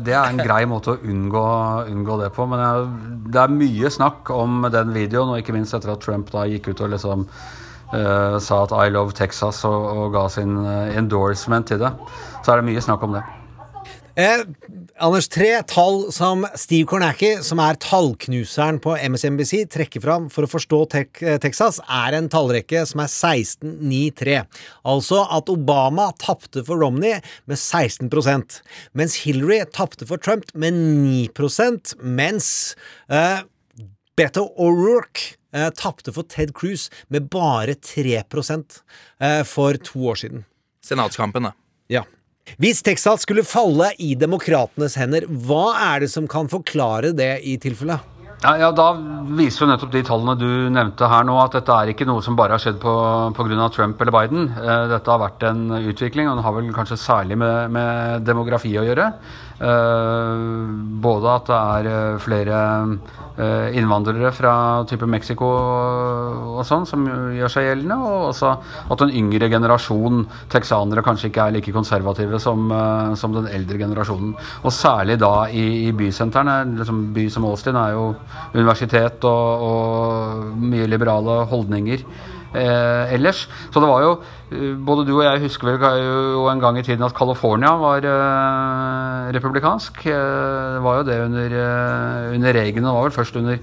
det 0.00 0.14
er 0.16 0.30
en 0.30 0.40
grei 0.40 0.62
måte 0.68 0.94
å 0.94 1.00
unngå, 1.04 1.44
unngå 1.92 2.16
det 2.22 2.30
på. 2.36 2.46
Men 2.48 2.62
jeg, 2.64 2.86
det 3.34 3.42
er 3.42 3.52
mye 3.52 3.90
snakk 3.92 4.32
om 4.32 4.64
den 4.72 4.94
videoen, 4.96 5.34
og 5.34 5.42
ikke 5.42 5.56
minst 5.56 5.76
etter 5.76 5.92
at 5.92 6.00
Trump 6.04 6.32
da 6.32 6.46
gikk 6.48 6.70
ut 6.72 6.80
og 6.86 6.94
liksom 6.94 7.26
uh, 7.28 8.38
sa 8.40 8.62
at 8.64 8.72
I 8.72 8.88
love 8.94 9.12
Texas 9.18 9.60
og, 9.68 9.90
og 9.92 10.16
ga 10.16 10.24
sin 10.32 10.56
eh, 10.64 10.96
endorsement 10.96 11.68
til 11.68 11.82
det. 11.84 11.92
Så 12.40 12.54
er 12.54 12.62
det 12.62 12.70
mye 12.70 12.88
snakk 12.88 13.04
om 13.04 13.20
det. 13.20 13.26
Eh, 14.18 14.42
Anders, 15.00 15.28
tre 15.28 15.62
tall 15.70 16.10
som 16.12 16.42
Steve 16.58 16.84
Kornacki, 16.90 17.30
som 17.46 17.60
er 17.62 17.78
tallknuseren 17.80 18.80
på 18.82 18.96
MSNBC, 18.98 19.62
trekker 19.72 20.02
fram 20.04 20.26
for 20.32 20.44
å 20.44 20.50
forstå 20.50 20.80
tek 20.92 21.22
eh, 21.22 21.38
Texas, 21.40 21.78
er 21.86 22.16
en 22.18 22.28
tallrekke 22.32 22.82
som 22.90 23.00
er 23.04 23.12
16-9-3. 23.12 24.40
Altså 24.92 25.22
at 25.24 25.52
Obama 25.52 26.10
tapte 26.20 26.64
for 26.66 26.82
Romney 26.82 27.20
med 27.48 27.56
16% 27.60 28.60
mens 28.98 29.20
Hillary 29.24 29.62
tapte 29.72 30.08
for 30.10 30.20
Trump 30.20 30.50
med 30.52 30.76
9% 30.76 31.96
mens 32.02 32.50
eh, 33.08 33.46
Beto 34.18 34.50
O'Rourke 34.60 35.36
eh, 35.54 35.70
tapte 35.78 36.12
for 36.12 36.28
Ted 36.28 36.52
Cruz 36.56 36.90
med 37.08 37.30
bare 37.32 37.78
3 37.78 38.20
eh, 38.20 39.42
for 39.46 39.80
to 39.80 40.08
år 40.12 40.24
siden. 40.26 40.44
Senatskampen, 40.84 41.48
da. 41.48 41.54
Ja. 41.88 42.04
Hvis 42.58 42.82
Texas 42.86 43.26
skulle 43.26 43.46
falle 43.46 43.92
i 43.98 44.14
demokratenes 44.18 44.96
hender, 44.98 45.26
hva 45.28 45.74
er 45.92 46.04
det 46.04 46.10
som 46.12 46.26
kan 46.30 46.50
forklare 46.50 47.12
det 47.16 47.36
i 47.46 47.58
tilfelle? 47.62 48.00
Ja, 48.40 48.54
ja, 48.56 48.70
Da 48.72 48.94
viser 49.36 49.66
jo 49.66 49.68
nettopp 49.68 49.90
de 49.92 50.00
tallene 50.06 50.34
du 50.40 50.48
nevnte 50.72 51.08
her 51.12 51.26
nå, 51.28 51.34
at 51.42 51.58
dette 51.58 51.74
er 51.76 51.90
ikke 51.92 52.06
noe 52.08 52.24
som 52.24 52.38
bare 52.38 52.56
har 52.56 52.62
skjedd 52.62 52.80
pga. 52.80 53.68
Trump 53.74 54.00
eller 54.00 54.14
Biden. 54.16 54.48
Eh, 54.48 54.86
dette 54.94 55.12
har 55.12 55.20
vært 55.20 55.44
en 55.44 55.66
utvikling, 55.76 56.28
og 56.28 56.38
den 56.38 56.46
har 56.46 56.56
vel 56.56 56.72
kanskje 56.72 56.96
særlig 56.96 57.36
med, 57.36 57.70
med 57.76 58.24
demografi 58.24 58.72
å 58.80 58.86
gjøre. 58.86 59.10
Eh, 59.60 60.44
både 61.04 61.34
at 61.36 61.50
det 61.50 61.58
er 61.60 61.90
eh, 61.90 62.20
flere 62.22 62.60
Eh, 63.40 63.76
innvandrere 63.78 64.32
fra 64.36 64.52
type 64.84 65.06
Mexico 65.08 65.46
og 65.46 66.58
sånn 66.68 66.82
som 66.84 67.06
gjør 67.06 67.48
seg 67.48 67.68
gjeldende, 67.68 67.96
og 67.96 68.24
også 68.34 68.50
at 68.92 69.04
en 69.04 69.12
yngre 69.16 69.48
generasjon 69.48 70.26
texanere 70.52 71.04
kanskje 71.06 71.30
ikke 71.30 71.46
er 71.46 71.54
like 71.54 71.72
konservative 71.72 72.40
som, 72.42 72.68
som 73.16 73.32
den 73.38 73.48
eldre 73.48 73.78
generasjonen. 73.80 74.34
Og 74.60 74.74
særlig 74.74 75.16
da 75.22 75.46
i, 75.48 75.64
i 75.86 75.94
bysentrene. 75.96 76.58
Liksom, 76.82 77.00
by 77.16 77.24
som 77.32 77.46
Austin 77.48 77.78
er 77.80 77.94
jo 77.94 78.04
universitet 78.52 79.24
og, 79.30 79.64
og 79.70 80.60
mye 80.60 80.90
liberale 80.90 81.40
holdninger 81.48 82.04
eh, 82.54 83.14
ellers. 83.14 83.46
Så 83.70 83.82
det 83.82 83.90
var 83.90 84.02
jo 84.04 84.12
eh, 84.50 84.74
Både 84.76 85.06
du 85.06 85.14
og 85.18 85.24
jeg 85.26 85.44
husker 85.44 85.70
vel 85.70 86.02
jo 86.02 86.48
en 86.50 86.62
gang 86.62 86.78
i 86.78 86.84
tiden 86.86 87.04
at 87.06 87.16
California 87.16 87.74
var 87.80 88.06
eh, 88.06 89.30
republikansk. 89.36 90.02
Eh, 90.06 90.74
det 90.76 90.82
var 90.84 91.00
jo 91.00 91.06
det 91.08 91.20
under, 91.26 91.56
eh, 91.62 92.34
under 92.34 92.54
Reagan, 92.54 92.84
det 92.84 92.98
var 92.98 93.08
vel 93.08 93.16
først 93.20 93.40
under 93.40 93.62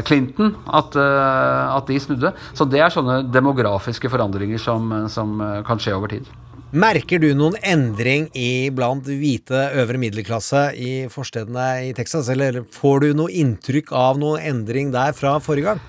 Clinton 0.00 0.54
at, 0.72 0.94
at, 0.96 1.84
de 1.90 1.98
snudde. 2.00 2.30
Så 2.56 2.64
det 2.64 2.80
er 2.80 2.88
sånne 2.88 3.18
demografiske 3.28 4.08
forandringer 4.08 4.56
som, 4.56 4.94
som 5.12 5.34
kan 5.66 5.76
skje 5.76 5.92
over 5.92 6.08
tid. 6.08 6.30
Merker 6.68 7.20
du 7.20 7.30
noen 7.36 7.58
endring 7.64 8.30
i 8.32 8.68
blant 8.72 9.04
hvite 9.04 9.66
øvre 9.76 10.00
middelklasse 10.00 10.70
i 10.72 10.90
forstedene 11.12 11.68
i 11.90 11.92
Texas, 11.96 12.28
eller 12.32 12.62
får 12.64 13.04
du 13.04 13.08
noe 13.20 13.32
inntrykk 13.32 13.92
av 13.92 14.16
noen 14.20 14.40
endring 14.54 14.92
der 14.92 15.12
fra 15.16 15.36
forrige 15.40 15.74
gang? 15.74 15.86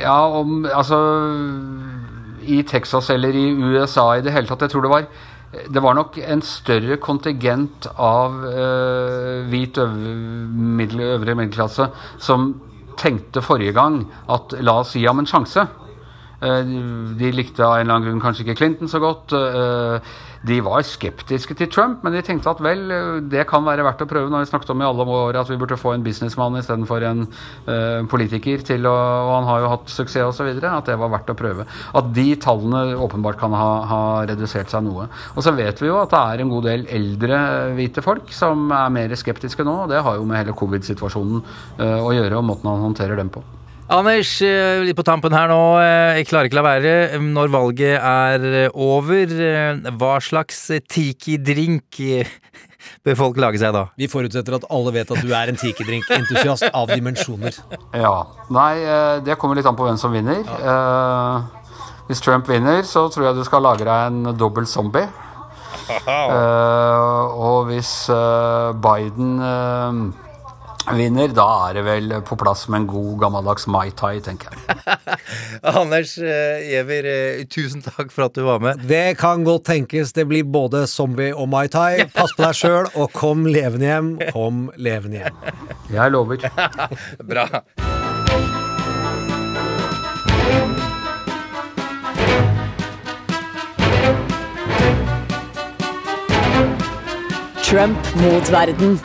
Ja, 0.00 0.16
om 0.32 0.64
Altså 0.64 0.98
I 2.42 2.62
Texas 2.66 3.10
eller 3.12 3.36
i 3.36 3.50
USA 3.52 4.16
i 4.16 4.24
det 4.24 4.32
hele 4.32 4.48
tatt. 4.48 4.64
Jeg 4.64 4.74
tror 4.74 4.86
det 4.86 4.92
var 4.94 5.06
det 5.52 5.82
var 5.84 5.92
nok 5.92 6.16
en 6.16 6.40
større 6.40 6.96
kontingent 6.96 7.84
av 8.00 8.38
eh, 8.48 9.42
hvit 9.52 9.76
øvre, 9.82 10.14
middel, 10.78 11.02
øvre 11.12 11.34
middelklasse 11.36 11.90
som 12.16 12.54
tenkte 12.96 13.42
forrige 13.44 13.74
gang 13.76 13.98
at 14.32 14.54
la 14.64 14.78
oss 14.80 14.94
gi 14.96 15.04
ham 15.04 15.20
en 15.20 15.28
sjanse. 15.28 15.66
Uh, 16.42 17.14
de 17.18 17.30
likte 17.30 17.62
av 17.62 17.76
en 17.78 17.84
eller 17.84 17.94
annen 17.94 18.08
grunn 18.08 18.22
kanskje 18.22 18.42
ikke 18.46 18.58
Clinton 18.58 18.90
så 18.90 18.98
godt. 19.02 19.30
Uh, 19.32 20.02
de 20.42 20.56
var 20.66 20.82
skeptiske 20.82 21.54
til 21.54 21.68
Trump, 21.70 22.00
men 22.02 22.16
de 22.16 22.22
tenkte 22.26 22.50
at 22.50 22.58
vel, 22.64 22.80
det 23.30 23.44
kan 23.46 23.62
være 23.62 23.84
verdt 23.86 24.02
å 24.02 24.08
prøve. 24.10 24.26
Når 24.32 24.42
vi 24.42 24.48
snakket 24.50 24.72
om 24.74 24.82
i 24.82 24.88
alle 24.88 25.06
år 25.06 25.38
at 25.38 25.52
vi 25.52 25.58
burde 25.60 25.78
få 25.78 25.92
en 25.94 26.02
businessmann 26.02 26.58
istedenfor 26.58 27.06
en 27.06 27.20
politiker 28.10 28.64
til 28.66 28.88
å 28.90 28.96
Og 28.96 29.30
han 29.36 29.46
har 29.46 29.62
jo 29.62 29.70
hatt 29.70 29.94
suksess 29.94 30.32
osv. 30.32 30.50
At 30.66 30.90
det 30.90 30.98
var 30.98 31.14
verdt 31.14 31.30
å 31.30 31.38
prøve. 31.38 31.68
At 31.94 32.10
de 32.18 32.26
tallene 32.42 32.98
åpenbart 33.06 33.38
kan 33.38 33.54
ha, 33.54 33.70
ha, 33.86 34.02
redusert 34.26 34.74
seg 34.74 34.82
noe. 34.88 35.06
Og 35.36 35.46
så 35.46 35.54
vet 35.54 35.78
vi 35.78 35.92
jo 35.92 36.02
at 36.02 36.10
det 36.10 36.26
er 36.26 36.42
en 36.42 36.52
god 36.56 36.70
del 36.72 36.86
eldre 36.98 37.40
hvite 37.78 38.02
folk 38.02 38.34
som 38.34 38.66
er 38.74 38.90
mer 38.98 39.14
skeptiske 39.14 39.62
nå. 39.62 39.84
og 39.84 39.94
Det 39.94 40.02
har 40.02 40.18
jo 40.18 40.26
med 40.26 40.42
hele 40.42 40.58
covid-situasjonen 40.58 41.42
å 42.02 42.14
gjøre, 42.18 42.34
og 42.34 42.48
måten 42.50 42.74
han 42.74 42.88
håndterer 42.90 43.22
dem 43.22 43.30
på. 43.30 43.46
Anders, 43.92 44.40
eh, 44.40 44.80
litt 44.86 44.96
på 44.96 45.04
tampen 45.04 45.34
her 45.36 45.50
nå. 45.50 45.76
Eh, 45.76 46.16
jeg 46.16 46.28
klarer 46.30 46.48
ikke 46.48 46.56
la 46.56 46.64
være. 46.64 46.92
Når 47.20 47.50
valget 47.52 47.98
er 48.00 48.46
eh, 48.62 48.70
over, 48.72 49.34
hva 50.00 50.14
slags 50.24 50.62
tiki-drink 50.88 52.00
bør 53.04 53.18
folk 53.18 53.36
lage 53.42 53.60
seg 53.60 53.74
da? 53.76 53.84
Vi 54.00 54.08
forutsetter 54.08 54.56
at 54.56 54.64
alle 54.72 54.94
vet 54.96 55.12
at 55.12 55.20
du 55.20 55.34
er 55.36 55.52
en 55.52 55.60
tiki-drink-entusiast 55.60 56.70
av 56.80 56.88
dimensjoner. 56.88 57.60
Ja. 57.92 58.14
Nei, 58.48 58.80
det 59.28 59.36
kommer 59.36 59.60
litt 59.60 59.68
an 59.68 59.76
på 59.76 59.84
hvem 59.84 60.00
som 60.00 60.16
vinner. 60.16 60.40
Hvis 62.08 62.24
Trump 62.24 62.48
vinner, 62.48 62.80
så 62.88 63.04
tror 63.12 63.28
jeg 63.28 63.42
du 63.42 63.44
skal 63.44 63.66
lage 63.68 63.84
deg 63.84 64.08
en 64.08 64.32
dobbel 64.40 64.64
zombie. 64.64 65.04
og 67.44 67.68
hvis 67.68 67.92
Biden 68.80 69.36
vinner, 70.90 71.30
da 71.34 71.46
er 71.68 71.76
det 71.78 71.82
vel 71.86 72.14
på 72.26 72.36
plass 72.40 72.64
med 72.70 72.82
en 72.82 72.86
god, 72.90 73.12
gammeldags 73.22 73.68
Mai 73.70 73.92
Tai, 73.96 74.16
tenker 74.24 74.54
jeg. 74.56 74.96
Anders 75.82 76.16
eh, 76.18 76.64
Giæver, 76.66 77.08
eh, 77.08 77.44
tusen 77.50 77.84
takk 77.84 78.10
for 78.12 78.26
at 78.26 78.36
du 78.36 78.42
var 78.46 78.62
med. 78.62 78.82
Det 78.88 79.18
kan 79.20 79.44
godt 79.46 79.68
tenkes 79.70 80.14
det 80.16 80.26
blir 80.30 80.44
både 80.44 80.86
zombie 80.90 81.32
og 81.34 81.48
Mai 81.52 81.68
Tai. 81.72 82.08
Pass 82.14 82.34
på 82.36 82.46
deg 82.46 82.58
sjøl, 82.58 82.90
og 82.96 83.12
kom 83.14 83.46
levende 83.46 83.88
hjem. 83.88 84.12
Kom 84.32 84.66
levende 84.76 85.22
hjem. 85.22 85.40
Jeg 85.92 86.12
lover. 86.12 86.42
Bra. 87.30 87.46
Trump 97.62 98.14
mot 98.20 98.52
verden 98.52 98.98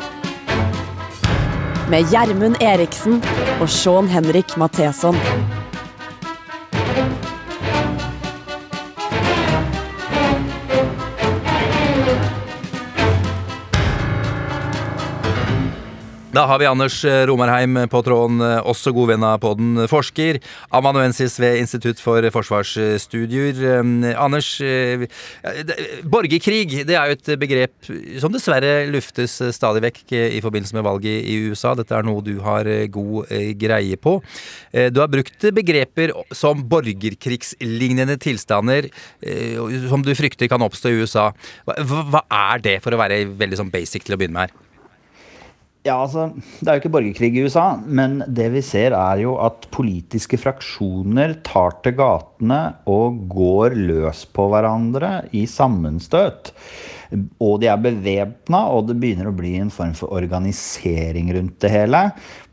med 1.89 2.09
Gjermund 2.11 2.55
Eriksen 2.61 3.23
og 3.61 3.69
Sean 3.69 4.07
Henrik 4.07 4.57
Matheson. 4.57 5.15
Da 16.37 16.43
har 16.45 16.59
vi 16.61 16.67
Anders 16.69 16.99
eh, 17.07 17.23
Romarheim 17.25 17.79
på 17.89 17.99
tråden, 18.05 18.37
eh, 18.45 18.59
også 18.69 18.91
god 18.93 19.09
venn 19.09 19.23
av 19.25 19.39
podden, 19.41 19.87
forsker. 19.89 20.37
Amanuensis 20.75 21.39
ved 21.41 21.57
Institutt 21.63 21.97
for 22.03 22.21
forsvarsstudier. 22.35 23.57
Eh, 23.57 24.11
Anders, 24.21 24.51
borgerkrig 26.05 26.83
det 26.85 26.93
er 26.93 27.09
jo 27.09 27.15
et 27.15 27.31
begrep 27.41 27.89
som 28.21 28.35
dessverre 28.35 28.85
luftes 28.91 29.39
stadig 29.55 29.81
vekk 29.87 30.13
i 30.19 30.43
forbindelse 30.43 30.77
med 30.77 30.85
valget 30.85 31.25
i 31.25 31.39
USA. 31.47 31.73
Dette 31.79 31.97
er 31.97 32.05
noe 32.05 32.21
du 32.21 32.35
har 32.45 32.69
god 32.93 33.33
greie 33.57 33.97
på. 33.97 34.19
Du 34.93 35.01
har 35.01 35.09
brukt 35.09 35.49
begreper 35.57 36.13
som 36.37 36.61
borgerkrigslignende 36.69 38.19
tilstander, 38.21 38.91
som 39.89 40.05
du 40.05 40.13
frykter 40.17 40.51
kan 40.51 40.65
oppstå 40.65 40.93
i 40.93 41.01
USA. 41.01 41.31
Hva 41.65 42.25
er 42.27 42.65
det, 42.69 42.79
for 42.85 42.93
å 42.93 43.01
være 43.01 43.23
veldig 43.41 43.63
sånn 43.63 43.73
basic 43.73 44.05
til 44.05 44.17
å 44.17 44.21
begynne 44.21 44.37
med 44.37 44.49
her? 44.49 44.66
Ja, 45.87 46.01
altså, 46.03 46.31
Det 46.35 46.67
er 46.67 46.75
jo 46.75 46.81
ikke 46.81 46.93
borgerkrig 46.97 47.29
i 47.37 47.45
USA, 47.47 47.77
men 47.79 48.19
det 48.27 48.49
vi 48.57 48.63
ser 48.65 48.95
er 48.97 49.21
jo 49.21 49.37
at 49.39 49.69
politiske 49.71 50.39
fraksjoner 50.41 51.37
tar 51.47 51.77
til 51.85 51.95
gatene 51.95 52.59
og 52.91 53.21
går 53.31 53.77
løs 53.77 54.25
på 54.35 54.49
hverandre 54.51 55.29
i 55.37 55.45
sammenstøt. 55.47 56.51
Og 57.39 57.61
de 57.61 57.69
er 57.71 57.79
bevæpna, 57.79 58.65
og 58.75 58.89
det 58.89 58.97
begynner 58.99 59.29
å 59.29 59.35
bli 59.37 59.53
en 59.61 59.71
form 59.71 59.93
for 59.95 60.11
organisering 60.17 61.31
rundt 61.37 61.55
det 61.63 61.71
hele. 61.71 62.01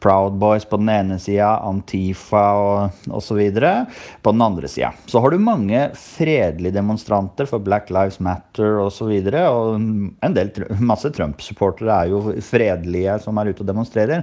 Proud 0.05 0.37
Boys 0.41 0.67
på 0.69 0.79
den 0.81 0.93
ene 0.93 1.19
sida, 1.23 1.55
Antifa 1.65 2.45
og 2.61 3.15
osv. 3.17 3.41
på 4.23 4.35
den 4.37 4.45
andre 4.45 4.69
sida. 4.69 4.93
Så 5.09 5.23
har 5.25 5.33
du 5.33 5.41
mange 5.41 5.87
fredelige 5.99 6.77
demonstranter 6.77 7.49
for 7.49 7.65
Black 7.65 7.89
Lives 7.95 8.21
Matter 8.21 8.79
osv. 8.83 8.85
Og, 8.85 8.93
så 8.95 9.09
videre, 9.11 9.41
og 9.51 9.75
en 10.25 10.37
del, 10.37 10.53
masse 10.79 11.11
Trump-supportere 11.15 11.97
er 12.05 12.13
jo 12.13 12.21
fredelige 12.45 13.19
som 13.25 13.41
er 13.41 13.51
ute 13.51 13.65
og 13.65 13.71
demonstrerer. 13.73 14.23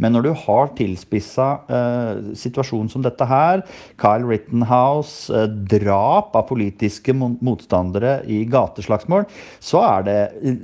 Men 0.00 0.12
når 0.16 0.26
du 0.26 0.32
har 0.44 0.72
tilspissa 0.76 1.48
eh, 1.72 2.32
situasjon 2.36 2.90
som 2.92 3.04
dette 3.04 3.28
her, 3.28 3.64
Kyle 4.00 4.28
Rittenhouse, 4.28 5.32
eh, 5.32 5.48
drap 5.76 6.36
av 6.36 6.48
politiske 6.50 7.14
motstandere 7.16 8.18
i 8.28 8.42
gateslagsmål, 8.50 9.24
så 9.62 9.84
er 9.86 10.08
det 10.08 10.18
eh, 10.42 10.58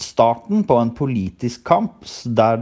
starten 0.00 0.62
på 0.68 0.76
en 0.80 0.92
politisk 0.96 1.64
kamp 1.66 2.04
der 2.38 2.60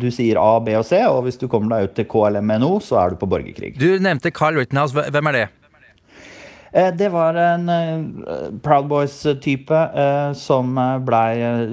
du 0.00 0.06
sier 0.14 0.38
A, 0.46 0.56
B 0.62 0.78
og 0.78 0.86
C, 0.88 1.02
og 1.10 1.24
hvis 1.26 1.38
du 1.40 1.48
kommer 1.50 1.76
deg 1.76 1.90
ut 1.90 1.98
til 1.98 2.08
KLMNO, 2.10 2.72
så 2.84 3.02
er 3.02 3.14
du 3.14 3.20
på 3.20 3.28
borgerkrig. 3.30 3.74
Du 3.80 3.88
nevnte 4.02 4.34
Carl 4.34 4.58
Rittenhouse. 4.60 4.94
Hvem 4.94 5.32
er 5.32 5.40
det? 5.40 5.46
Eh, 6.76 6.92
det 6.92 7.08
var 7.12 7.36
en 7.40 7.68
eh, 7.72 8.48
Proud 8.64 8.88
Boys-type 8.90 9.72
eh, 9.72 10.32
som, 10.36 10.76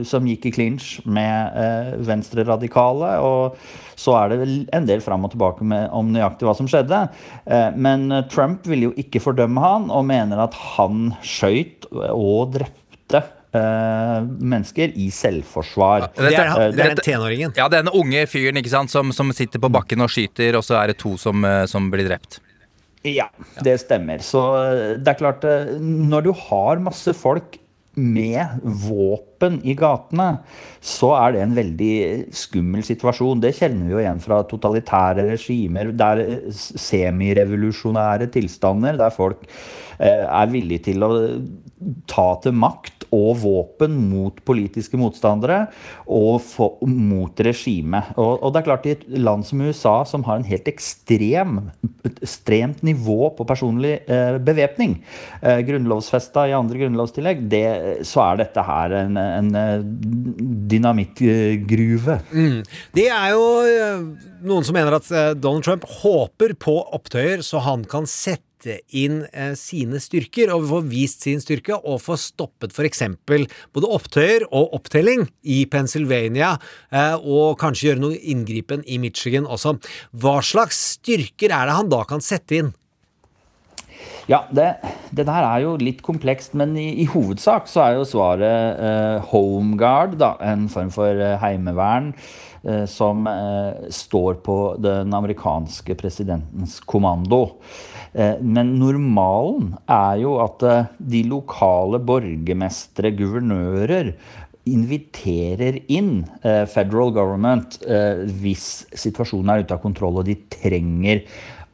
som 0.07 0.29
gikk 0.29 0.47
i 0.47 0.53
clinch 0.55 0.93
med 1.03 1.99
venstreradikale. 2.07 3.17
Og 3.23 3.57
så 3.99 4.15
er 4.21 4.31
det 4.31 4.39
vel 4.43 4.55
en 4.75 4.87
del 4.87 5.03
fram 5.03 5.27
og 5.27 5.33
tilbake 5.33 5.67
med, 5.67 5.89
om 5.91 6.13
nøyaktig 6.13 6.47
hva 6.47 6.55
som 6.57 6.69
skjedde. 6.69 7.05
Men 7.77 8.07
Trump 8.31 8.65
ville 8.67 8.89
jo 8.89 8.95
ikke 8.99 9.21
fordømme 9.23 9.61
han, 9.63 9.89
og 9.93 10.07
mener 10.09 10.41
at 10.47 10.57
han 10.73 11.13
skøyt 11.21 11.87
og 12.09 12.55
drepte 12.57 13.21
eh, 13.53 14.19
mennesker 14.23 14.93
i 14.97 15.09
selvforsvar. 15.13 16.09
Det 16.17 16.33
er 16.33 16.95
det- 16.95 17.03
tenåringen. 17.05 17.53
Ja, 17.57 17.69
denne 17.69 17.93
unge 17.93 18.25
fyren 18.27 18.57
ikke 18.57 18.73
sant, 18.73 18.91
som, 18.91 19.11
som 19.11 19.31
sitter 19.31 19.59
på 19.59 19.71
bakken 19.71 20.01
og 20.01 20.09
skyter, 20.09 20.57
og 20.57 20.65
så 20.65 20.81
er 20.81 20.93
det 20.93 20.97
to 21.03 21.15
som, 21.17 21.43
eh, 21.45 21.65
som 21.69 21.91
blir 21.91 22.07
drept. 22.09 22.39
Ja, 23.03 23.27
det 23.61 23.79
stemmer. 23.81 24.23
Så 24.23 24.41
eh, 24.63 24.97
det 24.97 25.07
er 25.11 25.19
klart 25.19 25.43
Når 25.79 26.23
du 26.23 26.31
har 26.33 26.79
masse 26.79 27.13
folk 27.13 27.59
med 27.95 28.61
våpen 28.63 29.59
i 29.69 29.75
gatene, 29.77 30.39
så 30.81 31.11
er 31.13 31.35
det 31.35 31.41
en 31.43 31.53
veldig 31.53 31.97
skummel 32.33 32.81
situasjon. 32.81 33.39
Det 33.43 33.51
kjenner 33.53 33.85
vi 33.85 33.93
jo 33.93 33.99
igjen 34.01 34.23
fra 34.23 34.39
totalitære 34.49 35.27
regimer. 35.35 35.91
Der 35.93 36.23
semirevolusjonære 36.49 38.31
tilstander, 38.33 38.97
der 38.97 39.13
folk 39.13 39.45
er 39.99 40.49
villige 40.49 40.87
til 40.89 41.05
å 41.05 41.11
ta 42.09 42.31
til 42.41 42.55
makt 42.57 43.02
og 43.13 43.37
våpen 43.43 43.95
mot 44.09 44.39
politiske 44.47 44.97
motstandere 44.99 45.67
og 46.07 46.41
for, 46.43 46.79
mot 46.87 47.39
regimet. 47.45 48.13
Og, 48.17 48.39
og 48.41 48.53
det 48.53 48.61
er 48.61 48.67
klart, 48.67 48.87
i 48.87 48.95
et 48.95 49.05
land 49.13 49.45
som 49.47 49.61
USA, 49.63 49.95
som 50.09 50.25
har 50.27 50.39
en 50.39 50.47
helt 50.47 50.67
ekstrem, 50.71 51.59
ekstremt 52.09 52.83
nivå 52.85 53.31
på 53.37 53.47
personlig 53.47 53.95
eh, 54.07 54.39
bevæpning, 54.43 54.97
eh, 55.41 55.61
grunnlovsfesta 55.67 56.47
i 56.49 56.55
andre 56.57 56.83
grunnlovstillegg, 56.83 57.45
det, 57.51 57.65
så 58.07 58.25
er 58.27 58.43
dette 58.43 58.67
her 58.67 58.97
en, 59.03 59.19
en 59.19 59.51
eh, 59.59 59.87
dynamittgruve. 60.73 62.19
Mm. 62.33 62.61
Det 62.97 63.09
er 63.13 63.33
jo 63.35 63.45
eh, 63.67 64.31
noen 64.47 64.65
som 64.65 64.77
mener 64.77 64.97
at 64.97 65.11
eh, 65.11 65.31
Donald 65.37 65.65
Trump 65.67 65.87
håper 66.01 66.55
på 66.59 66.79
opptøyer 66.95 67.43
så 67.45 67.63
han 67.63 67.85
kan 67.89 68.09
sette 68.09 68.52
inn 68.95 69.23
eh, 69.31 69.53
sine 69.59 70.01
styrker 70.03 70.53
og 70.55 70.67
få 70.69 70.81
vist 70.89 71.25
sin 71.25 71.41
styrke 71.43 71.77
og 71.79 72.01
få 72.03 72.17
stoppet 72.19 72.75
f.eks. 72.75 73.03
både 73.25 73.89
opptøyer 73.97 74.47
og 74.51 74.75
opptelling 74.77 75.27
i 75.43 75.63
Pennsylvania, 75.69 76.55
eh, 76.91 77.15
og 77.17 77.59
kanskje 77.61 77.91
gjøre 77.91 78.03
noe 78.05 78.21
inngripen 78.21 78.85
i 78.87 78.99
Michigan 79.01 79.49
også. 79.49 79.77
Hva 80.13 80.39
slags 80.45 80.79
styrker 80.97 81.53
er 81.53 81.69
det 81.69 81.77
han 81.79 81.91
da 81.91 82.03
kan 82.07 82.23
sette 82.23 82.61
inn? 82.61 82.73
Ja, 84.31 84.45
det, 84.55 84.69
det 85.11 85.25
der 85.27 85.43
er 85.43 85.63
jo 85.65 85.73
litt 85.79 85.99
komplekst, 86.05 86.55
men 86.55 86.77
i, 86.79 86.87
i 87.03 87.07
hovedsak 87.11 87.67
så 87.67 87.83
er 87.83 87.97
jo 87.97 88.07
svaret 88.07 88.79
eh, 88.79 89.31
home 89.33 89.75
guard, 89.79 90.15
da, 90.21 90.33
en 90.47 90.69
form 90.71 90.91
for 90.95 91.11
eh, 91.11 91.35
heimevern 91.41 92.13
eh, 92.63 92.85
som 92.89 93.27
eh, 93.27 93.89
står 93.91 94.39
på 94.45 94.57
den 94.83 95.11
amerikanske 95.15 95.97
presidentens 95.99 96.79
kommando. 96.87 97.45
Eh, 98.13 98.37
men 98.41 98.75
normalen 98.77 99.73
er 99.89 100.21
jo 100.21 100.37
at 100.43 100.63
eh, 100.69 100.91
de 101.13 101.23
lokale 101.31 101.99
borgermestere, 102.05 103.13
guvernører, 103.17 104.13
inviterer 104.69 105.81
inn 105.91 106.21
eh, 106.45 106.63
federal 106.71 107.11
government 107.11 107.81
hvis 108.39 108.85
situasjonen 108.95 109.51
er 109.51 109.65
ute 109.65 109.75
av 109.75 109.81
kontroll 109.83 110.21
og 110.21 110.29
de 110.29 110.37
trenger 110.53 111.25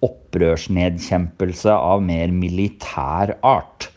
opprørsnedkjempelse 0.02 1.76
av 1.76 2.02
mer 2.02 2.32
militær 2.34 3.36
art. 3.46 3.90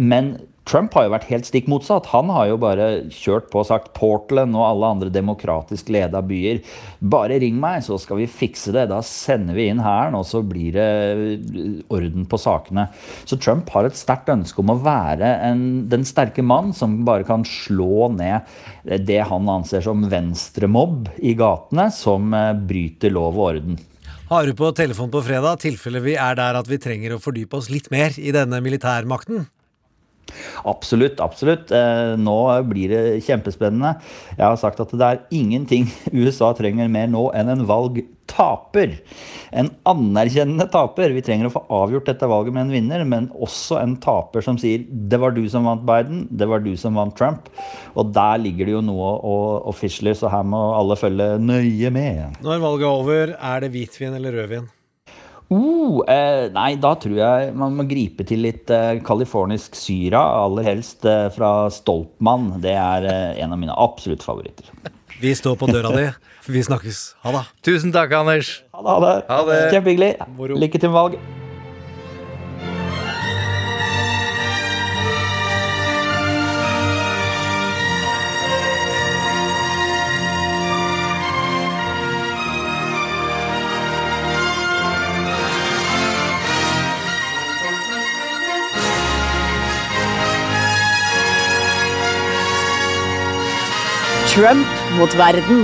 Men 0.00 0.32
Trump 0.66 0.96
har 0.98 1.04
jo 1.06 1.12
vært 1.12 1.28
helt 1.30 1.46
stikk 1.46 1.68
motsatt. 1.70 2.08
Han 2.10 2.30
har 2.34 2.48
jo 2.50 2.56
bare 2.58 2.86
kjørt 3.14 3.46
på 3.52 3.60
og 3.62 3.68
sagt 3.68 3.92
Portland 3.94 4.56
og 4.58 4.64
alle 4.66 4.88
andre 4.96 5.12
demokratisk 5.14 5.92
leda 5.94 6.18
byer. 6.26 6.58
Bare 6.98 7.38
ring 7.38 7.60
meg, 7.62 7.84
så 7.86 7.94
skal 8.02 8.18
vi 8.18 8.26
fikse 8.26 8.74
det. 8.74 8.88
Da 8.90 8.98
sender 9.06 9.54
vi 9.54 9.68
inn 9.70 9.82
hæren, 9.84 10.18
og 10.18 10.26
så 10.26 10.42
blir 10.42 10.74
det 10.74 11.84
orden 11.86 12.26
på 12.26 12.40
sakene. 12.42 12.88
Så 13.22 13.38
Trump 13.38 13.70
har 13.76 13.86
et 13.86 13.98
sterkt 13.98 14.32
ønske 14.34 14.62
om 14.64 14.74
å 14.74 14.80
være 14.82 15.36
en, 15.46 15.64
den 15.92 16.06
sterke 16.08 16.42
mann 16.42 16.74
som 16.74 17.04
bare 17.06 17.26
kan 17.28 17.46
slå 17.46 18.10
ned 18.18 19.06
det 19.06 19.22
han 19.30 19.46
anser 19.50 19.86
som 19.86 20.02
venstremobb 20.10 21.12
i 21.22 21.36
gatene, 21.38 21.92
som 21.94 22.34
eh, 22.34 22.54
bryter 22.58 23.14
lov 23.14 23.38
og 23.38 23.52
orden. 23.52 23.78
Har 24.26 24.46
du 24.46 24.58
på 24.58 24.72
telefon 24.74 25.12
på 25.14 25.22
fredag, 25.22 25.60
tilfelle 25.62 26.02
vi 26.02 26.16
er 26.18 26.34
der 26.34 26.58
at 26.58 26.66
vi 26.66 26.82
trenger 26.82 27.14
å 27.14 27.22
fordype 27.22 27.60
oss 27.60 27.70
litt 27.70 27.92
mer 27.94 28.18
i 28.18 28.34
denne 28.34 28.58
militærmakten? 28.64 29.46
Absolutt, 30.66 31.20
absolutt. 31.22 31.70
Eh, 31.70 32.16
Nå 32.18 32.36
blir 32.68 32.92
det 32.92 33.02
kjempespennende. 33.26 33.96
Jeg 34.34 34.44
har 34.44 34.58
sagt 34.60 34.82
at 34.82 34.92
det 34.92 35.06
er 35.06 35.24
ingenting 35.34 35.88
USA 36.26 36.52
trenger 36.56 36.90
mer 36.92 37.08
nå 37.12 37.28
enn 37.36 37.52
en 37.52 37.64
valgtaper. 37.68 38.96
En 39.56 39.70
anerkjennende 39.86 40.66
taper. 40.72 41.14
Vi 41.14 41.24
trenger 41.26 41.48
å 41.48 41.54
få 41.54 41.64
avgjort 41.82 42.10
dette 42.10 42.30
valget 42.30 42.56
med 42.56 42.66
en 42.66 42.74
vinner, 42.74 43.06
men 43.08 43.30
også 43.34 43.80
en 43.80 43.96
taper 44.02 44.44
som 44.44 44.58
sier 44.60 44.84
'det 44.86 45.20
var 45.22 45.36
du 45.36 45.44
som 45.48 45.64
vant 45.64 45.86
Biden, 45.86 46.26
det 46.30 46.48
var 46.48 46.60
du 46.60 46.74
som 46.76 46.98
vant 46.98 47.14
Trump'. 47.16 47.50
Og 47.94 48.12
der 48.12 48.38
ligger 48.42 48.66
det 48.66 48.76
jo 48.76 48.84
noe 48.84 49.12
og, 49.22 49.74
fisle, 49.76 50.14
så 50.14 50.30
her 50.30 50.42
må 50.42 50.58
alle 50.76 50.96
følge 50.96 51.38
nøye 51.38 51.90
med. 51.92 52.40
Når 52.42 52.60
valget 52.60 52.86
er 52.86 52.96
over, 53.02 53.36
er 53.40 53.60
det 53.60 53.72
hvitvin 53.72 54.14
eller 54.16 54.32
rødvin? 54.32 54.68
Uh, 55.46 56.02
eh, 56.10 56.48
nei, 56.50 56.72
da 56.82 56.96
tror 56.98 57.20
jeg 57.20 57.52
man 57.54 57.76
må 57.78 57.86
gripe 57.86 58.26
til 58.26 58.42
litt 58.42 58.70
eh, 58.74 58.98
syra, 59.78 60.22
aller 60.42 60.66
helst 60.66 61.06
eh, 61.06 61.28
fra 61.30 61.70
Stolpmann. 61.70 62.56
Det 62.64 62.74
er 62.74 63.06
eh, 63.06 63.44
en 63.44 63.54
av 63.54 63.62
mine 63.62 63.76
absolutt 63.76 64.26
favoritter. 64.26 64.66
Vi 65.20 65.32
står 65.34 65.56
på 65.56 65.70
døra 65.70 65.94
di, 65.94 66.10
for 66.42 66.52
vi 66.52 66.66
snakkes. 66.66 67.14
Ha 67.22 67.38
det. 67.38 67.46
Tusen 67.62 67.94
takk, 67.94 68.12
Anders. 68.12 68.62
Ha 68.74 68.82
det. 68.82 68.90
Ha 68.90 69.00
det. 69.06 69.16
Ha 69.30 69.42
det. 69.52 69.64
Kjempehyggelig. 69.72 70.14
Lykke 70.58 70.82
til 70.82 70.90
med 70.90 70.98
valg. 70.98 71.35
Trump 94.36 94.66
mot 94.98 95.12
verden. 95.16 95.60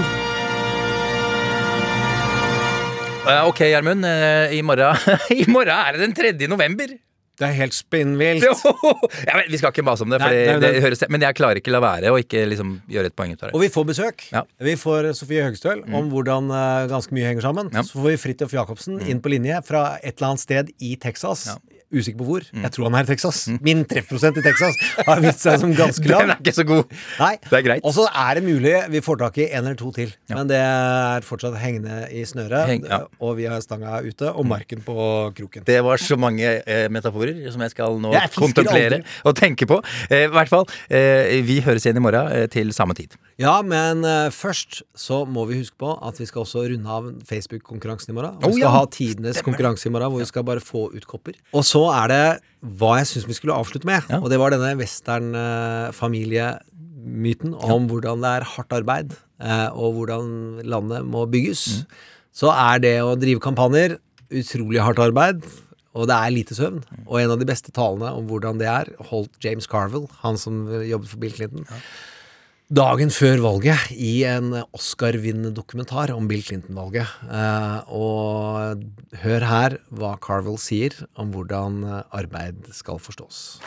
Ok, 3.48 3.60
Gjermund. 3.68 4.04
eh, 4.04 4.52
I, 4.58 4.62
morgen- 4.62 4.96
I 5.40 5.44
morgen 5.50 5.68
er 5.76 5.92
det 5.96 6.00
den 6.06 6.14
3. 6.38 6.46
november. 6.48 6.88
Det 7.40 7.46
er 7.48 7.54
helt 7.56 7.74
spinnvilt. 7.74 8.44
ja, 9.28 9.34
men 9.38 9.48
vi 9.50 9.58
skal 9.58 9.72
ikke 9.72 9.84
mase 9.86 10.04
om 10.04 10.12
det, 10.12 10.20
Nei, 10.20 10.28
det, 10.34 10.42
nei, 10.46 10.56
nei. 10.60 10.72
det 10.76 10.82
høres 10.84 11.02
Men 11.10 11.24
jeg 11.24 11.38
klarer 11.38 11.60
ikke 11.62 11.72
la 11.74 11.80
være 11.82 12.12
å 12.12 12.18
ikke 12.20 12.44
liksom 12.52 12.74
gjøre 12.92 13.08
et 13.10 13.16
poeng 13.18 13.32
ut 13.32 13.40
av 13.40 13.48
det. 13.48 13.54
Og 13.56 13.64
vi 13.64 13.70
får 13.72 13.88
besøk. 13.88 14.26
Vi 14.68 14.76
får 14.78 15.10
Sofie 15.18 15.46
Høgestøl 15.48 15.82
om 15.88 16.12
hvordan 16.12 16.52
uh, 16.52 16.86
ganske 16.92 17.16
mye 17.16 17.30
henger 17.32 17.48
sammen. 17.48 17.72
Så 17.80 17.96
får 17.98 18.10
vi 18.12 18.16
Fridtjof 18.28 18.56
Jacobsen 18.60 19.00
inn 19.08 19.22
på 19.24 19.32
linje 19.32 19.58
fra 19.66 19.94
et 20.02 20.14
eller 20.18 20.34
annet 20.34 20.44
sted 20.46 20.74
i 20.84 20.94
Texas. 21.00 21.48
Usikker 21.92 22.22
på 22.22 22.24
hvor. 22.24 22.44
Jeg 22.56 22.70
tror 22.72 22.86
han 22.88 22.94
er 22.96 23.04
i 23.04 23.08
Texas. 23.10 23.42
Min 23.60 23.82
treffprosent 23.84 24.38
i 24.40 24.42
Texas 24.46 24.78
har 25.04 25.18
vist 25.20 25.42
seg 25.44 25.58
som 25.60 25.74
ganske 25.76 26.08
lav. 26.08 26.22
Den 26.24 26.30
er 26.32 26.38
ikke 26.40 26.54
så 26.56 26.64
god. 26.64 26.94
Nei. 27.20 27.34
Det 27.44 27.58
er 27.58 27.64
greit. 27.66 27.84
Og 27.84 27.92
så 27.92 28.06
er 28.08 28.38
det 28.38 28.44
mulig 28.46 28.72
vi 28.94 29.02
får 29.04 29.18
tak 29.20 29.36
i 29.44 29.50
en 29.50 29.58
eller 29.66 29.76
to 29.76 29.90
til. 29.92 30.14
Men 30.32 30.48
det 30.48 30.56
er 30.56 31.26
fortsatt 31.28 31.58
hengende 31.60 31.98
i 32.08 32.24
snøret. 32.28 32.64
Heng- 32.70 32.88
ja. 32.88 33.02
Og 33.20 33.36
vi 33.36 33.44
har 33.52 33.60
stanga 33.60 33.98
ute, 34.06 34.30
og 34.32 34.48
marken 34.48 34.80
på 34.86 34.96
kroken. 35.36 35.66
Det 35.68 35.76
var 35.84 36.00
så 36.00 36.16
mange 36.16 36.48
eh, 36.64 36.86
metaforer 36.88 37.21
som 37.52 37.60
jeg 37.64 37.72
skal 37.74 37.98
nå 38.02 38.10
Jeg 38.14 38.30
kontemplere 38.34 38.96
aldri. 38.98 39.08
og 39.28 39.32
tenke 39.38 39.64
på. 39.68 39.76
Eh, 40.10 40.24
I 40.26 40.28
hvert 40.32 40.50
fall, 40.50 40.66
eh, 40.90 41.42
vi 41.46 41.60
høres 41.64 41.84
igjen 41.86 41.98
i 42.00 42.04
morgen 42.04 42.26
eh, 42.32 42.46
til 42.52 42.72
samme 42.76 42.94
tid. 42.98 43.10
Ja, 43.40 43.62
men 43.66 44.04
først 44.34 44.82
så 44.98 45.16
må 45.26 45.46
vi 45.48 45.54
huske 45.60 45.76
på 45.80 45.90
at 46.04 46.20
vi 46.20 46.26
skal 46.28 46.42
også 46.44 46.58
runde 46.70 46.88
av 46.88 47.04
Facebook-konkurransen 47.26 48.10
i 48.12 48.16
morgen. 48.16 48.34
Oh, 48.38 48.42
vi 48.48 48.52
skal 48.58 48.68
ja. 48.68 48.76
ha 48.76 48.84
tidenes 48.92 49.42
konkurranse 49.42 49.84
i 49.88 49.92
morgen, 49.94 50.10
hvor 50.12 50.20
vi 50.22 50.26
skal 50.28 50.44
bare 50.46 50.60
få 50.62 50.82
ut 50.92 51.06
kopper. 51.08 51.34
Og 51.56 51.64
så 51.66 51.82
er 51.96 52.06
det 52.12 52.26
hva 52.78 52.92
jeg 53.00 53.06
syns 53.10 53.28
vi 53.30 53.38
skulle 53.40 53.58
avslutte 53.58 53.88
med. 53.88 54.00
Og 54.20 54.28
det 54.30 54.38
var 54.38 54.48
denne 54.54 54.78
western-familiemyten 54.78 57.50
om 57.56 57.82
hvordan 57.90 58.16
det 58.22 58.30
er 58.36 58.42
hardt 58.54 58.72
arbeid, 58.78 59.08
og 59.72 59.88
hvordan 59.98 60.24
landet 60.62 61.00
må 61.08 61.20
bygges. 61.26 61.60
Mm. 61.72 61.82
Så 62.32 62.48
er 62.52 62.80
det 62.84 62.96
å 63.04 63.16
drive 63.20 63.40
kampanjer 63.44 63.98
utrolig 64.32 64.80
hardt 64.82 65.02
arbeid. 65.02 65.44
Og 65.92 66.08
det 66.08 66.16
er 66.16 66.32
lite 66.32 66.56
søvn. 66.56 66.80
Og 67.04 67.20
en 67.20 67.34
av 67.34 67.40
de 67.40 67.48
beste 67.48 67.74
talene 67.74 68.14
om 68.16 68.26
hvordan 68.30 68.60
det 68.62 68.70
er, 68.70 68.90
holdt 69.10 69.36
James 69.44 69.68
Carville, 69.68 70.08
han 70.22 70.40
som 70.40 70.64
jobbet 70.88 71.12
for 71.12 71.22
Bill 71.22 71.36
Clinton. 71.36 71.68
dagen 72.72 73.10
før 73.12 73.42
valget 73.44 73.90
i 73.92 74.24
en 74.24 74.54
Oscar-vinnende 74.72 75.52
dokumentar 75.52 76.14
om 76.14 76.28
Bill 76.28 76.40
Clinton-valget. 76.40 77.10
Eh, 77.28 77.92
og 77.92 78.86
hør 79.20 79.48
her 79.50 79.78
hva 79.92 80.16
Carvel 80.24 80.56
sier 80.56 80.96
om 81.20 81.34
hvordan 81.36 81.82
arbeid 82.08 82.72
skal 82.72 83.02
forstås. 83.02 83.60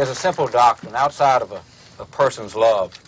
There's 0.00 0.08
a 0.08 0.14
simple 0.14 0.46
doctrine 0.46 0.96
outside 0.96 1.42
of 1.42 1.52
a, 1.52 1.60
a 2.00 2.06
person's 2.06 2.56
love, 2.56 2.98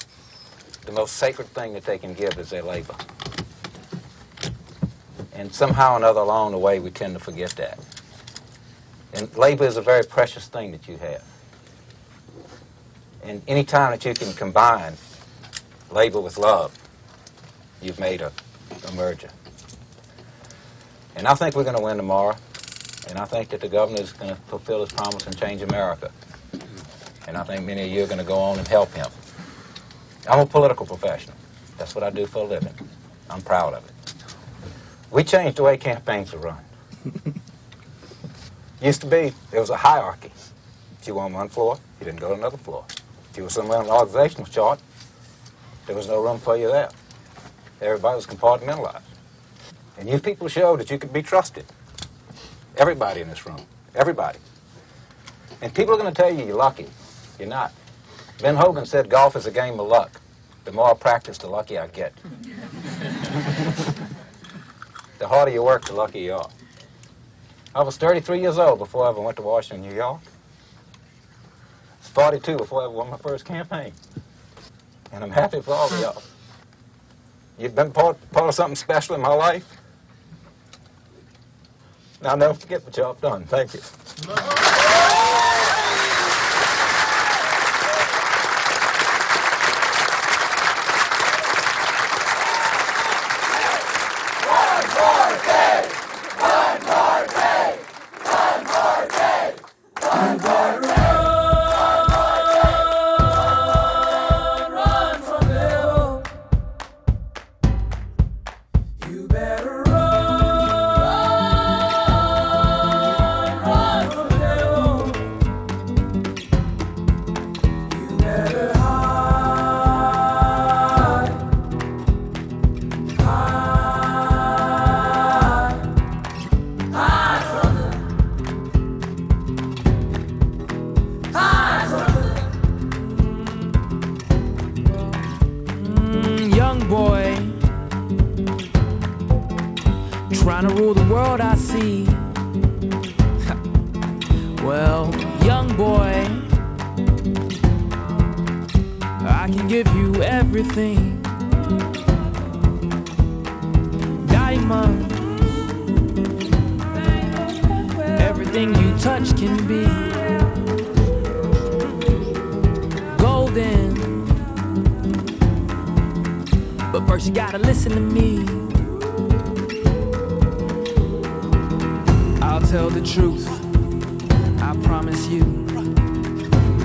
the 0.85 0.93
most 0.93 1.15
sacred 1.17 1.47
thing 1.47 1.73
that 1.73 1.85
they 1.85 1.97
can 1.97 2.13
give 2.13 2.39
is 2.39 2.51
their 2.51 2.63
labor. 2.63 2.95
And 5.33 5.51
somehow 5.55 5.95
or 5.95 5.97
another 5.97 6.21
along 6.21 6.53
the 6.53 6.59
way, 6.59 6.81
we 6.81 6.91
tend 6.91 7.15
to 7.15 7.19
forget 7.19 7.53
that. 7.53 7.79
And 9.15 9.35
labor 9.39 9.65
is 9.65 9.79
a 9.79 9.81
very 9.81 10.05
precious 10.05 10.49
thing 10.49 10.71
that 10.73 10.87
you 10.87 10.99
have. 10.99 11.25
And 13.23 13.41
any 13.49 13.65
time 13.65 13.93
that 13.93 14.05
you 14.05 14.13
can 14.13 14.35
combine 14.35 14.93
labor 15.91 16.21
with 16.21 16.37
love, 16.37 16.79
you've 17.81 18.01
made 18.01 18.21
a, 18.21 18.31
a 18.87 18.93
merger. 18.93 19.31
And 21.17 21.27
I 21.27 21.33
think 21.37 21.57
we're 21.57 21.65
going 21.65 21.75
to 21.75 21.81
win 21.81 21.97
tomorrow. 21.97 22.37
And 23.09 23.17
I 23.17 23.25
think 23.25 23.49
that 23.49 23.63
the 23.63 23.69
governor 23.69 24.01
is 24.01 24.13
going 24.13 24.37
to 24.37 24.41
fulfill 24.43 24.83
his 24.83 24.91
promise 24.91 25.27
and 25.27 25.39
change 25.39 25.63
America. 25.63 26.13
And 27.29 27.37
I 27.37 27.45
think 27.45 27.65
many 27.67 27.85
of 27.85 27.91
you 27.91 28.05
are 28.05 28.07
going 28.07 28.19
to 28.19 28.25
go 28.25 28.39
on 28.39 28.59
and 28.59 28.69
help 28.69 28.95
him. 28.95 29.11
I'm 30.29 30.41
a 30.41 30.47
political 30.47 30.87
professional. 30.87 31.37
That's 31.79 31.95
what 31.95 32.05
I 32.05 32.11
do 32.11 32.27
for 32.27 32.45
a 32.45 32.47
living. 32.47 32.75
I'm 33.31 33.43
proud 33.43 33.75
of 33.75 33.85
it. 33.87 33.93
We 35.11 35.25
changed 35.25 35.59
the 35.59 35.65
way 35.65 35.77
campaigns 35.77 36.35
are 36.35 36.39
run. 36.39 36.65
Used 38.83 39.03
to 39.03 39.07
be, 39.07 39.35
there 39.51 39.61
was 39.61 39.71
a 39.71 39.77
hierarchy. 39.77 40.33
If 41.01 41.07
you 41.09 41.15
were 41.17 41.23
on 41.23 41.33
one 41.33 41.49
floor, 41.49 41.79
you 42.01 42.07
didn't 42.07 42.21
go 42.21 42.29
to 42.31 42.35
another 42.35 42.59
floor. 42.59 42.87
If 43.31 43.37
you 43.37 43.45
were 43.45 43.51
somewhere 43.51 43.79
on 43.79 43.87
the 43.87 43.93
organizational 43.93 44.47
chart, 44.47 44.81
there 45.87 45.97
was 45.97 46.09
no 46.09 46.23
room 46.23 46.39
for 46.39 46.57
you 46.57 46.69
there. 46.69 46.91
Everybody 47.81 48.17
was 48.17 48.27
compartmentalized. 48.27 49.03
And 49.99 50.09
you 50.09 50.19
people 50.21 50.49
showed 50.49 50.81
that 50.81 50.91
you 50.91 50.99
could 50.99 51.13
be 51.13 51.23
trusted. 51.23 51.67
Everybody 52.77 53.21
in 53.21 53.29
this 53.29 53.47
room. 53.47 53.67
Everybody. 53.95 54.39
And 55.61 55.75
people 55.75 55.95
are 55.95 55.99
going 55.99 56.13
to 56.13 56.23
tell 56.23 56.33
you 56.33 56.45
you're 56.47 56.57
lucky. 56.57 56.89
You're 57.39 57.49
not. 57.49 57.73
Ben 58.41 58.57
Hogan 58.57 58.87
said 58.87 59.09
golf 59.09 59.37
is 59.37 59.47
a 59.47 59.51
game 59.51 59.79
of 59.81 59.87
luck. 59.89 60.21
The 60.65 60.73
more 60.73 60.91
I 60.91 60.95
practice, 60.95 61.39
the 61.39 61.49
luckier 61.49 61.83
I 61.83 61.87
get. 61.89 62.13
the 65.19 65.29
harder 65.29 65.51
you 65.51 65.63
work, 65.63 65.85
the 65.85 65.95
luckier 65.95 66.23
you 66.23 66.35
are. 66.35 66.51
I 67.75 67.83
was 67.83 67.97
33 67.97 68.41
years 68.41 68.59
old 68.59 68.79
before 68.79 69.07
I 69.07 69.11
ever 69.11 69.21
went 69.21 69.37
to 69.39 69.43
Washington, 69.43 69.89
New 69.89 69.95
York. 69.95 70.21
I 70.25 71.99
was 71.99 72.09
42 72.09 72.57
before 72.57 72.83
I 72.83 72.85
ever 72.85 72.95
won 72.95 73.11
my 73.11 73.17
first 73.17 73.45
campaign. 73.45 73.93
And 75.13 75.25
I'm 75.25 75.31
happy 75.31 75.61
for 75.61 75.75
all 75.75 75.93
of 75.93 76.01
y'all. 76.01 76.23
You've 77.59 77.75
been 77.75 77.93
part, 77.93 78.19
part 78.33 78.49
of 78.49 78.55
something 78.55 78.77
special 78.77 79.15
in 79.15 79.21
my 79.21 79.33
life. 79.35 79.67
Now, 82.23 82.35
never 82.35 82.55
forget 82.55 82.85
what 82.85 82.97
y'all 82.97 83.15
have 83.15 83.23
done. 83.23 83.45
Thank 83.45 83.75
you. 83.75 83.81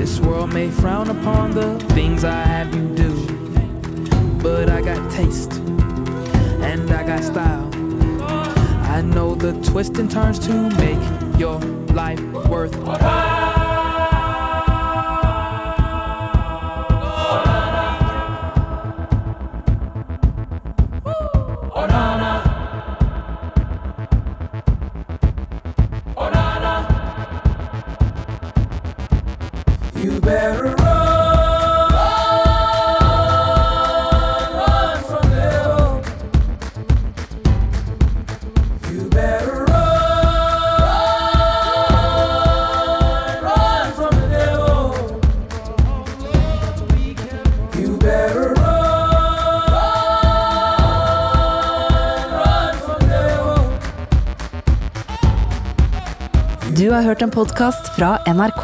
This 0.07 0.21
world 0.21 0.53
may 0.53 0.71
frown 0.71 1.09
upon 1.09 1.51
the 1.51 1.77
things 1.93 2.23
I 2.23 2.41
have 2.41 2.73
you 2.73 2.87
do. 2.95 3.11
But 4.41 4.69
I 4.69 4.79
got 4.79 5.11
taste, 5.11 5.51
and 6.61 6.89
I 6.89 7.03
got 7.05 7.25
style. 7.25 7.69
I 8.89 9.01
know 9.01 9.35
the 9.35 9.51
twists 9.69 9.99
and 9.99 10.09
turns 10.09 10.39
to 10.47 10.69
make 10.77 11.37
your 11.37 11.59
life 11.93 12.21
worthwhile. 12.47 13.46
Har 56.97 57.05
hørt 57.11 57.21
en 57.21 57.31
podkast 57.31 57.91
fra 57.93 58.15
NRK. 58.25 58.63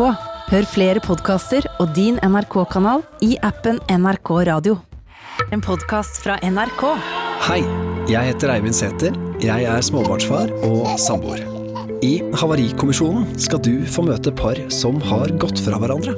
Hør 0.49 0.65
flere 0.65 1.01
podkaster 1.03 1.67
og 1.81 1.91
din 1.93 2.15
NRK-kanal 2.25 3.03
i 3.21 3.35
appen 3.45 3.77
NRK 3.91 4.31
Radio. 4.49 4.79
En 5.53 5.61
podkast 5.61 6.17
fra 6.23 6.39
NRK. 6.41 6.81
Hei, 7.45 7.59
jeg 8.09 8.31
heter 8.31 8.55
Eivind 8.55 8.77
Sæther. 8.77 9.13
Jeg 9.43 9.67
er 9.69 9.85
småbarnsfar 9.85 10.49
og 10.65 10.95
samboer. 11.01 11.45
I 12.01 12.15
Havarikommisjonen 12.39 13.29
skal 13.37 13.61
du 13.61 13.85
få 13.85 14.07
møte 14.09 14.33
par 14.33 14.57
som 14.73 14.97
har 15.11 15.29
gått 15.37 15.61
fra 15.61 15.77
hverandre. 15.83 16.17